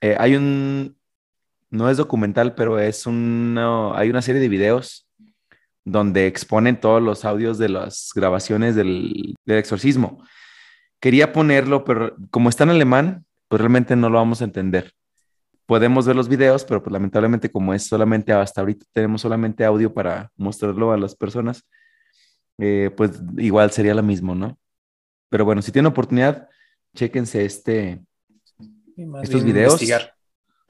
eh, 0.00 0.16
hay 0.18 0.36
un, 0.36 0.93
no 1.74 1.90
es 1.90 1.96
documental, 1.96 2.54
pero 2.54 2.78
es 2.78 3.04
un, 3.04 3.52
no, 3.52 3.96
hay 3.96 4.08
una 4.08 4.22
serie 4.22 4.40
de 4.40 4.48
videos 4.48 5.08
donde 5.84 6.28
exponen 6.28 6.80
todos 6.80 7.02
los 7.02 7.24
audios 7.24 7.58
de 7.58 7.68
las 7.68 8.10
grabaciones 8.14 8.76
del, 8.76 9.34
del 9.44 9.58
exorcismo. 9.58 10.24
Quería 11.00 11.32
ponerlo, 11.32 11.84
pero 11.84 12.14
como 12.30 12.48
está 12.48 12.62
en 12.62 12.70
alemán, 12.70 13.26
pues 13.48 13.60
realmente 13.60 13.96
no 13.96 14.08
lo 14.08 14.18
vamos 14.18 14.40
a 14.40 14.44
entender. 14.44 14.92
Podemos 15.66 16.06
ver 16.06 16.14
los 16.14 16.28
videos, 16.28 16.64
pero 16.64 16.80
pues 16.80 16.92
lamentablemente 16.92 17.50
como 17.50 17.74
es 17.74 17.84
solamente 17.84 18.32
hasta 18.32 18.60
ahorita 18.60 18.86
tenemos 18.92 19.22
solamente 19.22 19.64
audio 19.64 19.92
para 19.92 20.30
mostrarlo 20.36 20.92
a 20.92 20.96
las 20.96 21.16
personas, 21.16 21.64
eh, 22.58 22.90
pues 22.96 23.20
igual 23.36 23.72
sería 23.72 23.94
lo 23.94 24.02
mismo, 24.02 24.36
¿no? 24.36 24.56
Pero 25.28 25.44
bueno, 25.44 25.60
si 25.60 25.72
tienen 25.72 25.90
oportunidad, 25.90 26.48
chéquense 26.94 27.44
este, 27.44 28.00
Estos 29.22 29.42
videos. 29.42 29.72
investigar. 29.72 30.13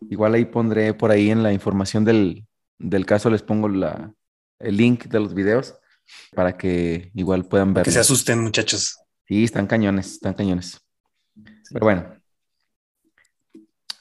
Igual 0.00 0.34
ahí 0.34 0.44
pondré 0.44 0.94
por 0.94 1.10
ahí 1.10 1.30
en 1.30 1.42
la 1.42 1.52
información 1.52 2.04
del, 2.04 2.46
del 2.78 3.06
caso, 3.06 3.30
les 3.30 3.42
pongo 3.42 3.68
la, 3.68 4.12
el 4.58 4.76
link 4.76 5.04
de 5.04 5.20
los 5.20 5.34
videos 5.34 5.74
para 6.34 6.56
que 6.56 7.10
igual 7.14 7.44
puedan 7.44 7.74
ver. 7.74 7.84
Que 7.84 7.90
se 7.90 8.00
asusten, 8.00 8.40
muchachos. 8.40 8.98
Sí, 9.26 9.44
están 9.44 9.66
cañones, 9.66 10.12
están 10.12 10.34
cañones. 10.34 10.80
Pero 11.70 11.84
bueno. 11.84 12.14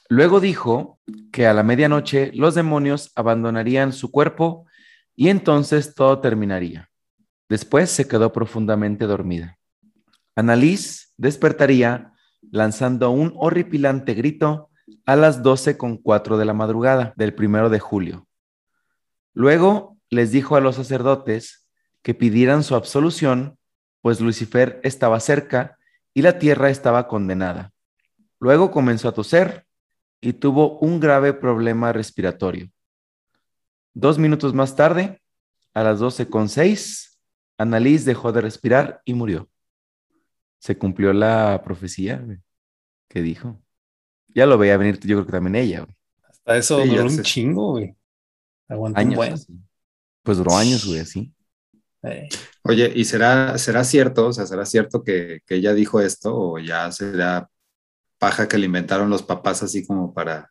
Luego 0.08 0.38
dijo 0.38 1.00
que 1.32 1.46
a 1.46 1.54
la 1.54 1.62
medianoche 1.62 2.30
los 2.34 2.54
demonios 2.54 3.10
abandonarían 3.16 3.92
su 3.92 4.10
cuerpo 4.10 4.66
y 5.16 5.28
entonces 5.28 5.94
todo 5.94 6.20
terminaría. 6.20 6.90
Después 7.48 7.90
se 7.90 8.06
quedó 8.06 8.32
profundamente 8.32 9.06
dormida. 9.06 9.58
Annalise 10.36 11.08
despertaría 11.16 12.12
lanzando 12.50 13.10
un 13.10 13.32
horripilante 13.36 14.14
grito 14.14 14.70
a 15.06 15.16
las 15.16 15.42
doce 15.42 15.76
con 15.76 15.96
cuatro 15.96 16.36
de 16.36 16.44
la 16.44 16.54
madrugada 16.54 17.12
del 17.16 17.34
primero 17.34 17.70
de 17.70 17.80
julio. 17.80 18.26
Luego 19.32 19.96
les 20.10 20.30
dijo 20.30 20.56
a 20.56 20.60
los 20.60 20.76
sacerdotes 20.76 21.66
que 22.02 22.14
pidieran 22.14 22.62
su 22.62 22.74
absolución, 22.74 23.58
pues 24.00 24.20
Lucifer 24.20 24.80
estaba 24.84 25.18
cerca 25.20 25.78
y 26.12 26.22
la 26.22 26.38
tierra 26.38 26.70
estaba 26.70 27.08
condenada. 27.08 27.72
Luego 28.38 28.70
comenzó 28.70 29.08
a 29.08 29.14
toser 29.14 29.66
y 30.20 30.34
tuvo 30.34 30.78
un 30.78 31.00
grave 31.00 31.32
problema 31.32 31.92
respiratorio. 31.92 32.70
Dos 33.94 34.18
minutos 34.18 34.54
más 34.54 34.76
tarde, 34.76 35.22
a 35.72 35.82
las 35.82 35.98
doce 35.98 36.28
con 36.28 36.48
seis, 36.48 37.20
Annalise 37.58 38.04
dejó 38.04 38.32
de 38.32 38.40
respirar 38.40 39.00
y 39.04 39.14
murió. 39.14 39.48
Se 40.58 40.76
cumplió 40.76 41.12
la 41.12 41.62
profecía 41.64 42.24
que 43.08 43.22
dijo. 43.22 43.63
Ya 44.34 44.46
lo 44.46 44.58
veía 44.58 44.76
venir, 44.76 44.98
yo 45.00 45.16
creo 45.16 45.26
que 45.26 45.32
también 45.32 45.54
ella. 45.54 45.86
Hasta 46.28 46.56
eso 46.56 46.84
duró 46.84 47.04
un 47.04 47.22
chingo, 47.22 47.72
güey. 47.72 47.94
Aguantó 48.68 49.00
años. 49.00 49.46
Pues 50.22 50.38
duró 50.38 50.56
años, 50.56 50.86
güey, 50.86 51.00
así. 51.00 51.32
Eh. 52.02 52.28
Oye, 52.62 52.92
¿y 52.94 53.04
será, 53.04 53.56
será 53.58 53.84
cierto? 53.84 54.28
O 54.28 54.32
sea, 54.32 54.46
¿será 54.46 54.66
cierto 54.66 55.02
que, 55.02 55.40
que 55.46 55.56
ella 55.56 55.72
dijo 55.72 56.00
esto 56.00 56.36
o 56.36 56.58
ya 56.58 56.90
será 56.92 57.48
paja 58.18 58.48
que 58.48 58.58
le 58.58 58.66
inventaron 58.66 59.10
los 59.10 59.22
papás 59.22 59.62
así 59.62 59.86
como 59.86 60.12
para 60.12 60.50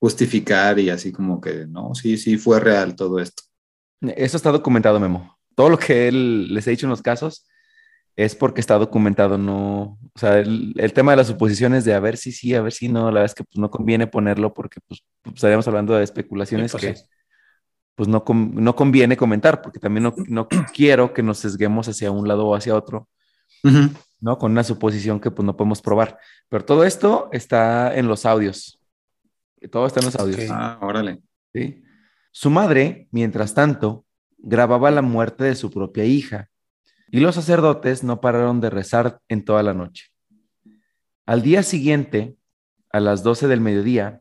justificar 0.00 0.78
y 0.78 0.90
así 0.90 1.12
como 1.12 1.40
que 1.40 1.66
no, 1.66 1.94
sí, 1.94 2.18
sí 2.18 2.36
fue 2.36 2.60
real 2.60 2.94
todo 2.94 3.20
esto? 3.20 3.44
Eso 4.00 4.36
está 4.36 4.50
documentado, 4.52 5.00
Memo. 5.00 5.38
Todo 5.54 5.70
lo 5.70 5.78
que 5.78 6.08
él 6.08 6.52
les 6.52 6.66
ha 6.66 6.70
dicho 6.70 6.86
en 6.86 6.90
los 6.90 7.02
casos 7.02 7.46
es 8.16 8.34
porque 8.34 8.60
está 8.60 8.78
documentado, 8.78 9.38
no, 9.38 9.98
o 10.16 10.18
sea, 10.18 10.38
el, 10.38 10.92
tema 10.94 11.12
de 11.12 11.16
las 11.16 11.26
suposiciones 11.26 11.84
de 11.84 11.92
a 11.92 11.98
ver 11.98 12.16
si 12.16 12.30
sí, 12.30 12.54
a 12.54 12.62
ver 12.62 12.72
si 12.72 12.88
no, 12.88 13.06
la 13.06 13.20
verdad 13.20 13.24
es 13.24 13.34
que 13.34 13.42
pues, 13.42 13.58
no 13.58 13.68
conviene 13.68 14.06
ponerlo 14.06 14.54
porque 14.54 14.80
pues, 14.86 15.02
pues 15.22 15.34
estaríamos 15.34 15.66
hablando 15.66 15.94
de 15.94 16.04
especulaciones 16.04 16.70
pues 16.70 16.84
que 16.84 16.94
pues 17.96 18.08
no, 18.08 18.24
no 18.26 18.76
conviene 18.76 19.16
comentar, 19.16 19.62
porque 19.62 19.78
también 19.78 20.04
no, 20.04 20.14
no, 20.28 20.48
quiero 20.74 21.12
que 21.12 21.22
nos 21.22 21.38
sesguemos 21.38 21.88
hacia 21.88 22.10
un 22.10 22.26
lado 22.26 22.46
o 22.46 22.54
hacia 22.54 22.74
otro, 22.74 23.08
¿no? 24.20 24.38
Con 24.38 24.52
una 24.52 24.64
suposición 24.64 25.20
que 25.20 25.30
pues 25.30 25.46
no 25.46 25.56
podemos 25.56 25.80
probar. 25.80 26.18
Pero 26.48 26.64
todo 26.64 26.84
esto 26.84 27.28
está 27.32 27.94
en 27.96 28.08
los 28.08 28.26
audios. 28.26 28.80
Todo 29.70 29.86
está 29.86 30.00
en 30.00 30.06
los 30.06 30.16
audios. 30.16 30.50
Ah, 30.50 30.78
órale. 30.82 31.20
Sí. 31.52 31.84
Su 32.32 32.50
madre, 32.50 33.08
mientras 33.12 33.54
tanto, 33.54 34.04
grababa 34.38 34.90
la 34.90 35.02
muerte 35.02 35.44
de 35.44 35.54
su 35.54 35.70
propia 35.70 36.04
hija 36.04 36.50
y 37.14 37.20
los 37.20 37.36
sacerdotes 37.36 38.02
no 38.02 38.20
pararon 38.20 38.60
de 38.60 38.70
rezar 38.70 39.20
en 39.28 39.44
toda 39.44 39.62
la 39.62 39.72
noche. 39.72 40.06
Al 41.26 41.42
día 41.42 41.62
siguiente, 41.62 42.34
a 42.90 42.98
las 42.98 43.22
12 43.22 43.46
del 43.46 43.60
mediodía, 43.60 44.20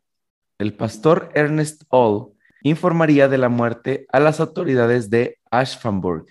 el 0.60 0.76
pastor 0.76 1.32
Ernest 1.34 1.86
All 1.90 2.34
informaría 2.62 3.28
de 3.28 3.40
la 3.40 3.50
muerte 3.50 4.06
a 4.12 4.20
las 4.20 4.40
autoridades 4.40 5.10
de 5.10 5.40
Ashfamburg, 5.50 6.28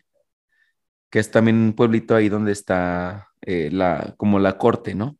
que 1.10 1.18
es 1.18 1.32
también 1.32 1.56
un 1.56 1.72
pueblito 1.72 2.14
ahí 2.14 2.28
donde 2.28 2.52
está 2.52 3.30
eh, 3.40 3.68
la, 3.72 4.14
como 4.16 4.38
la 4.38 4.56
corte, 4.56 4.94
¿no? 4.94 5.18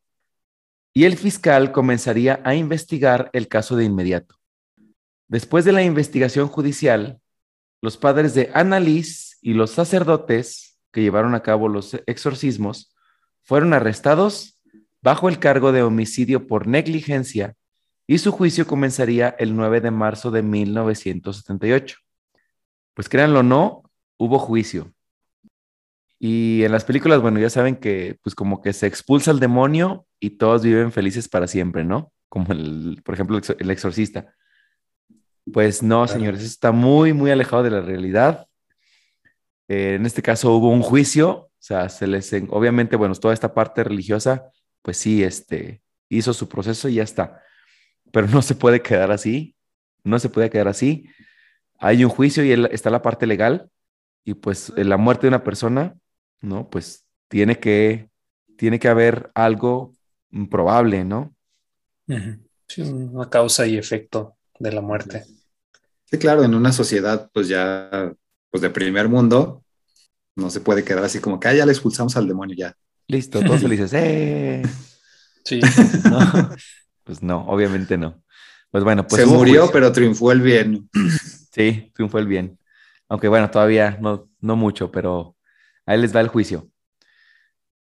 Y 0.93 1.03
el 1.03 1.17
fiscal 1.17 1.73
comenzaría 1.73 2.39
a 2.45 2.55
investigar 2.55 3.29
el 3.33 3.49
caso 3.49 3.75
de 3.75 3.83
inmediato. 3.83 4.37
Después 5.27 5.65
de 5.65 5.73
la 5.73 5.83
investigación 5.83 6.47
judicial, 6.47 7.19
los 7.81 7.97
padres 7.97 8.33
de 8.33 8.49
Annalise 8.53 9.35
y 9.41 9.55
los 9.55 9.71
sacerdotes 9.71 10.72
que 10.93 11.01
llevaron 11.01 11.35
a 11.35 11.41
cabo 11.41 11.67
los 11.67 11.99
exorcismos 12.05 12.95
fueron 13.41 13.73
arrestados 13.73 14.61
bajo 15.01 15.27
el 15.27 15.39
cargo 15.39 15.73
de 15.73 15.83
homicidio 15.83 16.47
por 16.47 16.67
negligencia 16.67 17.55
y 18.07 18.19
su 18.19 18.31
juicio 18.31 18.67
comenzaría 18.67 19.35
el 19.39 19.55
9 19.55 19.81
de 19.81 19.91
marzo 19.91 20.31
de 20.31 20.43
1978. 20.43 21.97
Pues 22.93 23.09
créanlo 23.09 23.39
o 23.39 23.43
no, 23.43 23.83
hubo 24.17 24.39
juicio. 24.39 24.93
Y 26.19 26.63
en 26.63 26.71
las 26.71 26.85
películas, 26.85 27.21
bueno, 27.21 27.39
ya 27.39 27.49
saben 27.49 27.75
que 27.75 28.17
pues 28.21 28.35
como 28.35 28.61
que 28.61 28.71
se 28.71 28.87
expulsa 28.87 29.31
el 29.31 29.39
demonio 29.39 30.05
y 30.19 30.31
todos 30.31 30.63
viven 30.63 30.91
felices 30.91 31.27
para 31.27 31.47
siempre, 31.47 31.83
¿no? 31.83 32.13
Como 32.29 32.53
el, 32.53 33.01
por 33.03 33.15
ejemplo, 33.15 33.41
el 33.59 33.71
exorcista. 33.71 34.33
Pues 35.51 35.83
no, 35.83 36.07
señores, 36.07 36.43
está 36.43 36.71
muy, 36.71 37.11
muy 37.11 37.31
alejado 37.31 37.63
de 37.63 37.71
la 37.71 37.81
realidad. 37.81 38.47
Eh, 39.67 39.95
en 39.95 40.05
este 40.05 40.21
caso 40.21 40.55
hubo 40.55 40.69
un 40.69 40.81
juicio, 40.81 41.29
o 41.29 41.51
sea, 41.59 41.89
se 41.89 42.07
les, 42.07 42.31
obviamente, 42.49 42.95
bueno, 42.95 43.15
toda 43.15 43.33
esta 43.33 43.53
parte 43.53 43.83
religiosa, 43.83 44.51
pues 44.81 44.97
sí, 44.97 45.23
este, 45.23 45.81
hizo 46.09 46.33
su 46.33 46.49
proceso 46.49 46.89
y 46.89 46.95
ya 46.95 47.03
está. 47.03 47.41
Pero 48.11 48.27
no 48.27 48.41
se 48.41 48.55
puede 48.55 48.81
quedar 48.81 49.11
así, 49.11 49.55
no 50.03 50.19
se 50.19 50.29
puede 50.29 50.49
quedar 50.49 50.67
así. 50.67 51.09
Hay 51.79 52.03
un 52.03 52.09
juicio 52.09 52.43
y 52.43 52.51
está 52.71 52.89
la 52.89 53.01
parte 53.01 53.25
legal 53.25 53.69
y 54.23 54.35
pues 54.35 54.71
la 54.75 54.97
muerte 54.97 55.23
de 55.23 55.29
una 55.29 55.43
persona, 55.43 55.95
¿no? 56.41 56.69
Pues 56.69 57.05
tiene 57.27 57.59
que, 57.59 58.09
tiene 58.57 58.79
que 58.79 58.87
haber 58.87 59.31
algo 59.33 59.93
probable, 60.49 61.03
¿no? 61.03 61.35
Sí, 62.67 62.81
una 62.81 63.29
causa 63.29 63.65
y 63.65 63.77
efecto 63.77 64.37
de 64.59 64.71
la 64.71 64.81
muerte. 64.81 65.25
Sí, 66.05 66.17
claro, 66.17 66.43
en 66.43 66.53
una 66.53 66.71
sociedad 66.71 67.29
pues 67.33 67.47
ya 67.47 68.13
pues 68.53 68.61
de 68.61 68.69
primer 68.69 69.09
mundo, 69.09 69.63
no 70.35 70.51
se 70.51 70.61
puede 70.61 70.83
quedar 70.83 71.03
así 71.03 71.17
como 71.17 71.39
que 71.39 71.47
ah, 71.47 71.55
ya 71.55 71.65
le 71.65 71.71
expulsamos 71.71 72.15
al 72.15 72.27
demonio 72.27 72.55
ya. 72.55 72.75
Listo, 73.07 73.41
todos 73.41 73.61
felices. 73.63 73.91
¡Eh! 73.93 74.61
Sí. 75.43 75.59
Pues 77.05 77.21
no, 77.21 77.45
obviamente 77.47 77.97
no. 77.97 78.23
Pues 78.71 78.85
bueno, 78.85 79.05
pues. 79.05 79.21
Se 79.21 79.27
murió, 79.27 79.69
pero 79.73 79.91
triunfó 79.91 80.31
el 80.31 80.39
bien. 80.39 80.89
Sí, 81.51 81.91
triunfó 81.93 82.17
el 82.17 82.27
bien. 82.27 82.57
Aunque 83.09 83.27
bueno, 83.27 83.51
todavía 83.51 83.97
no, 83.99 84.29
no 84.39 84.55
mucho, 84.55 84.89
pero 84.89 85.35
ahí 85.85 85.99
les 85.99 86.15
va 86.15 86.21
el 86.21 86.29
juicio. 86.29 86.69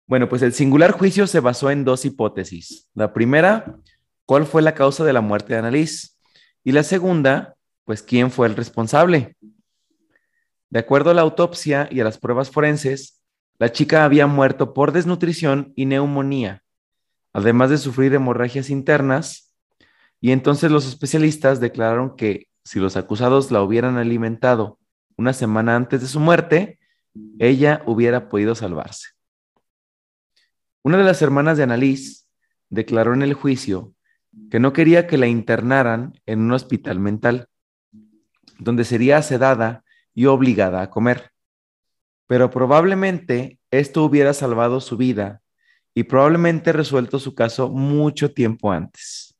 Bueno, 0.07 0.29
pues 0.29 0.43
el 0.43 0.53
singular 0.53 0.91
juicio 0.91 1.27
se 1.27 1.41
basó 1.41 1.71
en 1.71 1.87
dos 1.87 2.05
hipótesis. 2.05 2.91
La 2.93 3.15
primera, 3.15 3.79
¿cuál 4.27 4.45
fue 4.45 4.61
la 4.61 4.75
causa 4.75 5.03
de 5.03 5.15
la 5.15 5.23
muerte 5.23 5.55
de 5.55 5.61
Annalise? 5.61 6.11
Y 6.63 6.73
la 6.73 6.83
segunda, 6.83 7.57
pues, 7.87 8.03
¿quién 8.03 8.31
fue 8.31 8.49
el 8.49 8.55
responsable? 8.55 9.35
De 10.77 10.81
acuerdo 10.81 11.09
a 11.09 11.15
la 11.15 11.23
autopsia 11.23 11.89
y 11.91 12.01
a 12.01 12.05
las 12.05 12.19
pruebas 12.19 12.51
forenses, 12.51 13.23
la 13.59 13.73
chica 13.73 14.05
había 14.05 14.27
muerto 14.27 14.75
por 14.75 14.93
desnutrición 14.93 15.73
y 15.75 15.87
neumonía, 15.87 16.65
además 17.33 17.71
de 17.71 17.79
sufrir 17.79 18.13
hemorragias 18.13 18.69
internas, 18.69 19.55
y 20.21 20.33
entonces 20.33 20.71
los 20.71 20.87
especialistas 20.87 21.61
declararon 21.61 22.15
que 22.15 22.49
si 22.63 22.79
los 22.79 22.99
acusados 22.99 23.51
la 23.51 23.63
hubieran 23.63 23.97
alimentado 23.97 24.79
una 25.17 25.33
semana 25.33 25.77
antes 25.77 26.03
de 26.03 26.09
su 26.09 26.21
muerte, 26.21 26.79
ella 27.39 27.83
hubiera 27.87 28.29
podido 28.29 28.55
salvarse. 28.55 29.13
Una 30.83 30.99
de 30.99 31.05
las 31.05 31.23
hermanas 31.23 31.57
de 31.57 31.63
Annalise 31.63 32.27
declaró 32.69 33.15
en 33.15 33.23
el 33.23 33.33
juicio 33.33 33.95
que 34.51 34.61
no 34.61 34.75
quería 34.75 35.07
que 35.07 35.17
la 35.17 35.27
internaran 35.27 36.21
en 36.27 36.41
un 36.41 36.53
hospital 36.53 37.01
mental, 37.01 37.49
donde 38.59 38.85
sería 38.85 39.23
sedada 39.23 39.85
y 40.17 40.27
obligada 40.27 40.83
a 40.83 40.91
comer. 40.91 41.31
Pero 42.27 42.51
probablemente 42.51 43.61
esto 43.71 44.03
hubiera 44.03 44.33
salvado 44.33 44.81
su 44.81 44.97
vida 44.97 45.43
y 45.95 46.05
probablemente 46.05 46.73
resuelto 46.73 47.21
su 47.21 47.35
caso 47.35 47.69
mucho 47.69 48.33
tiempo 48.33 48.73
antes. 48.73 49.37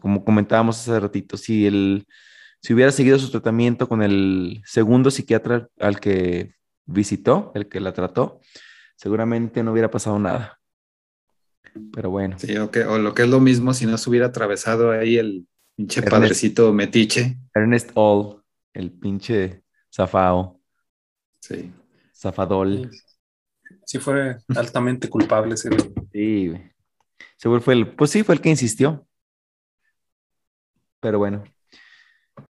Como 0.00 0.24
comentábamos 0.24 0.78
hace 0.78 1.00
ratito, 1.00 1.36
si, 1.36 1.66
el, 1.66 2.06
si 2.60 2.74
hubiera 2.74 2.92
seguido 2.92 3.18
su 3.18 3.30
tratamiento 3.30 3.88
con 3.88 4.02
el 4.02 4.62
segundo 4.64 5.10
psiquiatra 5.10 5.68
al 5.80 5.98
que 5.98 6.54
visitó, 6.84 7.50
el 7.54 7.68
que 7.68 7.80
la 7.80 7.92
trató, 7.92 8.40
seguramente 8.96 9.62
no 9.62 9.72
hubiera 9.72 9.90
pasado 9.90 10.18
nada. 10.18 10.60
Pero 11.92 12.10
bueno. 12.10 12.38
Sí, 12.38 12.56
o, 12.56 12.70
o 12.88 12.98
lo 12.98 13.14
que 13.14 13.22
es 13.22 13.28
lo 13.28 13.40
mismo 13.40 13.74
si 13.74 13.86
no 13.86 13.98
se 13.98 14.08
hubiera 14.08 14.26
atravesado 14.26 14.90
ahí 14.92 15.16
el 15.16 15.46
pinche 15.76 16.02
padrecito 16.02 16.72
metiche. 16.72 17.38
Ernest 17.54 17.90
All, 17.94 18.42
el 18.74 18.92
pinche 18.92 19.63
Zafao. 19.94 20.60
Sí. 21.40 21.72
Zafadol. 22.12 22.90
Sí, 23.84 23.98
fue 23.98 24.38
altamente 24.56 25.08
culpable 25.08 25.54
ese 25.54 25.70
Sí, 26.12 26.52
seguro 27.36 27.60
fue 27.60 27.74
el, 27.74 27.94
pues 27.94 28.10
sí, 28.10 28.22
fue 28.22 28.34
el 28.34 28.40
que 28.40 28.50
insistió. 28.50 29.06
Pero 31.00 31.18
bueno. 31.18 31.44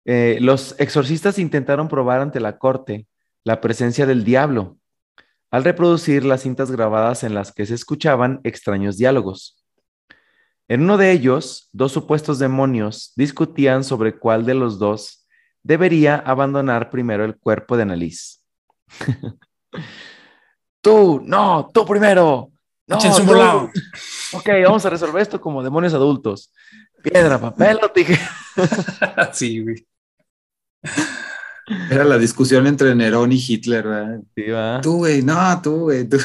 Eh, 0.04 0.38
los 0.40 0.78
exorcistas 0.78 1.38
intentaron 1.38 1.88
probar 1.88 2.20
ante 2.20 2.40
la 2.40 2.58
corte 2.58 3.06
la 3.42 3.60
presencia 3.60 4.06
del 4.06 4.24
diablo, 4.24 4.78
al 5.50 5.64
reproducir 5.64 6.24
las 6.24 6.42
cintas 6.42 6.70
grabadas 6.70 7.22
en 7.22 7.34
las 7.34 7.52
que 7.52 7.66
se 7.66 7.74
escuchaban 7.74 8.40
extraños 8.44 8.96
diálogos. 8.96 9.64
En 10.68 10.82
uno 10.82 10.96
de 10.96 11.12
ellos, 11.12 11.68
dos 11.72 11.92
supuestos 11.92 12.38
demonios 12.38 13.12
discutían 13.14 13.84
sobre 13.84 14.18
cuál 14.18 14.46
de 14.46 14.54
los 14.54 14.78
dos 14.78 15.25
debería 15.66 16.16
abandonar 16.16 16.90
primero 16.90 17.24
el 17.24 17.36
cuerpo 17.36 17.76
de 17.76 17.82
Annalise. 17.82 18.38
tú, 20.80 21.20
no, 21.24 21.70
tú 21.74 21.84
primero. 21.84 22.52
No, 22.86 22.98
tú. 22.98 23.70
Ok, 24.32 24.48
vamos 24.64 24.86
a 24.86 24.90
resolver 24.90 25.22
esto 25.22 25.40
como 25.40 25.62
demonios 25.62 25.92
adultos. 25.92 26.52
Piedra, 27.02 27.40
papel 27.40 27.80
o 27.82 27.90
tijera. 27.90 28.30
sí, 29.32 29.60
güey. 29.60 29.86
Era 31.90 32.04
la 32.04 32.16
discusión 32.16 32.64
entre 32.68 32.94
Nerón 32.94 33.32
y 33.32 33.44
Hitler, 33.44 33.88
¿verdad? 33.88 34.20
Sí, 34.36 34.42
va. 34.50 34.80
Tú, 34.80 34.98
güey, 34.98 35.22
no, 35.22 35.60
tú, 35.62 35.80
güey, 35.80 36.08
tú. 36.08 36.18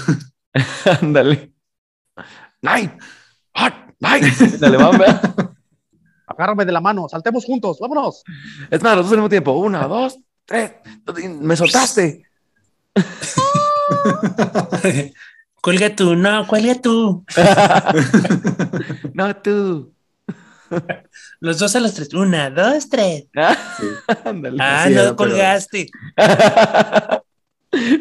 Ándale. 1.02 1.52
Night. 2.62 2.92
Hot. 3.56 3.74
Night. 4.00 4.24
Dale, 4.60 4.78
vamos. 4.78 5.08
Agárrame 6.32 6.66
de 6.66 6.72
la 6.72 6.82
mano, 6.82 7.08
saltemos 7.10 7.46
juntos, 7.46 7.78
vámonos. 7.80 8.24
Es 8.70 8.82
más, 8.82 8.96
los 8.96 9.06
dos 9.06 9.12
al 9.14 9.18
mismo 9.20 9.30
tiempo. 9.30 9.52
Una, 9.54 9.88
dos, 9.88 10.18
tres. 10.46 10.72
Me 11.40 11.56
soltaste. 11.56 12.24
cuelga 15.62 15.96
tú, 15.96 16.16
no, 16.16 16.48
cuelga 16.48 16.76
tú. 16.82 17.24
no, 19.14 19.36
tú. 19.38 19.94
Los 21.40 21.60
dos 21.60 21.76
a 21.76 21.80
los 21.82 21.94
tres. 21.94 22.14
Una, 22.14 22.50
dos, 22.50 22.90
tres. 22.90 23.24
Sí. 23.24 23.30
Ah, 23.34 23.58
Así 24.24 24.34
no 24.34 24.48
era, 24.48 24.88
pero- 24.94 25.16
colgaste. 25.16 25.90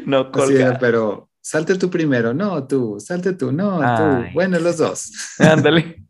no 0.06 0.20
Así 0.20 0.30
colga. 0.32 0.66
era, 0.68 0.78
pero 0.78 1.28
salte 1.40 1.74
tú 1.76 1.90
primero, 1.90 2.34
no, 2.34 2.66
tú, 2.66 2.98
salte 3.00 3.32
tú, 3.32 3.50
no, 3.52 3.80
Ay. 3.82 3.96
tú. 4.28 4.34
Bueno, 4.34 4.58
los 4.58 4.76
dos. 4.76 5.10
Ándale. 5.38 6.02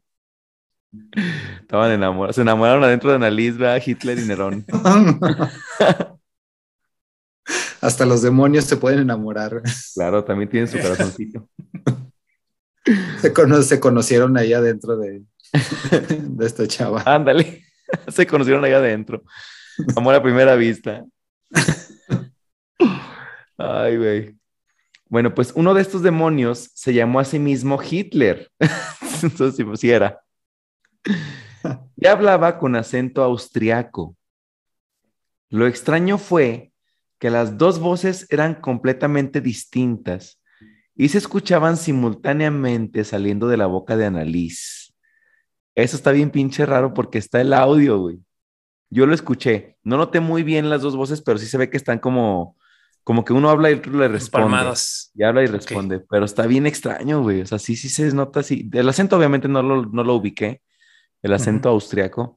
Estaban 1.61 1.93
enamorados. 1.93 2.37
Se 2.37 2.43
enamoraron 2.43 2.83
adentro 2.85 3.11
de 3.11 3.17
Annalise, 3.17 3.59
¿verdad? 3.59 3.83
Hitler 3.85 4.19
y 4.19 4.27
Nerón. 4.27 4.65
Hasta 7.81 8.05
los 8.07 8.23
demonios 8.23 8.65
se 8.65 8.77
pueden 8.77 9.01
enamorar. 9.01 9.63
Claro, 9.95 10.23
también 10.25 10.51
tienen 10.51 10.69
su 10.69 10.79
corazoncito. 10.79 11.49
Se, 13.21 13.33
cono- 13.33 13.63
se 13.63 13.81
conocieron 13.81 14.37
ahí 14.37 14.53
adentro 14.53 14.97
de, 14.99 15.23
de 16.09 16.47
esta 16.47 16.67
chava. 16.67 17.03
Ándale. 17.07 17.65
Se 18.09 18.27
conocieron 18.27 18.65
allá 18.65 18.77
adentro. 18.79 19.23
Amor 19.97 20.15
a 20.15 20.23
primera 20.23 20.55
vista. 20.57 21.05
Ay, 23.57 23.97
güey. 23.97 24.37
Bueno, 25.09 25.35
pues 25.35 25.53
uno 25.57 25.75
de 25.75 25.83
estos 25.83 26.03
demonios 26.03 26.71
se 26.75 26.95
llamó 26.95 27.19
a 27.21 27.25
sí 27.25 27.39
mismo 27.39 27.81
Hitler. 27.83 28.51
Entonces, 29.23 29.57
sí, 29.57 29.65
pues 29.65 29.81
sí 29.81 29.91
era. 29.91 30.21
Y 31.97 32.07
hablaba 32.07 32.59
con 32.59 32.77
acento 32.77 33.23
austriaco. 33.23 34.17
Lo 35.51 35.67
extraño 35.67 36.17
fue 36.17 36.73
que 37.19 37.31
las 37.31 37.59
dos 37.59 37.79
voces 37.79 38.27
eran 38.31 38.55
completamente 38.55 39.41
distintas 39.41 40.41
y 40.97 41.09
se 41.09 41.19
escuchaban 41.19 41.77
simultáneamente 41.77 43.05
saliendo 43.05 43.49
de 43.49 43.57
la 43.57 43.67
boca 43.67 43.97
de 43.97 44.07
Annalise. 44.07 44.93
Eso 45.75 45.97
está 45.97 46.13
bien 46.13 46.31
pinche 46.31 46.67
raro 46.67 46.95
porque 46.95 47.19
está 47.19 47.41
el 47.41 47.53
audio, 47.53 47.99
güey. 47.99 48.19
Yo 48.91 49.07
lo 49.07 49.15
escuché. 49.15 49.77
No 49.83 49.97
noté 49.97 50.21
muy 50.21 50.43
bien 50.43 50.69
las 50.69 50.83
dos 50.83 50.97
voces, 50.97 51.23
pero 51.23 51.39
sí 51.39 51.47
se 51.47 51.59
ve 51.59 51.71
que 51.71 51.77
están 51.77 51.99
como, 51.99 52.57
como 53.05 53.25
que 53.25 53.33
uno 53.33 53.51
habla 53.51 53.71
y 53.71 53.75
el 53.75 53.79
otro 53.79 53.93
le 53.93 54.09
responde. 54.09 54.49
Palmadas. 54.49 55.11
Y 55.15 55.23
habla 55.23 55.43
y 55.43 55.47
responde, 55.47 56.01
pero 56.01 56.25
está 56.25 56.47
bien 56.47 56.67
extraño, 56.67 57.23
güey. 57.23 57.43
O 57.43 57.47
sea, 57.47 57.59
sí, 57.59 57.77
sí 57.77 57.89
se 57.89 58.13
nota 58.15 58.41
así. 58.41 58.69
El 58.73 58.89
acento 58.89 59.17
obviamente 59.17 59.49
no 59.49 59.63
lo, 59.63 59.87
no 59.87 60.05
lo 60.05 60.15
ubiqué, 60.15 60.63
el 61.23 61.33
acento 61.33 61.69
austriaco, 61.69 62.37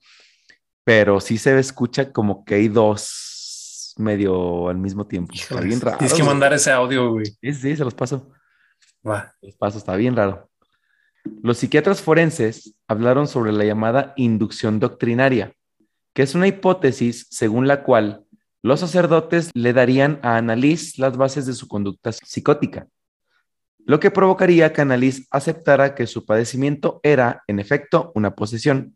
pero 0.84 1.20
sí 1.20 1.38
se 1.38 1.58
escucha 1.58 2.12
como 2.12 2.44
que 2.44 2.56
hay 2.56 2.68
dos 2.68 3.94
medio 3.98 4.70
al 4.70 4.78
mismo 4.78 5.06
tiempo. 5.06 5.34
Está 5.34 5.62
bien 5.62 5.80
raro. 5.80 5.98
Tienes 5.98 6.16
que 6.16 6.24
mandar 6.24 6.54
ese 6.54 6.72
audio, 6.72 7.12
güey. 7.12 7.26
Sí, 7.26 7.54
sí, 7.54 7.76
se 7.76 7.84
los 7.84 7.94
paso. 7.94 8.32
Los 9.42 9.56
paso, 9.58 9.78
está 9.78 9.96
bien 9.96 10.16
raro. 10.16 10.50
Los 11.42 11.58
psiquiatras 11.58 12.02
forenses 12.02 12.76
hablaron 12.88 13.28
sobre 13.28 13.52
la 13.52 13.66
llamada 13.66 14.14
inducción 14.18 14.80
doctrinaria, 14.80 15.54
que 16.14 16.24
es 16.24 16.36
una 16.36 16.48
hipótesis 16.48 17.28
según 17.30 17.68
la 17.68 17.84
cual 17.84 18.26
los 18.62 18.80
sacerdotes 18.80 19.52
le 19.54 19.74
darían 19.74 20.20
a 20.22 20.38
Annalise 20.38 21.02
las 21.02 21.18
bases 21.18 21.46
de 21.46 21.54
su 21.54 21.68
conducta 21.68 22.12
psicótica, 22.12 22.88
lo 23.86 24.00
que 24.00 24.12
provocaría 24.12 24.72
que 24.72 24.82
Annalise 24.82 25.26
aceptara 25.32 25.96
que 25.96 26.08
su 26.08 26.26
padecimiento 26.26 27.00
era, 27.04 27.44
en 27.48 27.60
efecto, 27.60 28.12
una 28.16 28.36
posesión. 28.36 28.96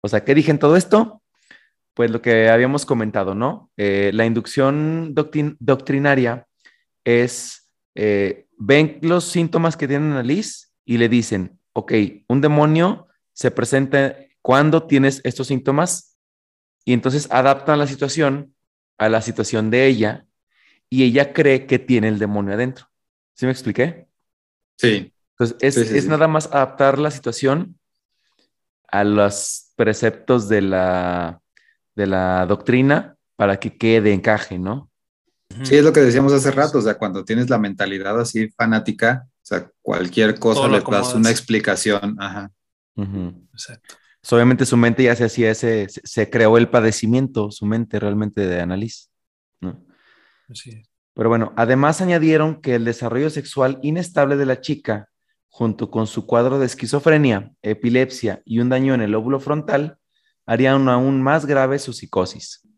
O 0.00 0.08
sea, 0.08 0.24
¿qué 0.24 0.34
dije 0.34 0.50
en 0.50 0.58
todo 0.58 0.76
esto? 0.76 1.22
Pues 1.94 2.10
lo 2.10 2.20
que 2.20 2.50
habíamos 2.50 2.84
comentado, 2.84 3.34
¿no? 3.34 3.70
Eh, 3.76 4.10
la 4.12 4.26
inducción 4.26 5.14
doctrin- 5.14 5.56
doctrinaria 5.58 6.46
es, 7.04 7.70
eh, 7.94 8.46
ven 8.58 8.98
los 9.02 9.24
síntomas 9.24 9.76
que 9.76 9.88
tiene 9.88 10.06
Annalise 10.06 10.68
y 10.84 10.98
le 10.98 11.08
dicen, 11.08 11.58
ok, 11.72 11.92
un 12.28 12.40
demonio 12.40 13.08
se 13.32 13.50
presenta 13.50 14.16
cuando 14.42 14.82
tienes 14.82 15.20
estos 15.24 15.46
síntomas 15.46 16.18
y 16.84 16.92
entonces 16.92 17.26
adaptan 17.30 17.78
la 17.78 17.86
situación 17.86 18.54
a 18.98 19.08
la 19.08 19.22
situación 19.22 19.70
de 19.70 19.86
ella 19.86 20.26
y 20.90 21.04
ella 21.04 21.32
cree 21.32 21.66
que 21.66 21.78
tiene 21.78 22.08
el 22.08 22.18
demonio 22.18 22.54
adentro. 22.54 22.86
¿Sí 23.34 23.46
me 23.46 23.52
expliqué? 23.52 24.08
Sí, 24.76 25.12
Entonces, 25.30 25.56
es, 25.60 25.74
Sí, 25.74 25.84
sí, 25.84 25.98
es 25.98 26.04
sí. 26.04 26.10
nada 26.10 26.28
más 26.28 26.46
adaptar 26.46 26.98
la 26.98 27.10
situación 27.10 27.78
a 28.88 29.04
los 29.04 29.72
preceptos 29.76 30.48
de 30.48 30.62
la, 30.62 31.40
de 31.94 32.06
la 32.06 32.46
doctrina 32.46 33.16
para 33.36 33.58
que 33.58 33.76
quede 33.76 34.12
encaje, 34.12 34.58
¿no? 34.58 34.90
sí, 35.62 35.76
es 35.76 35.84
lo 35.84 35.92
que 35.92 36.00
decíamos 36.00 36.32
hace 36.32 36.50
rato, 36.50 36.78
o 36.78 36.82
sea, 36.82 36.96
cuando 36.96 37.24
tienes 37.24 37.48
la 37.48 37.58
mentalidad 37.58 38.18
así 38.20 38.48
fanática, 38.50 39.26
o 39.26 39.46
sea, 39.46 39.70
cualquier 39.82 40.38
cosa 40.38 40.68
le 40.68 40.80
das 40.80 41.14
una 41.14 41.30
explicación, 41.30 42.16
ajá. 42.18 42.50
Exacto. 42.96 43.94
Pues, 44.20 44.32
obviamente 44.32 44.64
su 44.64 44.76
mente 44.76 45.02
ya 45.02 45.14
se 45.14 45.24
hacía 45.24 45.50
ese, 45.50 45.86
se, 45.88 46.30
creó 46.30 46.56
el 46.56 46.70
padecimiento, 46.70 47.50
su 47.50 47.66
mente 47.66 48.00
realmente 48.00 48.46
de 48.46 48.60
Annalise, 48.60 49.08
¿no? 49.60 49.84
Así 50.48 50.70
es. 50.70 50.93
Pero 51.14 51.28
bueno, 51.28 51.52
además 51.56 52.00
añadieron 52.00 52.60
que 52.60 52.74
el 52.74 52.84
desarrollo 52.84 53.30
sexual 53.30 53.78
inestable 53.82 54.36
de 54.36 54.46
la 54.46 54.60
chica, 54.60 55.08
junto 55.48 55.90
con 55.90 56.08
su 56.08 56.26
cuadro 56.26 56.58
de 56.58 56.66
esquizofrenia, 56.66 57.52
epilepsia 57.62 58.42
y 58.44 58.58
un 58.58 58.68
daño 58.68 58.94
en 58.94 59.00
el 59.00 59.12
lóbulo 59.12 59.38
frontal, 59.38 59.98
harían 60.46 60.88
aún 60.88 61.22
más 61.22 61.46
grave 61.46 61.78
su 61.78 61.92
psicosis. 61.92 62.68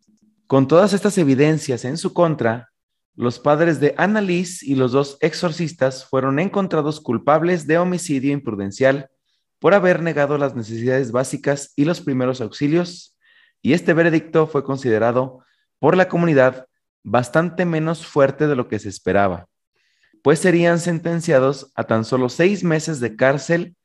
Con 0.46 0.68
todas 0.68 0.92
estas 0.92 1.16
evidencias 1.18 1.84
en 1.84 1.96
su 1.96 2.12
contra, 2.12 2.70
los 3.14 3.38
padres 3.38 3.80
de 3.80 3.94
Annalise 3.96 4.64
y 4.66 4.74
los 4.74 4.92
dos 4.92 5.16
exorcistas 5.20 6.04
fueron 6.04 6.38
encontrados 6.38 7.00
culpables 7.00 7.66
de 7.66 7.78
homicidio 7.78 8.32
imprudencial 8.32 9.08
por 9.58 9.72
haber 9.72 10.02
negado 10.02 10.36
las 10.36 10.54
necesidades 10.54 11.12
básicas 11.12 11.72
y 11.76 11.86
los 11.86 12.02
primeros 12.02 12.42
auxilios, 12.42 13.16
y 13.62 13.72
este 13.72 13.94
veredicto 13.94 14.46
fue 14.46 14.62
considerado 14.62 15.40
por 15.78 15.96
la 15.96 16.08
comunidad 16.08 16.66
bastante 17.06 17.64
menos 17.64 18.04
fuerte 18.04 18.48
de 18.48 18.56
lo 18.56 18.68
que 18.68 18.80
se 18.80 18.88
esperaba, 18.88 19.46
pues 20.22 20.40
serían 20.40 20.80
sentenciados 20.80 21.72
a 21.76 21.84
tan 21.84 22.04
solo 22.04 22.28
seis 22.28 22.64
meses 22.64 22.98
de 23.00 23.14
cárcel 23.16 23.76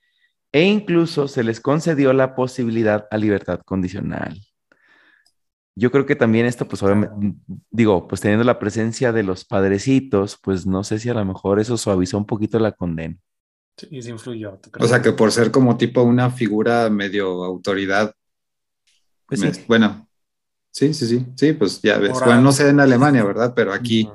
e 0.51 0.63
incluso 0.63 1.27
se 1.27 1.43
les 1.43 1.61
concedió 1.61 2.13
la 2.13 2.35
posibilidad 2.35 3.07
a 3.11 3.17
libertad 3.17 3.61
condicional. 3.63 4.41
Yo 5.75 5.91
creo 5.91 6.05
que 6.05 6.15
también 6.15 6.45
esto, 6.47 6.67
pues 6.67 6.83
obviamente, 6.83 7.37
digo, 7.69 8.07
pues 8.07 8.19
teniendo 8.21 8.43
la 8.43 8.59
presencia 8.59 9.13
de 9.13 9.23
los 9.23 9.45
padrecitos, 9.45 10.37
pues 10.41 10.65
no 10.65 10.83
sé 10.83 10.99
si 10.99 11.09
a 11.09 11.13
lo 11.13 11.23
mejor 11.23 11.59
eso 11.59 11.77
suavizó 11.77 12.17
un 12.17 12.25
poquito 12.25 12.59
la 12.59 12.73
condena. 12.73 13.17
Sí, 13.77 14.01
sí 14.01 14.09
influyó. 14.09 14.59
¿tú 14.59 14.69
O 14.83 14.87
sea, 14.87 15.01
que 15.01 15.13
por 15.13 15.31
ser 15.31 15.51
como 15.51 15.77
tipo 15.77 16.01
una 16.03 16.29
figura 16.31 16.89
medio 16.89 17.43
autoridad, 17.43 18.13
Pues 19.27 19.39
me- 19.39 19.53
sí. 19.53 19.63
bueno, 19.67 20.07
sí, 20.71 20.93
sí, 20.93 21.07
sí, 21.07 21.25
sí, 21.35 21.53
pues 21.53 21.81
ya 21.81 21.97
ves, 21.97 22.13
bueno, 22.13 22.41
no 22.41 22.51
sé 22.51 22.69
en 22.69 22.79
Alemania, 22.79 23.23
¿verdad? 23.23 23.53
Pero 23.55 23.73
aquí, 23.73 24.09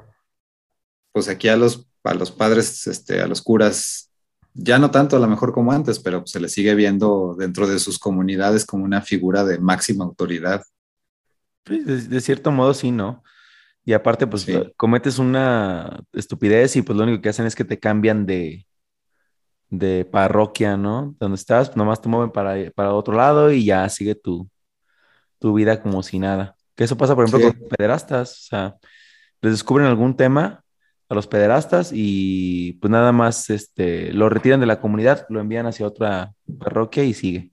pues 1.13 1.29
aquí 1.29 1.49
a 1.49 1.57
los, 1.57 1.87
a 2.05 2.15
los 2.15 2.31
padres, 2.31 2.87
este, 2.87 3.21
a 3.21 3.27
los 3.27 3.43
curas, 3.43 4.11
ya 4.55 4.79
no 4.79 4.91
tanto 4.91 5.17
a 5.17 5.21
lo 5.21 5.27
mejor 5.29 5.53
como 5.53 5.73
antes, 5.73 5.99
pero 5.99 6.27
se 6.27 6.41
les 6.41 6.53
sigue 6.53 6.75
viendo 6.75 7.37
dentro 7.39 7.67
de 7.67 7.79
sus 7.79 7.99
comunidades 7.99 8.65
como 8.65 8.85
una 8.85 9.03
figura 9.03 9.45
de 9.45 9.59
máxima 9.59 10.05
autoridad. 10.05 10.63
Pues, 11.65 11.85
de, 11.85 12.01
de 12.03 12.21
cierto 12.21 12.51
modo 12.51 12.73
sí, 12.75 12.91
¿no? 12.91 13.23
Y 13.85 13.93
aparte, 13.93 14.27
pues 14.27 14.43
Sí. 14.43 14.73
cometes 14.77 15.19
una 15.19 16.03
estupidez 16.13 16.75
y 16.77 16.83
pues 16.83 16.97
lo 16.97 17.05
único 17.05 17.23
que 17.23 17.29
hacen 17.29 17.47
es 17.47 17.55
que 17.55 17.65
te 17.65 17.79
cambian 17.79 18.27
de, 18.27 18.67
de 19.71 20.05
parroquia, 20.05 20.77
¿no? 20.77 21.15
Donde 21.21 21.37
estás, 21.37 21.69
pues, 21.69 21.77
nomás 21.77 22.01
te 22.01 22.09
mueven 22.09 22.31
para, 22.31 22.71
para 22.73 22.95
otro 22.95 23.15
lado 23.15 23.53
y 23.53 23.65
ya 23.65 23.89
sigue 23.89 24.15
tu, 24.15 24.49
tu 25.39 25.55
vida 25.55 25.83
como 25.83 26.03
si 26.03 26.19
nada. 26.19 26.57
Que 26.75 26.85
eso 26.85 26.97
pasa, 26.97 27.15
por 27.15 27.25
ejemplo, 27.27 27.51
Sí. 27.51 27.59
con 27.59 27.69
pederastas. 27.69 28.33
O 28.33 28.43
sea, 28.49 28.77
les 29.43 29.53
descubren 29.53 29.87
algún 29.87 30.17
tema 30.17 30.65
a 31.09 31.15
los 31.15 31.27
pederastas 31.27 31.91
y 31.95 32.75
pues 32.75 32.91
nada 32.91 33.13
más 33.13 33.51
este, 33.51 34.13
lo 34.13 34.29
retiran 34.29 34.61
de 34.61 34.67
la 34.67 34.81
comunidad, 34.81 35.27
lo 35.29 35.41
envían 35.41 35.67
hacia 35.67 35.87
otra 35.87 36.33
parroquia 36.59 37.05
y 37.05 37.15
sigue. 37.15 37.53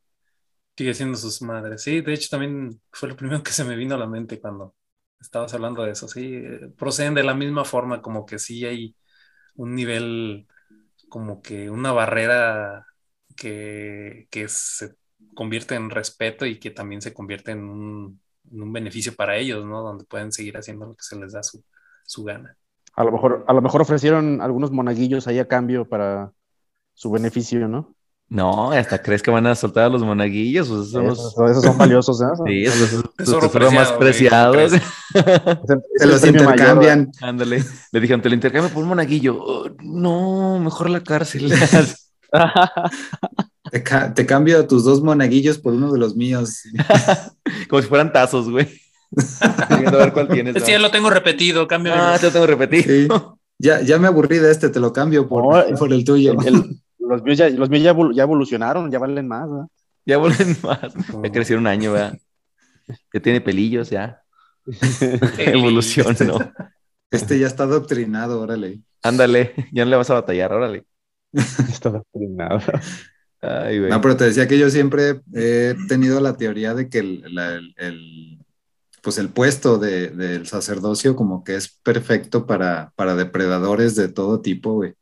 Sigue 0.78 0.94
siendo 0.94 1.18
sus 1.18 1.42
madres. 1.42 1.84
Sí, 1.84 2.02
de 2.02 2.14
hecho 2.14 2.30
también 2.32 2.82
fue 2.92 3.10
lo 3.10 3.16
primero 3.16 3.44
que 3.44 3.52
se 3.52 3.64
me 3.64 3.76
vino 3.76 3.96
a 3.96 3.98
la 3.98 4.08
mente 4.08 4.40
cuando 4.40 4.76
estabas 5.20 5.54
hablando 5.54 5.84
de 5.84 5.92
eso. 5.92 6.08
Sí, 6.08 6.42
proceden 6.78 7.14
de 7.14 7.24
la 7.24 7.34
misma 7.36 7.64
forma, 7.66 8.02
como 8.02 8.26
que 8.26 8.40
sí 8.40 8.66
hay 8.66 8.96
un 9.56 9.76
nivel, 9.76 10.48
como 11.10 11.42
que 11.42 11.70
una 11.70 11.92
barrera 11.92 12.86
que, 13.36 14.28
que 14.32 14.48
se 14.50 14.96
convierte 15.34 15.76
en 15.76 15.90
respeto 15.90 16.46
y 16.46 16.60
que 16.60 16.72
también 16.72 17.02
se 17.02 17.14
convierte 17.14 17.52
en 17.52 17.64
un, 17.64 18.20
beneficio 18.72 19.16
para 19.16 19.38
ellos, 19.38 19.66
¿no? 19.66 19.82
Donde 19.82 20.06
pueden 20.06 20.32
seguir 20.32 20.58
haciendo 20.58 20.86
lo 20.86 20.96
que 20.96 21.04
se 21.04 21.16
les 21.16 21.34
da 21.34 21.44
su, 21.44 21.64
su 22.06 22.24
gana. 22.24 22.56
A 22.96 23.04
lo, 23.04 23.12
mejor, 23.12 23.46
a 23.48 23.54
lo 23.54 23.62
mejor 23.62 23.82
ofrecieron 23.82 24.42
algunos 24.42 24.72
monaguillos 24.72 25.28
ahí 25.28 25.40
a 25.40 25.48
cambio 25.48 25.88
para 25.88 26.32
su 26.94 27.10
beneficio, 27.10 27.68
¿no? 27.68 27.96
No, 28.30 28.72
hasta 28.72 29.02
crees 29.02 29.22
que 29.22 29.30
van 29.30 29.46
a 29.46 29.54
soltar 29.54 29.86
a 29.86 29.90
los 29.90 30.04
monaguillos. 30.04 30.68
esos, 30.68 30.92
son 31.62 31.78
valiosos, 31.78 32.22
¿eh? 32.22 32.26
Sí, 32.46 32.64
esos 32.64 32.90
son 33.52 33.76
más 33.76 33.92
preciados. 33.92 34.72
Se 35.96 36.08
los 36.08 36.26
intercambian. 36.26 37.12
Ándale. 37.22 37.64
Le 37.92 38.00
dijeron, 38.00 38.22
te 38.22 38.30
lo 38.30 38.36
intercambio 38.36 38.74
por 38.74 38.82
un 38.84 38.90
monaguillo. 38.90 39.38
Oh, 39.40 39.70
no, 39.84 40.60
mejor 40.60 40.90
la 40.90 41.02
cárcel. 41.02 41.54
te, 43.72 44.26
cambio 44.26 44.68
tus 44.68 44.84
dos 44.84 45.02
monaguillos 45.02 45.58
por 45.58 45.74
uno 45.74 45.92
de 45.92 46.00
los 46.00 46.16
míos. 46.16 46.64
Como 47.70 47.82
si 47.82 47.88
fueran 47.88 48.12
tazos, 48.12 48.50
güey. 48.50 48.68
a 49.42 49.92
ver 49.92 50.14
cuál 50.14 50.28
tienes. 50.28 50.64
Sí, 50.64 50.72
ya 50.72 50.80
lo 50.80 50.92
tengo 50.92 51.10
repetido, 51.10 51.68
cambio. 51.68 51.94
Ah, 51.96 52.18
te 52.20 52.28
lo 52.28 52.32
tengo 52.32 52.48
repetido. 52.48 53.40
Ya, 53.60 53.82
ya 53.82 53.98
me 54.00 54.08
aburrí 54.08 54.40
de 54.40 54.52
este, 54.52 54.70
te 54.70 54.80
lo 54.80 54.92
cambio 54.92 55.28
por, 55.28 55.78
por 55.78 55.94
el 55.94 56.04
tuyo. 56.04 56.34
los 57.00 57.24
míos, 57.24 57.38
ya, 57.38 57.50
los 57.50 57.70
míos 57.70 57.84
ya, 57.84 58.24
evolucionaron, 58.24 58.92
ya 58.92 59.00
valen 59.00 59.28
más, 59.28 59.50
¿verdad? 59.50 59.68
Ya 60.06 60.18
valen 60.18 60.58
más. 60.64 60.94
Ya 61.24 61.32
creció 61.32 61.58
un 61.58 61.68
año, 61.68 61.94
¿verdad? 61.94 62.18
Ya 63.14 63.20
tiene 63.22 63.40
pelillos, 63.40 63.90
ya. 63.90 64.22
Evolución, 65.38 66.16
¿no? 66.26 66.40
Este 67.12 67.38
ya 67.38 67.48
está 67.48 67.64
adoctrinado, 67.64 68.42
órale. 68.42 68.82
Ándale, 69.04 69.54
ya 69.72 69.86
no 69.86 69.92
le 69.92 69.98
vas 69.98 70.10
a 70.10 70.16
batallar, 70.16 70.52
órale. 70.52 70.86
está 71.32 71.90
adoctrinado. 71.90 72.60
No, 73.44 74.00
pero 74.00 74.16
te 74.16 74.24
decía 74.26 74.48
que 74.48 74.58
yo 74.58 74.70
siempre 74.70 75.22
he 75.34 75.76
tenido 75.90 76.22
la 76.22 76.38
teoría 76.38 76.74
de 76.74 76.88
que 76.88 77.00
el, 77.00 78.46
pues 79.02 79.18
el 79.18 79.30
puesto 79.30 79.78
del 79.78 80.48
sacerdocio 80.48 81.16
como 81.18 81.44
que 81.44 81.56
es 81.56 81.68
perfecto 81.84 82.46
para, 82.46 82.94
para 82.96 83.16
depredadores 83.16 83.96
de 83.96 84.08
todo 84.08 84.40
tipo, 84.40 84.74
güey. 84.74 84.94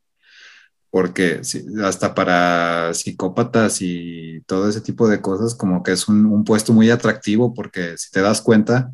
Porque 0.89 1.41
hasta 1.83 2.15
para 2.15 2.93
psicópatas 2.95 3.77
y 3.81 4.41
todo 4.47 4.67
ese 4.67 4.81
tipo 4.81 5.07
de 5.07 5.21
cosas, 5.21 5.53
como 5.55 5.83
que 5.83 5.91
es 5.91 6.07
un, 6.07 6.43
puesto 6.43 6.73
muy 6.73 6.89
atractivo 6.89 7.53
porque 7.53 7.95
si 7.97 8.09
te 8.09 8.21
das 8.21 8.41
cuenta, 8.41 8.91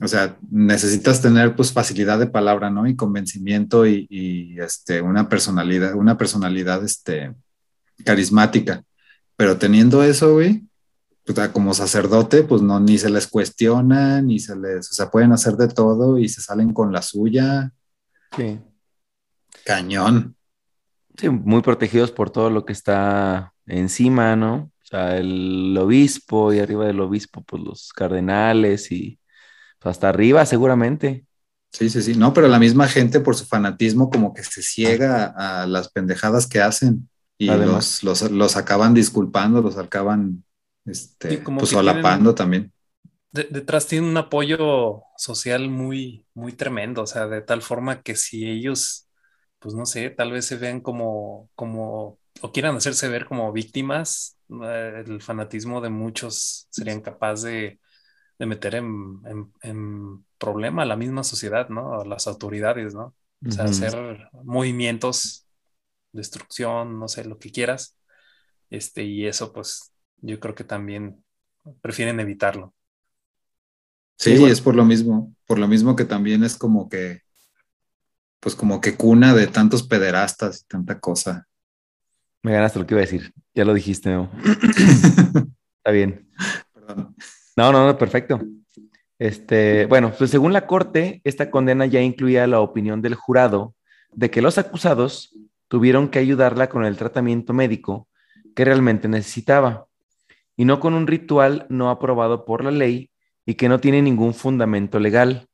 o 0.00 0.08
sea, 0.08 0.36
necesitas 0.50 1.22
tener 1.22 1.54
pues 1.54 1.72
facilidad 1.72 2.18
de 2.18 2.26
palabra, 2.26 2.68
¿no? 2.68 2.86
Y 2.88 2.96
convencimiento 2.96 3.86
y, 3.86 4.08
y 4.10 4.60
este, 4.60 5.00
una 5.00 5.28
personalidad, 5.28 5.94
una 5.94 6.18
personalidad, 6.18 6.84
este, 6.84 7.32
carismática. 8.04 8.82
Pero 9.36 9.58
teniendo 9.58 10.02
eso, 10.02 10.34
güey, 10.34 10.64
pues, 11.24 11.48
como 11.48 11.74
sacerdote, 11.74 12.42
pues 12.42 12.62
no, 12.62 12.80
ni 12.80 12.98
se 12.98 13.10
les 13.10 13.26
cuestiona, 13.26 14.20
ni 14.20 14.38
se 14.38 14.56
les, 14.56 14.90
o 14.90 14.94
sea, 14.94 15.10
pueden 15.10 15.32
hacer 15.32 15.54
de 15.54 15.68
todo 15.68 16.18
y 16.18 16.28
se 16.28 16.40
salen 16.40 16.72
con 16.72 16.92
la 16.92 17.02
suya. 17.02 17.72
Sí. 18.36 18.60
Cañón. 19.64 20.36
Sí, 21.16 21.28
muy 21.28 21.62
protegidos 21.62 22.10
por 22.10 22.30
todo 22.30 22.50
lo 22.50 22.64
que 22.64 22.72
está 22.72 23.54
encima, 23.66 24.36
¿no? 24.36 24.72
O 24.82 24.86
sea, 24.86 25.16
el 25.16 25.76
obispo 25.78 26.52
y 26.52 26.58
arriba 26.58 26.86
del 26.86 27.00
obispo, 27.00 27.42
pues 27.42 27.62
los 27.62 27.92
cardenales 27.92 28.92
y 28.92 29.18
pues, 29.78 29.92
hasta 29.92 30.10
arriba 30.10 30.44
seguramente. 30.44 31.24
Sí, 31.72 31.88
sí, 31.88 32.02
sí. 32.02 32.14
No, 32.14 32.32
pero 32.34 32.48
la 32.48 32.58
misma 32.58 32.86
gente 32.86 33.20
por 33.20 33.34
su 33.34 33.46
fanatismo 33.46 34.10
como 34.10 34.34
que 34.34 34.44
se 34.44 34.62
ciega 34.62 35.34
a 35.36 35.66
las 35.66 35.88
pendejadas 35.88 36.46
que 36.46 36.60
hacen 36.60 37.08
y 37.44 37.56
los, 38.02 38.02
los, 38.30 38.56
acaban 38.56 38.94
disculpando, 38.94 39.60
los 39.60 39.78
acaban 39.78 40.44
este, 40.84 41.38
pues 41.38 41.70
solapando 41.70 42.34
también. 42.34 42.72
detrás 43.32 43.86
tienen 43.86 44.10
un 44.10 44.16
apoyo 44.16 45.02
social 45.16 45.68
muy, 45.68 46.26
muy 46.34 46.52
tremendo, 46.52 47.02
o 47.02 47.06
sea, 47.06 47.26
de 47.26 47.40
tal 47.40 47.62
forma 47.62 48.02
que 48.02 48.16
si 48.16 48.48
ellos, 48.48 49.08
pues 49.58 49.74
no 49.74 49.86
sé, 49.86 50.10
tal 50.10 50.32
vez 50.32 50.46
se 50.46 50.56
vean 50.56 50.80
como, 50.80 51.48
como, 51.54 52.18
o 52.40 52.52
quieran 52.52 52.76
hacerse 52.76 53.08
ver 53.08 53.26
como 53.26 53.52
víctimas, 53.52 54.36
eh, 54.62 55.04
el 55.06 55.22
fanatismo 55.22 55.80
de 55.80 55.90
muchos 55.90 56.66
serían 56.70 57.00
capaz 57.00 57.42
de, 57.42 57.80
de 58.38 58.46
meter 58.46 58.74
en, 58.74 59.20
en, 59.62 60.24
problema 60.38 60.82
a 60.82 60.86
la 60.86 60.96
misma 60.96 61.24
sociedad, 61.24 61.70
¿no? 61.70 62.00
A 62.00 62.04
las 62.04 62.26
autoridades, 62.26 62.94
¿no? 62.94 63.14
O 63.46 63.50
sea, 63.50 63.64
hacer 63.64 64.28
movimientos 64.42 65.43
destrucción, 66.14 66.98
no 66.98 67.08
sé, 67.08 67.24
lo 67.24 67.38
que 67.38 67.50
quieras. 67.50 67.98
Este, 68.70 69.04
y 69.04 69.26
eso, 69.26 69.52
pues, 69.52 69.92
yo 70.18 70.40
creo 70.40 70.54
que 70.54 70.64
también 70.64 71.22
prefieren 71.80 72.20
evitarlo. 72.20 72.74
Sí, 74.16 74.44
es 74.44 74.60
por 74.60 74.74
lo 74.74 74.84
mismo, 74.84 75.34
por 75.46 75.58
lo 75.58 75.68
mismo 75.68 75.96
que 75.96 76.04
también 76.04 76.44
es 76.44 76.56
como 76.56 76.88
que, 76.88 77.22
pues 78.40 78.54
como 78.54 78.80
que 78.80 78.96
cuna 78.96 79.34
de 79.34 79.48
tantos 79.48 79.82
pederastas 79.82 80.62
y 80.62 80.64
tanta 80.66 81.00
cosa. 81.00 81.46
Me 82.42 82.52
ganaste 82.52 82.78
lo 82.78 82.86
que 82.86 82.94
iba 82.94 83.00
a 83.00 83.06
decir, 83.06 83.32
ya 83.54 83.64
lo 83.64 83.74
dijiste, 83.74 84.10
¿no? 84.10 84.30
Está 85.78 85.90
bien. 85.90 86.30
Perdón. 86.72 87.16
No, 87.56 87.72
no, 87.72 87.86
no, 87.86 87.98
perfecto. 87.98 88.40
Este, 89.18 89.86
bueno, 89.86 90.12
pues 90.16 90.30
según 90.30 90.52
la 90.52 90.66
corte, 90.66 91.20
esta 91.24 91.50
condena 91.50 91.86
ya 91.86 92.00
incluía 92.00 92.46
la 92.46 92.60
opinión 92.60 93.00
del 93.00 93.14
jurado 93.14 93.74
de 94.12 94.30
que 94.30 94.42
los 94.42 94.58
acusados 94.58 95.34
tuvieron 95.74 96.06
que 96.06 96.20
ayudarla 96.20 96.68
con 96.68 96.84
el 96.84 96.96
tratamiento 96.96 97.52
médico 97.52 98.06
que 98.54 98.64
realmente 98.64 99.08
necesitaba, 99.08 99.88
y 100.56 100.66
no 100.66 100.78
con 100.78 100.94
un 100.94 101.08
ritual 101.08 101.66
no 101.68 101.90
aprobado 101.90 102.44
por 102.44 102.62
la 102.62 102.70
ley 102.70 103.10
y 103.44 103.54
que 103.54 103.68
no 103.68 103.80
tiene 103.80 104.00
ningún 104.00 104.34
fundamento 104.34 105.00
legal, 105.00 105.48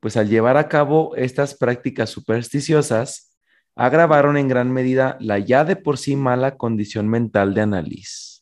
pues 0.00 0.16
al 0.16 0.30
llevar 0.30 0.56
a 0.56 0.66
cabo 0.68 1.14
estas 1.14 1.54
prácticas 1.54 2.08
supersticiosas, 2.08 3.36
agravaron 3.76 4.38
en 4.38 4.48
gran 4.48 4.72
medida 4.72 5.18
la 5.20 5.38
ya 5.38 5.66
de 5.66 5.76
por 5.76 5.98
sí 5.98 6.16
mala 6.16 6.56
condición 6.56 7.06
mental 7.06 7.52
de 7.52 7.60
Annalise. 7.60 8.40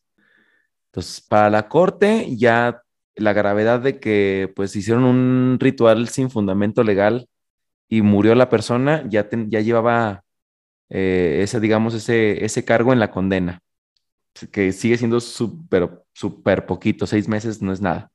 Entonces, 0.93 1.21
para 1.21 1.51
la 1.51 1.69
corte, 1.69 2.37
ya 2.37 2.81
la 3.17 3.33
gravedad 3.33 3.81
de 3.81 3.99
que 3.99 4.53
pues 4.55 4.77
hicieron 4.77 5.03
un 5.03 5.57
ritual 5.59 6.07
sin 6.11 6.31
fundamento 6.31 6.85
legal 6.85 7.29
y 7.89 8.03
murió 8.03 8.37
la 8.37 8.49
persona, 8.49 9.03
ya, 9.09 9.29
ya 9.49 9.61
llevaba 9.63 10.23
eh, 10.91 11.41
ese, 11.43 11.61
digamos, 11.61 11.95
ese, 11.95 12.45
ese 12.45 12.65
cargo 12.65 12.93
en 12.93 13.01
la 13.01 13.11
condena, 13.11 13.61
que 14.51 14.73
sigue 14.73 14.97
siendo 14.97 15.21
súper 15.21 16.03
super 16.13 16.67
poquito, 16.67 17.07
seis 17.07 17.29
meses 17.29 17.63
no 17.63 17.73
es 17.73 17.81
nada. 17.81 18.11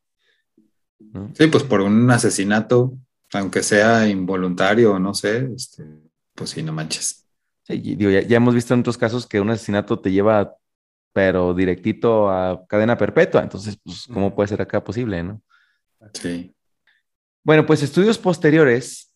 Sí, 1.33 1.47
pues 1.47 1.63
por 1.63 1.81
un 1.81 2.09
asesinato, 2.11 2.93
aunque 3.33 3.63
sea 3.63 4.07
involuntario, 4.07 4.99
no 4.99 5.13
sé, 5.13 5.49
este, 5.55 5.83
pues 6.33 6.49
sí, 6.49 6.63
no 6.63 6.73
manches. 6.73 7.25
ya, 7.67 8.37
hemos 8.37 8.55
visto 8.55 8.73
en 8.73 8.81
otros 8.81 8.97
casos 8.97 9.25
que 9.25 9.39
un 9.39 9.49
asesinato 9.49 9.99
te 9.99 10.11
lleva, 10.11 10.55
pero 11.13 11.53
directito 11.53 12.29
a 12.29 12.65
cadena 12.67 12.97
perpetua, 12.97 13.43
entonces, 13.43 13.77
pues, 13.83 14.07
¿cómo 14.11 14.33
puede 14.35 14.49
ser 14.49 14.61
acá 14.61 14.83
posible, 14.83 15.23
no? 15.23 15.41
Sí. 16.13 16.53
Bueno, 17.43 17.65
pues 17.65 17.83
estudios 17.83 18.17
posteriores 18.17 19.12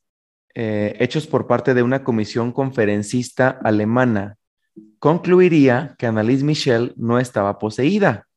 eh, 0.59 0.95
hechos 0.99 1.27
por 1.27 1.45
parte 1.45 1.75
de 1.75 1.83
una 1.83 2.03
comisión 2.03 2.51
conferencista 2.51 3.59
alemana, 3.63 4.37
concluiría 4.97 5.93
que 5.99 6.07
Annalise 6.07 6.43
Michel 6.43 6.95
no 6.97 7.19
estaba 7.19 7.59
poseída. 7.59 8.27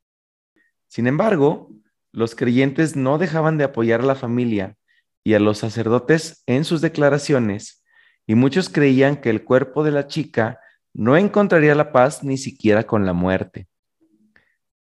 Sin 0.86 1.06
embargo, 1.06 1.70
los 2.12 2.34
creyentes 2.34 2.94
no 2.94 3.16
dejaban 3.16 3.56
de 3.56 3.64
apoyar 3.64 4.02
a 4.02 4.04
la 4.04 4.16
familia 4.16 4.76
y 5.24 5.32
a 5.32 5.40
los 5.40 5.56
sacerdotes 5.56 6.42
en 6.44 6.66
sus 6.66 6.82
declaraciones, 6.82 7.82
y 8.26 8.34
muchos 8.34 8.68
creían 8.68 9.16
que 9.16 9.30
el 9.30 9.42
cuerpo 9.42 9.82
de 9.82 9.92
la 9.92 10.06
chica 10.06 10.60
no 10.92 11.16
encontraría 11.16 11.74
la 11.74 11.90
paz 11.90 12.22
ni 12.22 12.36
siquiera 12.36 12.82
con 12.82 13.06
la 13.06 13.14
muerte. 13.14 13.66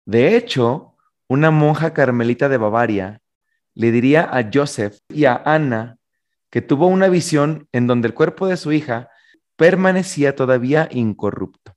De 0.04 0.36
hecho, 0.36 0.96
una 1.28 1.52
monja 1.52 1.94
carmelita 1.94 2.48
de 2.48 2.56
Bavaria 2.56 3.20
le 3.74 3.92
diría 3.92 4.22
a 4.24 4.50
Joseph 4.52 4.98
y 5.08 5.26
a 5.26 5.40
Ana 5.44 5.97
que 6.50 6.62
tuvo 6.62 6.86
una 6.86 7.08
visión 7.08 7.68
en 7.72 7.86
donde 7.86 8.08
el 8.08 8.14
cuerpo 8.14 8.46
de 8.46 8.56
su 8.56 8.72
hija 8.72 9.08
permanecía 9.56 10.34
todavía 10.34 10.88
incorrupto. 10.90 11.76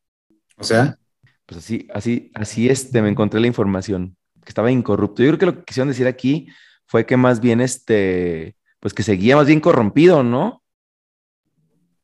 O 0.57 0.63
sea. 0.63 0.97
Pues 1.45 1.65
así, 1.65 1.87
así, 1.93 2.31
así 2.33 2.69
este, 2.69 3.01
me 3.01 3.09
encontré 3.09 3.41
la 3.41 3.47
información, 3.47 4.15
que 4.41 4.49
estaba 4.49 4.71
incorrupto. 4.71 5.21
Yo 5.21 5.29
creo 5.29 5.39
que 5.39 5.45
lo 5.47 5.55
que 5.57 5.63
quisieron 5.65 5.89
decir 5.89 6.07
aquí 6.07 6.47
fue 6.85 7.05
que 7.05 7.17
más 7.17 7.41
bien 7.41 7.59
este, 7.59 8.55
pues 8.79 8.93
que 8.93 9.03
seguía 9.03 9.35
más 9.35 9.47
bien 9.47 9.59
corrompido, 9.59 10.23
¿no? 10.23 10.63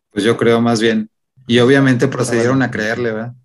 Pues 0.09 0.26
yo 0.26 0.36
creo 0.36 0.59
más 0.59 0.82
bien. 0.82 1.09
Y 1.45 1.59
obviamente 1.59 2.09
procedieron 2.09 2.61
a 2.61 2.70
creerle, 2.72 3.13
¿verdad? 3.13 3.36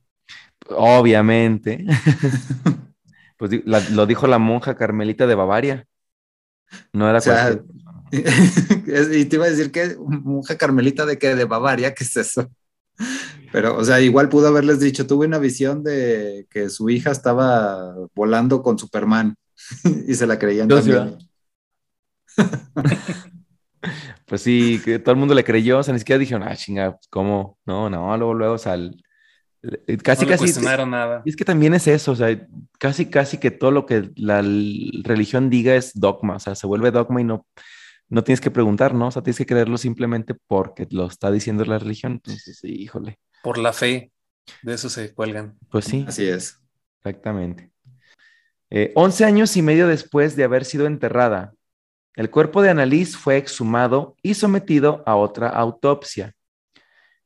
Obviamente. 0.70 1.84
pues 3.36 3.52
la- 3.64 3.88
lo 3.90 4.06
dijo 4.06 4.26
la 4.26 4.38
monja 4.38 4.74
carmelita 4.74 5.26
de 5.28 5.34
Bavaria. 5.36 5.86
No 6.92 7.08
era 7.08 7.18
O 7.18 7.20
sea, 7.20 7.42
cualquier- 7.50 7.64
y 9.14 9.24
te 9.24 9.36
iba 9.36 9.46
a 9.46 9.50
decir 9.50 9.70
que 9.72 9.96
monja 9.98 10.56
carmelita 10.58 11.06
de 11.06 11.18
que 11.18 11.34
de 11.34 11.44
Bavaria, 11.46 11.94
¿qué 11.94 12.04
es 12.04 12.16
eso? 12.16 12.50
Pero, 13.52 13.76
o 13.76 13.84
sea, 13.84 14.00
igual 14.00 14.28
pudo 14.28 14.48
haberles 14.48 14.80
dicho, 14.80 15.06
tuve 15.06 15.26
una 15.26 15.38
visión 15.38 15.82
de 15.82 16.46
que 16.50 16.68
su 16.70 16.90
hija 16.90 17.10
estaba 17.10 17.94
volando 18.14 18.62
con 18.62 18.78
Superman 18.78 19.34
y 20.06 20.14
se 20.14 20.26
la 20.26 20.38
creían 20.38 20.68
Yo 20.68 20.76
también. 20.76 21.18
Pues 24.26 24.42
sí, 24.42 24.80
que 24.82 24.98
todo 24.98 25.12
el 25.12 25.18
mundo 25.18 25.34
le 25.34 25.44
creyó, 25.44 25.78
o 25.78 25.82
sea, 25.82 25.92
ni 25.92 25.98
siquiera 25.98 26.18
dijeron, 26.18 26.42
ah, 26.44 26.56
chinga, 26.56 26.92
pues, 26.92 27.06
¿cómo? 27.10 27.58
No, 27.66 27.90
no, 27.90 28.16
luego, 28.16 28.32
luego, 28.32 28.54
o 28.54 28.58
sea, 28.58 28.74
el- 28.74 29.02
el- 29.86 30.02
casi, 30.02 30.24
no 30.24 30.30
le 30.30 30.32
casi. 30.36 30.44
cuestionaron 30.44 30.90
nada. 30.90 31.22
Y 31.26 31.30
es 31.30 31.36
que 31.36 31.44
también 31.44 31.74
es 31.74 31.86
eso, 31.86 32.12
o 32.12 32.16
sea, 32.16 32.46
casi, 32.78 33.06
casi 33.10 33.36
que 33.38 33.50
todo 33.50 33.70
lo 33.72 33.84
que 33.84 34.10
la 34.16 34.40
religión 34.40 35.50
diga 35.50 35.74
es 35.74 35.92
dogma, 35.94 36.36
o 36.36 36.40
sea, 36.40 36.54
se 36.54 36.66
vuelve 36.66 36.90
dogma 36.90 37.20
y 37.20 37.24
no, 37.24 37.44
no 38.12 38.22
tienes 38.22 38.42
que 38.42 38.50
preguntar, 38.50 38.94
¿no? 38.94 39.06
O 39.08 39.10
sea, 39.10 39.22
tienes 39.22 39.38
que 39.38 39.46
creerlo 39.46 39.78
simplemente 39.78 40.34
porque 40.46 40.86
lo 40.90 41.06
está 41.06 41.30
diciendo 41.30 41.64
la 41.64 41.78
religión. 41.78 42.12
Entonces, 42.12 42.58
sí, 42.60 42.68
híjole, 42.68 43.18
Por 43.42 43.56
la 43.56 43.72
fe, 43.72 44.12
de 44.62 44.74
eso 44.74 44.90
se 44.90 45.14
cuelgan. 45.14 45.56
pues 45.70 45.86
sí, 45.86 46.04
Así 46.06 46.26
es. 46.26 46.60
exactamente. 46.98 47.70
Eh, 48.68 48.92
11 48.96 49.24
años 49.24 49.56
y 49.56 49.62
medio 49.62 49.86
después 49.86 50.36
de 50.36 50.44
haber 50.44 50.66
sido 50.66 50.86
enterrada, 50.86 51.54
el 52.14 52.28
cuerpo 52.28 52.60
de 52.60 52.68
Annalise 52.68 53.16
fue 53.16 53.38
exhumado 53.38 54.16
y 54.22 54.34
sometido 54.34 55.02
a 55.06 55.16
otra 55.16 55.48
autopsia. 55.48 56.34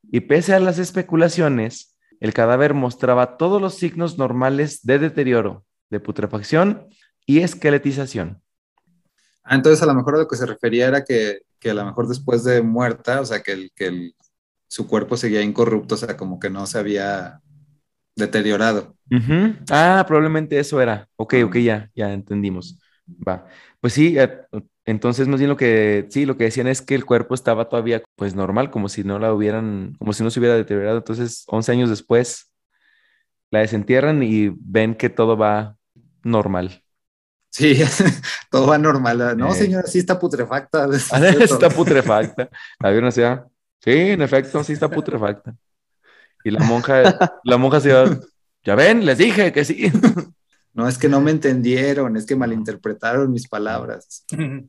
Y 0.05 0.20
pese 0.20 0.55
a 0.55 0.61
las 0.61 0.78
especulaciones, 0.78 1.99
el 2.20 2.32
cadáver 2.32 2.74
mostraba 2.74 3.37
todos 3.37 3.61
los 3.61 3.74
signos 3.74 4.18
normales 4.18 4.87
de 4.87 5.01
deterioro, 5.01 5.64
de 5.91 5.99
putrefacción 5.99 6.87
y 7.26 7.41
esqueletización. 7.41 8.41
Ah, 9.47 9.55
entonces 9.57 9.82
a 9.82 9.86
lo 9.86 9.94
mejor 9.94 10.16
a 10.16 10.18
lo 10.18 10.28
que 10.28 10.36
se 10.36 10.47
refería 10.47 10.88
era 10.88 11.05
que, 11.05 11.40
que 11.61 11.70
a 11.70 11.74
lo 11.74 11.84
mejor 11.86 12.09
después 12.09 12.44
de 12.44 12.62
muerta, 12.62 13.20
o 13.20 13.26
sea, 13.26 13.42
que, 13.42 13.53
el, 13.53 13.72
que 13.74 13.86
el- 13.86 14.16
su 14.68 14.88
cuerpo 14.88 15.16
seguía 15.16 15.42
incorrupto, 15.42 15.94
o 15.97 15.99
sea, 15.99 16.16
como 16.16 16.40
que 16.40 16.51
no 16.51 16.66
se 16.66 16.78
había 16.78 17.40
deteriorado. 18.16 18.97
Ah, 19.70 20.05
probablemente 20.07 20.59
eso 20.59 20.80
era. 20.80 21.09
Ok, 21.16 21.34
ok, 21.47 21.57
ya, 21.59 21.90
ya 21.94 22.12
entendimos. 22.12 22.78
Va. 23.26 23.47
Pues 23.80 23.92
sí, 23.94 24.18
eh, 24.18 24.30
entonces 24.84 25.28
más 25.28 25.38
bien 25.40 25.51
lo 25.51 25.57
que, 25.57 26.07
sí, 26.11 26.26
lo 26.26 26.36
que 26.36 26.44
decían 26.44 26.66
es 26.68 26.82
que 26.82 26.94
el 26.94 27.05
cuerpo 27.07 27.34
estaba 27.34 27.68
todavía 27.68 28.03
pues 28.16 28.34
normal, 28.34 28.70
como 28.70 28.88
si 28.88 29.05
no 29.05 29.18
la 29.18 29.32
hubieran, 29.34 29.94
como 29.99 30.12
si 30.12 30.22
no 30.24 30.30
se 30.30 30.40
hubiera 30.40 30.57
deteriorado. 30.57 30.99
Entonces, 30.99 31.44
11 31.49 31.72
años 31.72 31.90
después, 31.90 32.53
la 33.51 33.61
desentierran 33.61 34.22
y 34.22 34.51
ven 34.57 34.94
que 34.94 35.11
todo 35.11 35.36
va 35.36 35.76
normal. 36.22 36.82
Sí, 37.57 37.81
todo 38.51 38.67
va 38.67 38.77
normal. 38.77 39.37
No, 39.39 39.51
Eh. 39.51 39.55
señora, 39.55 39.87
sí 39.87 39.99
está 39.99 40.19
putrefacta. 40.19 40.87
Ah, 41.13 41.27
está 41.29 41.71
putrefacta. 41.71 42.51
La 42.81 42.91
vieron 42.91 43.09
así, 43.09 43.23
ah, 43.23 43.47
sí, 43.83 43.93
en 43.93 44.21
efecto, 44.21 44.63
sí 44.63 44.75
está 44.75 44.91
putrefacta. 44.91 45.55
Y 46.45 46.51
la 46.51 46.61
monja, 46.61 47.19
la 47.45 47.57
monja 47.57 47.81
se 47.81 47.89
iba, 47.89 48.05
ya 48.63 48.75
ven, 48.75 49.07
les 49.07 49.19
dije 49.19 49.53
que 49.53 49.65
sí. 49.65 49.91
No, 50.75 50.87
es 50.87 50.99
que 50.99 51.09
no 51.09 51.23
me 51.23 51.31
entendieron, 51.31 52.17
es 52.19 52.27
que 52.27 52.37
malinterpretaron 52.37 53.33
mis 53.33 53.49
palabras. 53.49 54.25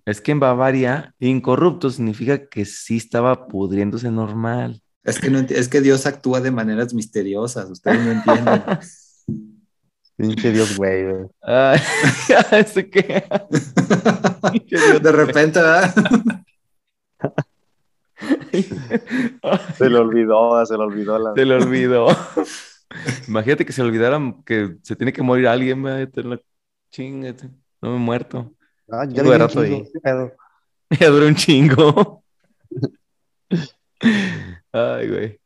Es 0.05 0.21
que 0.21 0.31
en 0.31 0.39
Bavaria, 0.39 1.13
incorrupto 1.19 1.89
significa 1.89 2.47
que 2.47 2.63
sí 2.63 2.95
estaba 2.95 3.47
pudriéndose 3.47 4.09
normal. 4.09 4.81
Es 5.03 5.19
que, 5.19 5.29
no 5.29 5.39
es 5.39 5.67
que 5.67 5.81
Dios 5.81 6.05
actúa 6.05 6.39
de 6.39 6.51
maneras 6.51 6.93
misteriosas, 6.93 7.69
ustedes 7.69 7.99
no 8.05 8.11
entienden. 8.11 8.63
Pinche 10.17 10.51
Dios, 10.51 10.75
güey. 10.77 11.03
güey. 11.05 11.25
Ay, 11.43 11.79
¿eso 12.51 12.81
qué? 12.91 13.23
De 15.01 15.11
repente, 15.11 15.59
¿verdad? 15.61 15.93
Se 19.77 19.89
le 19.89 19.97
olvidó, 19.99 20.65
se 20.65 20.73
le 20.75 20.83
olvidó 20.83 21.19
la. 21.19 21.33
Se 21.35 21.45
le 21.45 21.53
olvidó. 21.55 22.07
Imagínate 23.27 23.65
que 23.65 23.71
se 23.71 23.81
olvidaran 23.81 24.41
que 24.43 24.77
se 24.81 24.95
tiene 24.95 25.13
que 25.13 25.21
morir 25.21 25.47
alguien, 25.47 25.83
la- 25.83 26.41
Chingate, 26.89 27.49
no 27.81 27.91
me 27.91 27.95
he 27.97 27.99
muerto. 27.99 28.55
Ah, 28.89 29.05
ya 29.07 29.21
le 29.21 29.37
di 29.37 29.73
un. 29.73 29.87
Ya 30.99 31.09
duró 31.09 31.27
un 31.27 31.35
chingo. 31.35 32.23
Ay, 34.71 35.09
güey. 35.09 35.39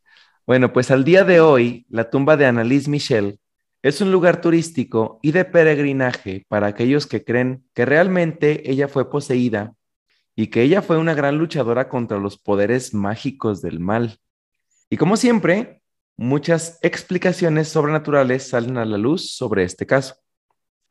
Bueno, 0.46 0.72
pues 0.72 0.92
al 0.92 1.04
día 1.04 1.24
de 1.24 1.42
hoy, 1.42 1.86
la 1.90 2.10
tumba 2.10 2.38
de 2.38 2.46
Annalise 2.46 2.90
Michel 2.90 3.40
es 3.84 4.00
un 4.02 4.12
lugar 4.12 4.42
turístico 4.42 5.20
y 5.22 5.32
de 5.32 5.46
peregrinaje 5.46 6.46
para 6.48 6.68
aquellos 6.68 7.08
que 7.08 7.24
creen 7.24 7.66
que 7.74 7.86
realmente 7.86 8.70
ella 8.70 8.88
fue 8.88 9.10
poseída 9.10 9.74
y 10.36 10.48
que 10.48 10.62
ella 10.62 10.82
fue 10.82 10.98
una 10.98 11.14
gran 11.14 11.38
luchadora 11.38 11.90
contra 11.90 12.20
los 12.20 12.38
poderes 12.38 12.94
mágicos 12.94 13.62
del 13.62 13.80
mal. 13.80 14.20
Y 14.90 14.98
como 14.98 15.18
siempre, 15.18 15.82
muchas 16.16 16.80
explicaciones 16.84 17.70
sobrenaturales 17.70 18.48
salen 18.48 18.78
a 18.78 18.86
la 18.86 18.98
luz 18.98 19.32
sobre 19.32 19.64
este 19.64 19.86
caso. 19.86 20.16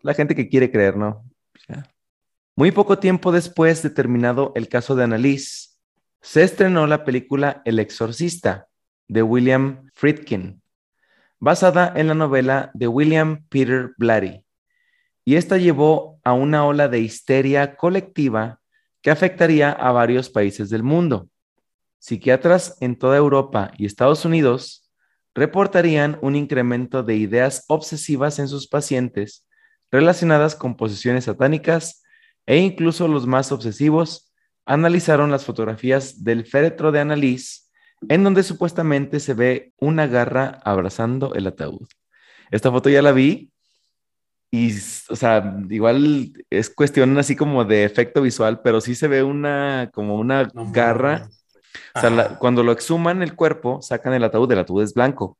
La 0.02 0.14
gente 0.14 0.34
que 0.34 0.48
quiere 0.48 0.70
creer, 0.70 0.96
¿no? 0.96 1.24
Muy 2.56 2.72
poco 2.72 2.98
tiempo 2.98 3.30
después 3.30 3.82
de 3.82 3.90
terminado 3.90 4.52
el 4.56 4.68
caso 4.68 4.96
de 4.96 5.04
Annalise, 5.04 5.70
se 6.20 6.42
estrenó 6.42 6.86
la 6.86 7.04
película 7.04 7.62
El 7.64 7.78
Exorcista 7.78 8.68
de 9.08 9.22
William 9.22 9.90
Friedkin, 9.94 10.59
basada 11.40 11.92
en 11.96 12.06
la 12.06 12.14
novela 12.14 12.70
de 12.74 12.86
William 12.86 13.44
Peter 13.48 13.94
Blatty. 13.96 14.44
Y 15.24 15.36
esta 15.36 15.56
llevó 15.56 16.20
a 16.22 16.34
una 16.34 16.64
ola 16.64 16.88
de 16.88 17.00
histeria 17.00 17.76
colectiva 17.76 18.60
que 19.02 19.10
afectaría 19.10 19.72
a 19.72 19.90
varios 19.92 20.28
países 20.28 20.68
del 20.70 20.82
mundo. 20.82 21.28
Psiquiatras 21.98 22.76
en 22.80 22.96
toda 22.96 23.16
Europa 23.16 23.72
y 23.76 23.86
Estados 23.86 24.24
Unidos 24.24 24.90
reportarían 25.34 26.18
un 26.22 26.36
incremento 26.36 27.02
de 27.02 27.16
ideas 27.16 27.64
obsesivas 27.68 28.38
en 28.38 28.48
sus 28.48 28.68
pacientes 28.68 29.46
relacionadas 29.90 30.54
con 30.54 30.76
posesiones 30.76 31.24
satánicas 31.24 32.02
e 32.46 32.58
incluso 32.58 33.08
los 33.08 33.26
más 33.26 33.52
obsesivos 33.52 34.32
analizaron 34.66 35.30
las 35.30 35.44
fotografías 35.44 36.22
del 36.22 36.44
féretro 36.46 36.92
de 36.92 37.00
Annalise, 37.00 37.69
en 38.08 38.24
donde 38.24 38.42
supuestamente 38.42 39.20
se 39.20 39.34
ve 39.34 39.72
una 39.78 40.06
garra 40.06 40.60
abrazando 40.64 41.34
el 41.34 41.46
ataúd. 41.46 41.86
Esta 42.50 42.70
foto 42.70 42.88
ya 42.90 43.02
la 43.02 43.12
vi 43.12 43.52
y, 44.50 44.72
o 45.08 45.16
sea, 45.16 45.56
igual 45.68 46.32
es 46.50 46.70
cuestión 46.70 47.16
así 47.18 47.36
como 47.36 47.64
de 47.64 47.84
efecto 47.84 48.22
visual, 48.22 48.60
pero 48.62 48.80
sí 48.80 48.94
se 48.94 49.06
ve 49.06 49.22
una, 49.22 49.90
como 49.92 50.16
una 50.16 50.48
No 50.54 50.72
garra. 50.72 51.28
O 51.94 52.00
sea, 52.00 52.10
la- 52.10 52.38
cuando 52.38 52.62
lo 52.64 52.72
exhuman 52.72 53.22
el 53.22 53.36
cuerpo, 53.36 53.80
sacan 53.82 54.12
el 54.14 54.24
ataúd, 54.24 54.50
el 54.50 54.58
ataúd 54.58 54.82
es 54.82 54.94
blanco. 54.94 55.38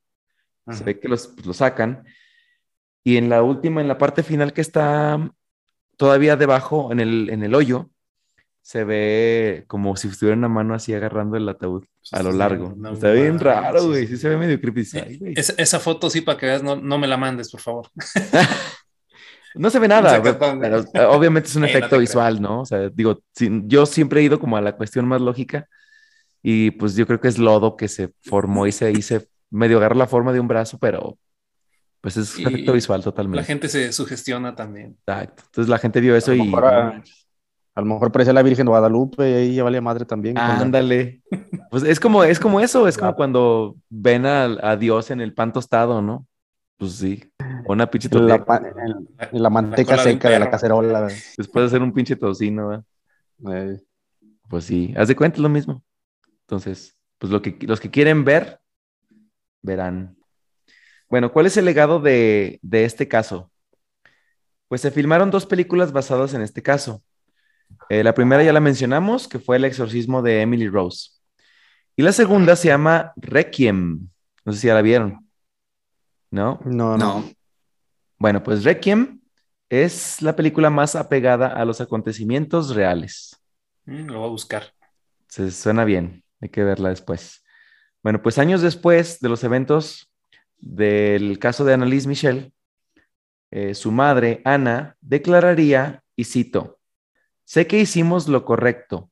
Se 0.71 0.85
ve 0.85 1.01
que 1.01 1.09
los, 1.09 1.27
pues, 1.29 1.47
lo 1.47 1.53
sacan. 1.53 2.05
Y 3.03 3.17
en 3.17 3.29
la 3.29 3.43
última, 3.43 3.81
en 3.81 3.89
la 3.89 3.99
parte 3.99 4.23
final 4.23 4.53
que 4.53 4.61
está 4.61 5.19
todavía 5.97 6.37
debajo, 6.37 6.93
en 6.93 7.01
el, 7.01 7.31
en 7.31 7.43
el 7.43 7.55
hoyo, 7.55 7.91
se 8.63 8.85
ve 8.85 9.65
como 9.67 9.97
si 9.97 10.09
estuviera 10.09 10.37
una 10.37 10.49
mano 10.49 10.75
así 10.75 10.95
agarrando 10.95 11.37
el 11.37 11.49
ataúd 11.49 11.85
a 12.13 12.23
lo 12.23 12.33
largo. 12.33 12.75
No 12.77 12.93
Está 12.93 13.13
bien 13.13 13.39
raro, 13.39 13.87
güey. 13.89 14.07
sí. 14.07 14.17
Se 14.17 14.29
ve 14.29 14.37
medio 14.37 14.61
creepy. 14.61 14.87
Ay, 14.95 15.19
güey. 15.19 15.35
esa, 15.37 15.55
esa 15.57 15.81
foto 15.81 16.11
sí 16.11 16.21
para 16.21 16.39
que 16.39 16.47
veas, 16.47 16.63
no, 16.63 16.77
no 16.77 16.99
me 16.99 17.07
la 17.07 17.17
mandes, 17.17 17.51
por 17.51 17.61
favor. 17.61 17.89
No 19.55 19.69
se 19.71 19.79
ve 19.79 19.89
nada, 19.89 20.19
No 20.19 20.25
sé 20.25 20.35
pero 20.61 20.79
eh, 20.95 21.05
obviamente 21.09 21.49
es 21.49 21.57
un 21.57 21.65
efecto 21.67 21.99
visual, 21.99 22.41
¿no? 22.41 22.61
O 22.61 22.67
sea, 22.67 22.89
digo, 22.89 23.21
sí, 23.35 23.51
yo 23.65 23.87
siempre 23.87 24.21
he 24.21 24.25
ido 24.25 24.39
como 24.39 24.57
a 24.57 24.61
la 24.61 24.77
cuestión 24.77 25.07
más 25.09 25.21
lógica 25.21 25.67
y 26.43 26.71
pues 26.73 26.95
yo 26.95 27.07
creo 27.07 27.21
que 27.21 27.29
es 27.29 27.39
lodo 27.39 27.77
que 27.77 27.89
se 27.89 28.13
formó 28.23 28.67
y 28.67 28.73
se 28.73 28.91
hizo 28.93 29.21
medio 29.51 29.79
agarra 29.79 29.97
la 29.97 30.07
forma 30.07 30.33
de 30.33 30.41
un 30.41 30.49
brazo, 30.49 30.79
pero 30.79 31.19
pues 32.01 32.17
es 32.17 32.39
Y 32.39 32.45
efecto 32.45 32.73
visual 32.73 33.01
La 33.01 33.05
totalmente. 33.05 33.45
gente 33.45 33.69
se 33.69 33.93
sugestiona 33.93 34.55
también. 34.55 34.97
Exacto. 35.07 35.43
Entonces 35.47 35.69
la 35.69 35.79
gente 35.79 36.01
vio 36.01 36.17
eso 36.17 36.33
y 36.33 36.43
mejor 36.43 37.03
a- 37.75 37.81
lo 37.81 37.87
mejor 37.87 38.13
parecía 38.13 38.33
la 38.33 38.43
Virgen 38.43 38.67
de 38.67 38.71
Guadalupe 38.71 39.31
y 39.31 39.35
ahí 39.35 39.55
ya 39.55 39.65
valía 39.65 39.81
madre 39.81 40.05
también. 40.05 40.37
ándale. 40.39 41.23
Pues 41.71 41.85
es 41.85 42.01
como, 42.01 42.25
es 42.25 42.41
como 42.41 42.61
eso, 42.61 42.89
es 42.89 42.97
como 42.97 43.11
Claro. 43.11 43.17
cuando 43.17 43.77
ven 43.89 44.27
a, 44.27 44.45
a 44.63 44.77
Dios 44.77 45.11
en 45.13 45.21
el 45.21 45.33
pan 45.35 45.53
tostado, 45.53 46.03
¿no? 46.03 46.27
Pues 46.79 46.93
sí, 46.95 47.23
una 47.67 47.89
pinche 47.89 48.09
en 48.13 48.27
la, 48.27 48.37
en- 48.85 49.09
en 49.37 49.43
la 49.43 49.51
manteca 49.51 49.97
seca 49.99 50.31
de 50.31 50.39
la 50.41 50.51
cacerola. 50.51 51.07
después 51.37 51.63
de 51.63 51.67
hacer 51.67 51.83
un 51.83 51.93
pinche 51.93 52.17
tocino, 52.17 52.69
¿verdad? 52.69 52.85
eh, 53.55 53.81
Pues 54.49 54.65
sí, 54.65 54.93
haz 54.97 55.07
de 55.09 55.15
cuenta 55.15 55.37
es 55.37 55.43
lo 55.43 55.49
mismo. 55.49 55.85
Entonces, 56.41 56.97
pues 57.19 57.31
lo 57.31 57.41
que, 57.41 57.57
los 57.63 57.79
que 57.79 57.91
quieren 57.91 58.25
ver, 58.25 58.59
verán. 59.63 60.17
Bueno, 61.09 61.31
¿cuál 61.33 61.47
es 61.47 61.57
el 61.57 61.67
legado 61.67 62.01
de, 62.01 62.59
de 62.63 62.85
este 62.85 63.07
caso? 63.07 63.51
Pues 64.69 64.81
se 64.81 64.91
filmaron 64.91 65.31
dos 65.31 65.47
películas 65.47 65.93
basadas 65.93 66.35
en 66.35 66.43
este 66.43 66.63
caso. 66.63 67.03
Eh, 67.89 68.05
la 68.05 68.15
primera 68.15 68.43
ya 68.43 68.53
la 68.53 68.61
mencionamos, 68.61 69.27
que 69.27 69.39
fue 69.39 69.57
el 69.57 69.65
exorcismo 69.65 70.23
de 70.23 70.43
Emily 70.43 70.69
Rose. 70.69 71.11
Y 71.97 72.03
la 72.03 72.13
segunda 72.13 72.57
se 72.57 72.69
llama 72.69 73.13
Requiem. 73.17 74.09
No 74.45 74.53
sé 74.53 74.61
si 74.61 74.67
ya 74.69 74.75
la 74.75 74.83
vieron. 74.83 75.29
¿No? 76.31 76.61
No, 76.65 76.97
no. 76.97 77.21
No. 77.21 77.31
Bueno, 78.19 78.43
pues 78.43 78.65
Requiem 78.65 79.21
es 79.69 80.21
la 80.21 80.37
película 80.37 80.69
más 80.69 80.97
apegada 80.97 81.49
a 81.49 81.65
los 81.65 81.81
acontecimientos 81.81 82.75
reales. 82.75 83.41
Mm, 83.87 84.07
lo 84.07 84.19
voy 84.21 84.29
a 84.29 84.31
buscar. 84.31 84.65
Se 85.29 85.51
suena 85.51 85.85
bien, 85.85 86.25
hay 86.41 86.49
que 86.49 86.65
verla 86.65 86.89
después. 86.89 87.45
Bueno, 88.03 88.21
pues 88.23 88.39
años 88.39 88.63
después 88.63 89.21
de 89.21 89.29
los 89.29 89.45
eventos 89.45 90.13
del 90.59 91.39
caso 91.39 91.65
de 91.65 91.75
Annalise 91.75 92.09
Michel, 92.09 92.53
eh, 93.51 93.75
su 93.75 93.93
madre, 93.93 94.43
Ana, 94.45 94.97
declararía, 95.01 96.03
y 96.17 96.25
cito, 96.25 96.80
sé 97.51 97.67
que 97.67 97.81
hicimos 97.81 98.29
lo 98.29 98.45
correcto, 98.45 99.11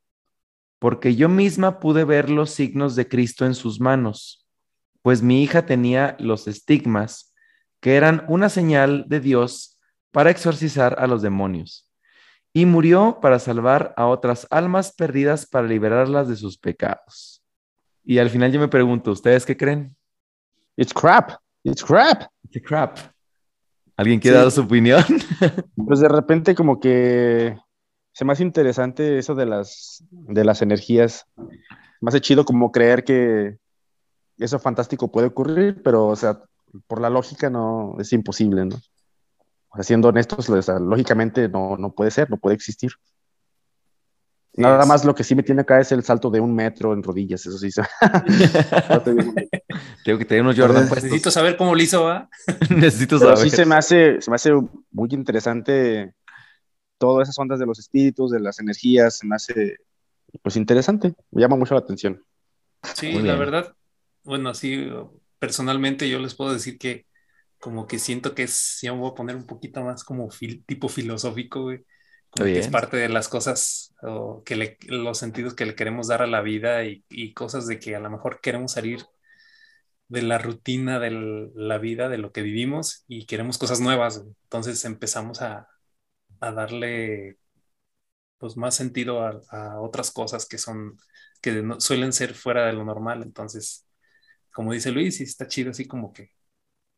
porque 0.78 1.16
yo 1.16 1.28
misma 1.28 1.80
pude 1.80 2.04
ver 2.04 2.30
los 2.30 2.50
signos 2.50 2.94
de 2.94 3.08
Cristo 3.08 3.44
en 3.46 3.56
sus 3.56 3.80
manos, 3.80 4.46
pues 5.02 5.22
mi 5.22 5.42
hija 5.42 5.66
tenía 5.66 6.16
los 6.20 6.46
estigmas, 6.46 7.34
que 7.80 7.96
eran 7.96 8.24
una 8.28 8.48
señal 8.48 9.06
de 9.08 9.18
Dios 9.18 9.80
para 10.12 10.30
exorcizar 10.30 10.94
a 11.00 11.08
los 11.08 11.20
demonios, 11.20 11.90
y 12.52 12.64
murió 12.64 13.18
para 13.20 13.40
salvar 13.40 13.92
a 13.96 14.06
otras 14.06 14.46
almas 14.50 14.92
perdidas 14.92 15.44
para 15.44 15.66
liberarlas 15.66 16.28
de 16.28 16.36
sus 16.36 16.58
pecados. 16.58 17.42
Y 18.04 18.18
al 18.18 18.30
final 18.30 18.52
yo 18.52 18.60
me 18.60 18.68
pregunto, 18.68 19.10
¿ustedes 19.10 19.44
qué 19.44 19.56
creen? 19.56 19.96
It's 20.76 20.94
crap. 20.94 21.32
It's 21.64 21.82
crap. 21.82 22.30
It's 22.48 22.64
crap. 22.64 22.98
¿Alguien 23.96 24.20
quiere 24.20 24.36
Sí. 24.36 24.42
dar 24.44 24.52
su 24.52 24.60
opinión? 24.60 25.02
Pues 25.74 25.98
de 25.98 26.08
repente 26.08 26.54
como 26.54 26.78
que 26.78 27.58
se 28.18 28.24
me 28.24 28.32
hace 28.32 28.42
interesante 28.42 29.16
eso 29.16 29.36
de 29.36 29.46
las, 29.46 30.02
de 30.10 30.44
las 30.44 30.60
energías. 30.60 31.24
Me 32.00 32.08
hace 32.08 32.20
chido 32.20 32.44
como 32.44 32.72
creer 32.72 33.04
que 33.04 33.58
eso 34.38 34.58
fantástico 34.58 35.12
puede 35.12 35.28
ocurrir, 35.28 35.80
pero 35.84 36.08
o 36.08 36.16
sea, 36.16 36.42
por 36.88 37.00
la 37.00 37.10
lógica 37.10 37.48
no 37.48 37.94
es 38.00 38.12
imposible, 38.12 38.64
¿no? 38.64 38.74
O 39.68 39.76
sea, 39.76 39.84
siendo 39.84 40.08
honestos, 40.08 40.50
o 40.50 40.62
sea, 40.62 40.80
lógicamente 40.80 41.48
no, 41.48 41.76
no 41.76 41.92
puede 41.92 42.10
ser, 42.10 42.28
no 42.28 42.38
puede 42.38 42.56
existir. 42.56 42.90
Nada 44.54 44.84
más 44.84 45.04
lo 45.04 45.14
que 45.14 45.22
sí 45.22 45.36
me 45.36 45.44
tiene 45.44 45.60
acá 45.60 45.80
es 45.80 45.92
el 45.92 46.02
salto 46.02 46.28
de 46.28 46.40
un 46.40 46.52
metro 46.52 46.94
en 46.94 47.04
rodillas, 47.04 47.46
eso 47.46 47.56
sí. 47.56 47.68
Tengo 50.04 50.18
que 50.18 50.24
tener 50.24 50.42
unos 50.42 50.58
Jordan 50.58 50.88
Pues. 50.88 51.04
Necesito 51.04 51.30
saber 51.30 51.56
cómo 51.56 51.72
lo 51.72 51.80
hizo, 51.80 52.02
¿va? 52.02 52.28
Necesito 52.68 53.20
Pero 53.20 53.36
saber. 53.36 53.48
sí 53.48 53.56
se 53.56 53.64
me 53.64 53.76
hace, 53.76 54.20
se 54.20 54.28
me 54.28 54.34
hace 54.34 54.50
muy 54.90 55.08
interesante 55.12 56.14
todas 56.98 57.28
esas 57.28 57.38
ondas 57.38 57.58
de 57.60 57.66
los 57.66 57.78
espíritus, 57.78 58.30
de 58.32 58.40
las 58.40 58.60
energías, 58.60 59.18
se 59.18 59.26
me 59.26 59.36
hace 59.36 59.78
pues 60.42 60.56
interesante, 60.56 61.14
me 61.32 61.42
llama 61.42 61.56
mucho 61.56 61.74
la 61.74 61.80
atención. 61.80 62.24
Sí, 62.92 63.22
la 63.22 63.36
verdad, 63.36 63.74
bueno, 64.24 64.50
así 64.50 64.88
personalmente 65.38 66.08
yo 66.08 66.18
les 66.18 66.34
puedo 66.34 66.52
decir 66.52 66.78
que 66.78 67.06
como 67.58 67.86
que 67.86 67.98
siento 67.98 68.34
que 68.34 68.44
es, 68.44 68.78
ya 68.82 68.92
me 68.92 69.00
voy 69.00 69.10
a 69.12 69.14
poner 69.14 69.36
un 69.36 69.46
poquito 69.46 69.82
más 69.84 70.04
como 70.04 70.30
fil- 70.30 70.64
tipo 70.66 70.88
filosófico, 70.88 71.62
güey. 71.62 71.84
Como 72.30 72.52
que 72.52 72.60
es 72.60 72.68
parte 72.68 72.96
de 72.98 73.08
las 73.08 73.28
cosas 73.28 73.94
o 74.02 74.42
que 74.44 74.56
le, 74.56 74.78
los 74.88 75.18
sentidos 75.18 75.54
que 75.54 75.66
le 75.66 75.74
queremos 75.74 76.08
dar 76.08 76.22
a 76.22 76.26
la 76.26 76.42
vida 76.42 76.84
y, 76.84 77.04
y 77.08 77.32
cosas 77.34 77.66
de 77.66 77.78
que 77.80 77.96
a 77.96 78.00
lo 78.00 78.10
mejor 78.10 78.40
queremos 78.42 78.72
salir 78.72 79.04
de 80.08 80.22
la 80.22 80.38
rutina 80.38 80.98
de 80.98 81.10
la 81.54 81.78
vida, 81.78 82.08
de 82.08 82.18
lo 82.18 82.32
que 82.32 82.42
vivimos 82.42 83.04
y 83.08 83.26
queremos 83.26 83.58
cosas 83.58 83.80
nuevas. 83.80 84.18
güey. 84.20 84.34
Entonces 84.44 84.84
empezamos 84.84 85.42
a, 85.42 85.68
a 86.40 86.52
darle 86.52 87.38
pues 88.38 88.56
más 88.56 88.74
sentido 88.74 89.22
a, 89.22 89.40
a 89.50 89.80
otras 89.80 90.10
cosas 90.10 90.46
que 90.46 90.58
son, 90.58 90.98
que 91.42 91.64
suelen 91.78 92.12
ser 92.12 92.34
fuera 92.34 92.66
de 92.66 92.72
lo 92.72 92.84
normal. 92.84 93.22
Entonces, 93.22 93.86
como 94.52 94.72
dice 94.72 94.92
Luis, 94.92 95.20
está 95.20 95.48
chido 95.48 95.70
así 95.70 95.86
como 95.86 96.12
que, 96.12 96.30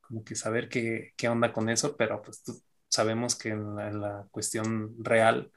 como 0.00 0.24
que 0.24 0.34
saber 0.34 0.68
qué, 0.68 1.12
qué 1.16 1.28
onda 1.28 1.52
con 1.52 1.68
eso, 1.68 1.96
pero 1.96 2.22
pues 2.22 2.42
sabemos 2.88 3.36
que 3.36 3.50
en 3.50 3.76
la, 3.76 4.26
cuestión 4.30 4.94
real, 5.04 5.52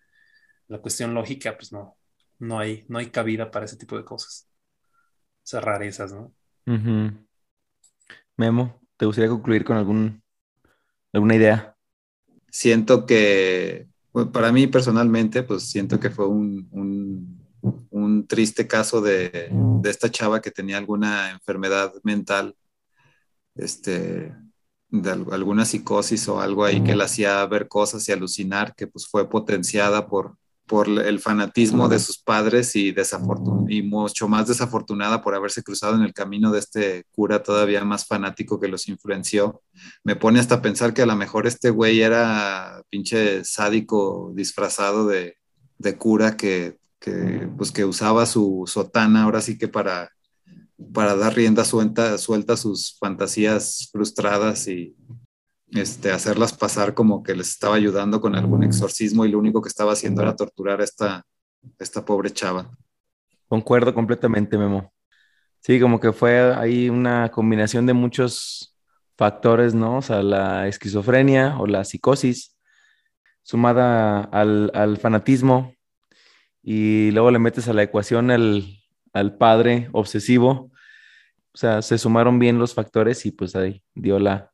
la 0.68 0.80
cuestión 0.80 1.14
lógica, 1.14 1.58
pues 1.58 1.72
no, 1.74 1.98
no 2.40 2.60
hay, 2.60 2.86
no 2.90 3.00
hay 3.00 3.10
cabida 3.12 3.52
para 3.52 3.66
ese 3.66 3.78
tipo 3.78 3.98
de 3.98 4.06
cosas. 4.06 4.50
Esas 5.46 5.64
rarezas, 5.64 6.14
¿no? 6.14 6.34
Ujú. 6.68 7.12
Memo, 8.38 8.82
¿te 8.98 9.06
gustaría 9.06 9.30
concluir 9.30 9.64
con 9.64 9.78
algún, 9.78 10.24
alguna 11.14 11.36
idea? 11.36 11.73
Siento 12.54 13.06
que, 13.08 13.88
bueno, 14.14 14.32
para 14.32 14.52
mí 14.52 14.68
personalmente, 14.68 15.42
pues 15.44 15.64
siento 15.72 16.00
que 16.00 16.12
fue 16.12 16.28
un, 16.28 16.68
un- 16.72 17.44
un 17.92 18.28
triste 18.28 18.68
caso 18.68 19.02
de, 19.02 19.58
de 19.72 19.90
esta 19.90 20.12
chava 20.12 20.42
que 20.42 20.52
tenía 20.52 20.78
alguna 20.78 21.32
enfermedad 21.32 21.94
mental, 22.04 22.56
este, 23.56 24.36
de 24.90 25.12
al- 25.12 25.28
alguna 25.34 25.66
psicosis 25.66 26.28
o 26.28 26.40
algo 26.42 26.66
ahí 26.66 26.84
que 26.84 26.96
le 26.96 27.04
hacía 27.04 27.46
ver 27.48 27.68
cosas 27.68 28.08
y 28.10 28.12
alucinar, 28.12 28.76
que 28.76 28.88
pues 28.88 29.08
fue 29.08 29.30
potenciada 29.30 30.08
por, 30.08 30.38
por 30.66 30.88
el 30.88 31.20
fanatismo 31.20 31.90
de 31.90 32.00
sus 32.00 32.18
padres 32.18 32.76
y, 32.76 32.96
y 33.68 33.82
mucho 33.82 34.28
más 34.28 34.48
desafortunada 34.48 35.22
por 35.22 35.36
haberse 35.36 35.62
cruzado 35.62 35.96
en 35.96 36.04
el 36.04 36.14
camino 36.14 36.52
de 36.52 36.60
este 36.60 37.04
cura 37.12 37.44
todavía 37.44 37.84
más 37.84 38.06
fanático 38.06 38.60
que 38.60 38.70
los 38.70 38.88
influenció. 38.88 39.62
Me 40.04 40.16
pone 40.16 40.40
hasta 40.40 40.62
pensar 40.62 40.94
que 40.94 41.02
a 41.02 41.06
lo 41.06 41.16
mejor 41.16 41.48
este 41.48 41.70
güey 41.70 42.02
era 42.02 42.82
pinche 42.90 43.44
sádico 43.44 44.32
disfrazado 44.36 45.08
de, 45.08 45.38
de 45.78 45.98
cura 45.98 46.38
que, 46.38 46.78
que, 47.00 47.50
pues 47.58 47.72
que 47.72 47.84
usaba 47.86 48.26
su 48.26 48.64
sotana 48.66 49.24
ahora 49.24 49.42
sí 49.42 49.58
que 49.58 49.68
para, 49.68 50.12
para 50.94 51.16
dar 51.16 51.36
rienda 51.36 51.66
suelta, 51.66 52.18
suelta 52.18 52.54
a 52.54 52.58
sus 52.58 52.98
fantasías 53.00 53.90
frustradas 53.92 54.68
y 54.68 54.96
este, 55.76 56.12
hacerlas 56.12 56.54
pasar 56.54 56.94
como 56.94 57.24
que 57.24 57.36
les 57.36 57.50
estaba 57.50 57.76
ayudando 57.76 58.22
con 58.22 58.36
algún 58.36 58.64
exorcismo 58.64 59.26
y 59.26 59.30
lo 59.30 59.40
único 59.40 59.62
que 59.62 59.70
estaba 59.70 59.94
haciendo 59.94 60.22
era 60.22 60.36
torturar 60.36 60.82
a 60.82 60.84
esta, 60.84 61.26
esta 61.80 62.06
pobre 62.06 62.30
chava. 62.30 62.70
Concuerdo 63.48 63.94
completamente, 63.94 64.58
Memo. 64.58 64.94
Sí, 65.60 65.80
como 65.80 66.00
que 66.00 66.12
fue 66.12 66.54
ahí 66.56 66.90
una 66.90 67.30
combinación 67.30 67.86
de 67.86 67.94
muchos 67.94 68.76
factores, 69.18 69.74
¿no? 69.74 69.98
O 69.98 70.02
sea, 70.02 70.22
la 70.22 70.68
esquizofrenia 70.68 71.58
o 71.58 71.68
la 71.68 71.86
psicosis, 71.86 72.58
sumada 73.42 74.22
al, 74.22 74.72
al 74.74 74.98
fanatismo, 74.98 75.74
y 76.62 77.12
luego 77.12 77.30
le 77.32 77.40
metes 77.40 77.68
a 77.68 77.74
la 77.74 77.84
ecuación 77.84 78.32
al, 78.32 78.66
al 79.12 79.38
padre 79.38 79.90
obsesivo. 79.92 80.72
O 81.54 81.58
sea, 81.58 81.82
se 81.82 81.98
sumaron 81.98 82.40
bien 82.40 82.58
los 82.58 82.74
factores 82.74 83.26
y 83.26 83.32
pues 83.32 83.56
ahí 83.56 83.84
dio 83.94 84.18
la, 84.18 84.53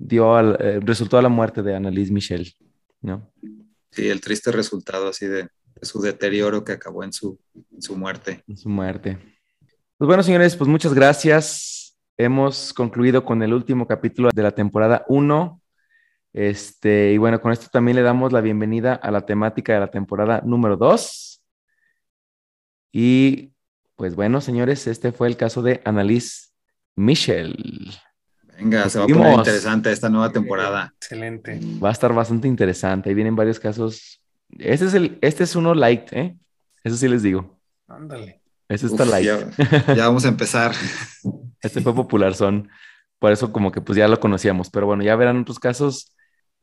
dio 0.00 0.34
al, 0.34 0.56
eh, 0.60 0.80
resultó 0.82 1.18
a 1.18 1.22
la 1.22 1.28
muerte 1.28 1.62
de 1.62 1.74
Annalise 1.74 2.12
Michel, 2.12 2.54
¿no? 3.02 3.30
Sí, 3.90 4.08
el 4.08 4.20
triste 4.20 4.50
resultado 4.50 5.08
así 5.08 5.26
de, 5.26 5.42
de 5.42 5.86
su 5.86 6.00
deterioro 6.00 6.64
que 6.64 6.72
acabó 6.72 7.04
en 7.04 7.12
su, 7.12 7.38
en 7.72 7.82
su 7.82 7.96
muerte. 7.96 8.42
en 8.46 8.56
su 8.56 8.68
muerte. 8.68 9.18
Pues 9.98 10.06
bueno, 10.06 10.22
señores, 10.22 10.56
pues 10.56 10.68
muchas 10.68 10.94
gracias. 10.94 11.98
Hemos 12.16 12.72
concluido 12.72 13.24
con 13.24 13.42
el 13.42 13.52
último 13.52 13.86
capítulo 13.86 14.30
de 14.34 14.42
la 14.42 14.52
temporada 14.52 15.04
1. 15.08 15.60
Este, 16.32 17.12
y 17.12 17.18
bueno, 17.18 17.40
con 17.40 17.52
esto 17.52 17.66
también 17.70 17.96
le 17.96 18.02
damos 18.02 18.32
la 18.32 18.40
bienvenida 18.40 18.94
a 18.94 19.10
la 19.10 19.26
temática 19.26 19.74
de 19.74 19.80
la 19.80 19.90
temporada 19.90 20.42
número 20.44 20.76
2. 20.76 21.42
Y 22.92 23.52
pues 23.96 24.14
bueno, 24.14 24.40
señores, 24.40 24.86
este 24.86 25.12
fue 25.12 25.28
el 25.28 25.36
caso 25.36 25.60
de 25.60 25.82
Annalise 25.84 26.48
Michel. 26.96 27.92
Venga, 28.60 28.88
se 28.88 28.98
va 28.98 29.04
a 29.04 29.08
poner 29.08 29.32
interesante 29.38 29.90
esta 29.90 30.08
nueva 30.08 30.30
temporada. 30.30 30.92
Excelente. 30.96 31.58
Va 31.82 31.88
a 31.88 31.92
estar 31.92 32.12
bastante 32.12 32.46
interesante. 32.46 33.08
Ahí 33.08 33.14
vienen 33.14 33.34
varios 33.34 33.58
casos. 33.58 34.22
Este 34.58 34.86
es, 34.86 34.94
el, 34.94 35.18
este 35.22 35.44
es 35.44 35.56
uno 35.56 35.74
light, 35.74 36.12
¿eh? 36.12 36.36
Eso 36.84 36.96
sí 36.96 37.08
les 37.08 37.22
digo. 37.22 37.58
Ándale. 37.88 38.40
Este 38.68 38.86
está 38.86 39.04
Uf, 39.04 39.10
light. 39.10 39.26
ya, 39.26 39.94
ya 39.94 40.06
vamos 40.06 40.24
a 40.24 40.28
empezar. 40.28 40.72
Este 41.62 41.82
fue 41.82 41.94
popular, 41.94 42.34
son. 42.34 42.70
Por 43.18 43.32
eso 43.32 43.52
como 43.52 43.70
que 43.70 43.82
pues 43.82 43.98
ya 43.98 44.08
lo 44.08 44.18
conocíamos. 44.18 44.70
Pero 44.70 44.86
bueno, 44.86 45.02
ya 45.02 45.14
verán 45.14 45.42
otros 45.42 45.58
casos 45.58 46.14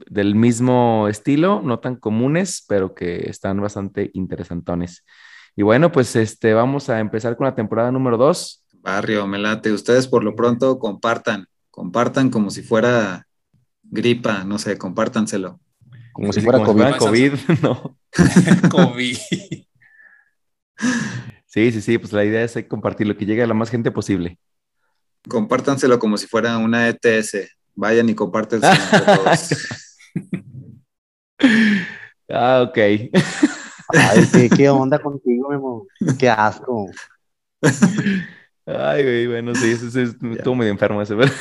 del 0.05 0.33
mismo 0.35 1.07
estilo, 1.07 1.61
no 1.63 1.79
tan 1.79 1.95
comunes, 1.95 2.65
pero 2.67 2.95
que 2.95 3.29
están 3.29 3.61
bastante 3.61 4.09
interesantones. 4.13 5.03
Y 5.55 5.63
bueno, 5.63 5.91
pues 5.91 6.15
este, 6.15 6.53
vamos 6.53 6.89
a 6.89 6.99
empezar 6.99 7.35
con 7.35 7.45
la 7.45 7.55
temporada 7.55 7.91
número 7.91 8.17
2. 8.17 8.65
Barrio, 8.81 9.27
me 9.27 9.37
late. 9.37 9.71
Ustedes 9.71 10.07
por 10.07 10.23
lo 10.23 10.35
pronto 10.35 10.79
compartan, 10.79 11.47
compartan 11.77 12.31
como 12.31 12.49
si 12.49 12.63
fuera 12.63 13.27
gripa, 13.83 14.43
no 14.43 14.57
sé, 14.57 14.79
compártanselo. 14.79 15.59
Como 16.11 16.33
si 16.33 16.41
fuera 16.41 16.63
COVID. 16.63 16.95
COVID, 16.97 17.33
no. 17.61 17.99
COVID. 18.71 19.15
Sí, 21.45 21.71
sí, 21.71 21.81
sí, 21.81 21.99
pues 21.99 22.13
la 22.13 22.25
idea 22.25 22.41
es 22.41 22.57
compartir 22.67 23.05
lo 23.05 23.15
que 23.15 23.27
llegue 23.27 23.43
a 23.43 23.47
la 23.47 23.53
más 23.53 23.69
gente 23.69 23.91
posible. 23.91 24.39
Compártanselo 25.29 25.99
como 25.99 26.17
si 26.17 26.25
fuera 26.25 26.57
una 26.57 26.89
ETS. 26.89 27.47
Vayan 27.75 28.09
y 28.09 28.15
compártenselo 28.15 28.73
entre 28.91 29.15
todos. 29.15 29.67
Ah, 32.27 32.65
ok. 32.67 32.77
Ay, 33.89 34.27
¿qué, 34.33 34.49
qué 34.49 34.67
onda 34.71 34.97
contigo, 34.97 35.49
Memo? 35.49 35.85
Qué 36.17 36.27
asco. 36.27 36.89
Ay, 38.67 39.01
güey, 39.01 39.27
bueno, 39.27 39.55
sí, 39.55 39.71
eso, 39.71 39.87
eso, 39.87 40.13
estuvo 40.33 40.55
medio 40.55 40.73
enfermo 40.73 41.01
ese, 41.01 41.15
pero, 41.15 41.31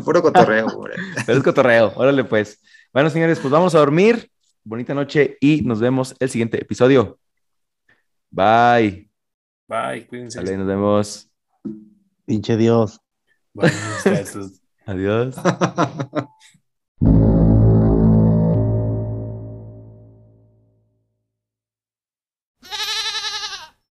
Puro 0.04 0.22
cotorreo, 0.22 0.68
güey. 0.76 0.92
pero 1.24 1.38
es 1.38 1.44
cotorreo. 1.44 1.92
Órale, 1.96 2.24
pues. 2.24 2.60
Bueno, 2.92 3.08
señores, 3.08 3.38
pues 3.40 3.50
vamos 3.50 3.74
a 3.74 3.78
dormir. 3.78 4.30
Bonita 4.62 4.92
noche 4.92 5.38
y 5.40 5.62
nos 5.62 5.80
vemos 5.80 6.14
el 6.18 6.28
siguiente 6.28 6.60
episodio. 6.60 7.18
Bye. 8.30 9.10
Bye, 9.66 10.06
cuídense. 10.06 10.38
Sale, 10.38 10.58
nos 10.58 10.66
vemos. 10.66 11.30
Pinche 12.26 12.58
Dios. 12.58 13.00
Bye, 13.54 13.72
muchachos. 14.04 14.60
Adiós. 14.84 15.34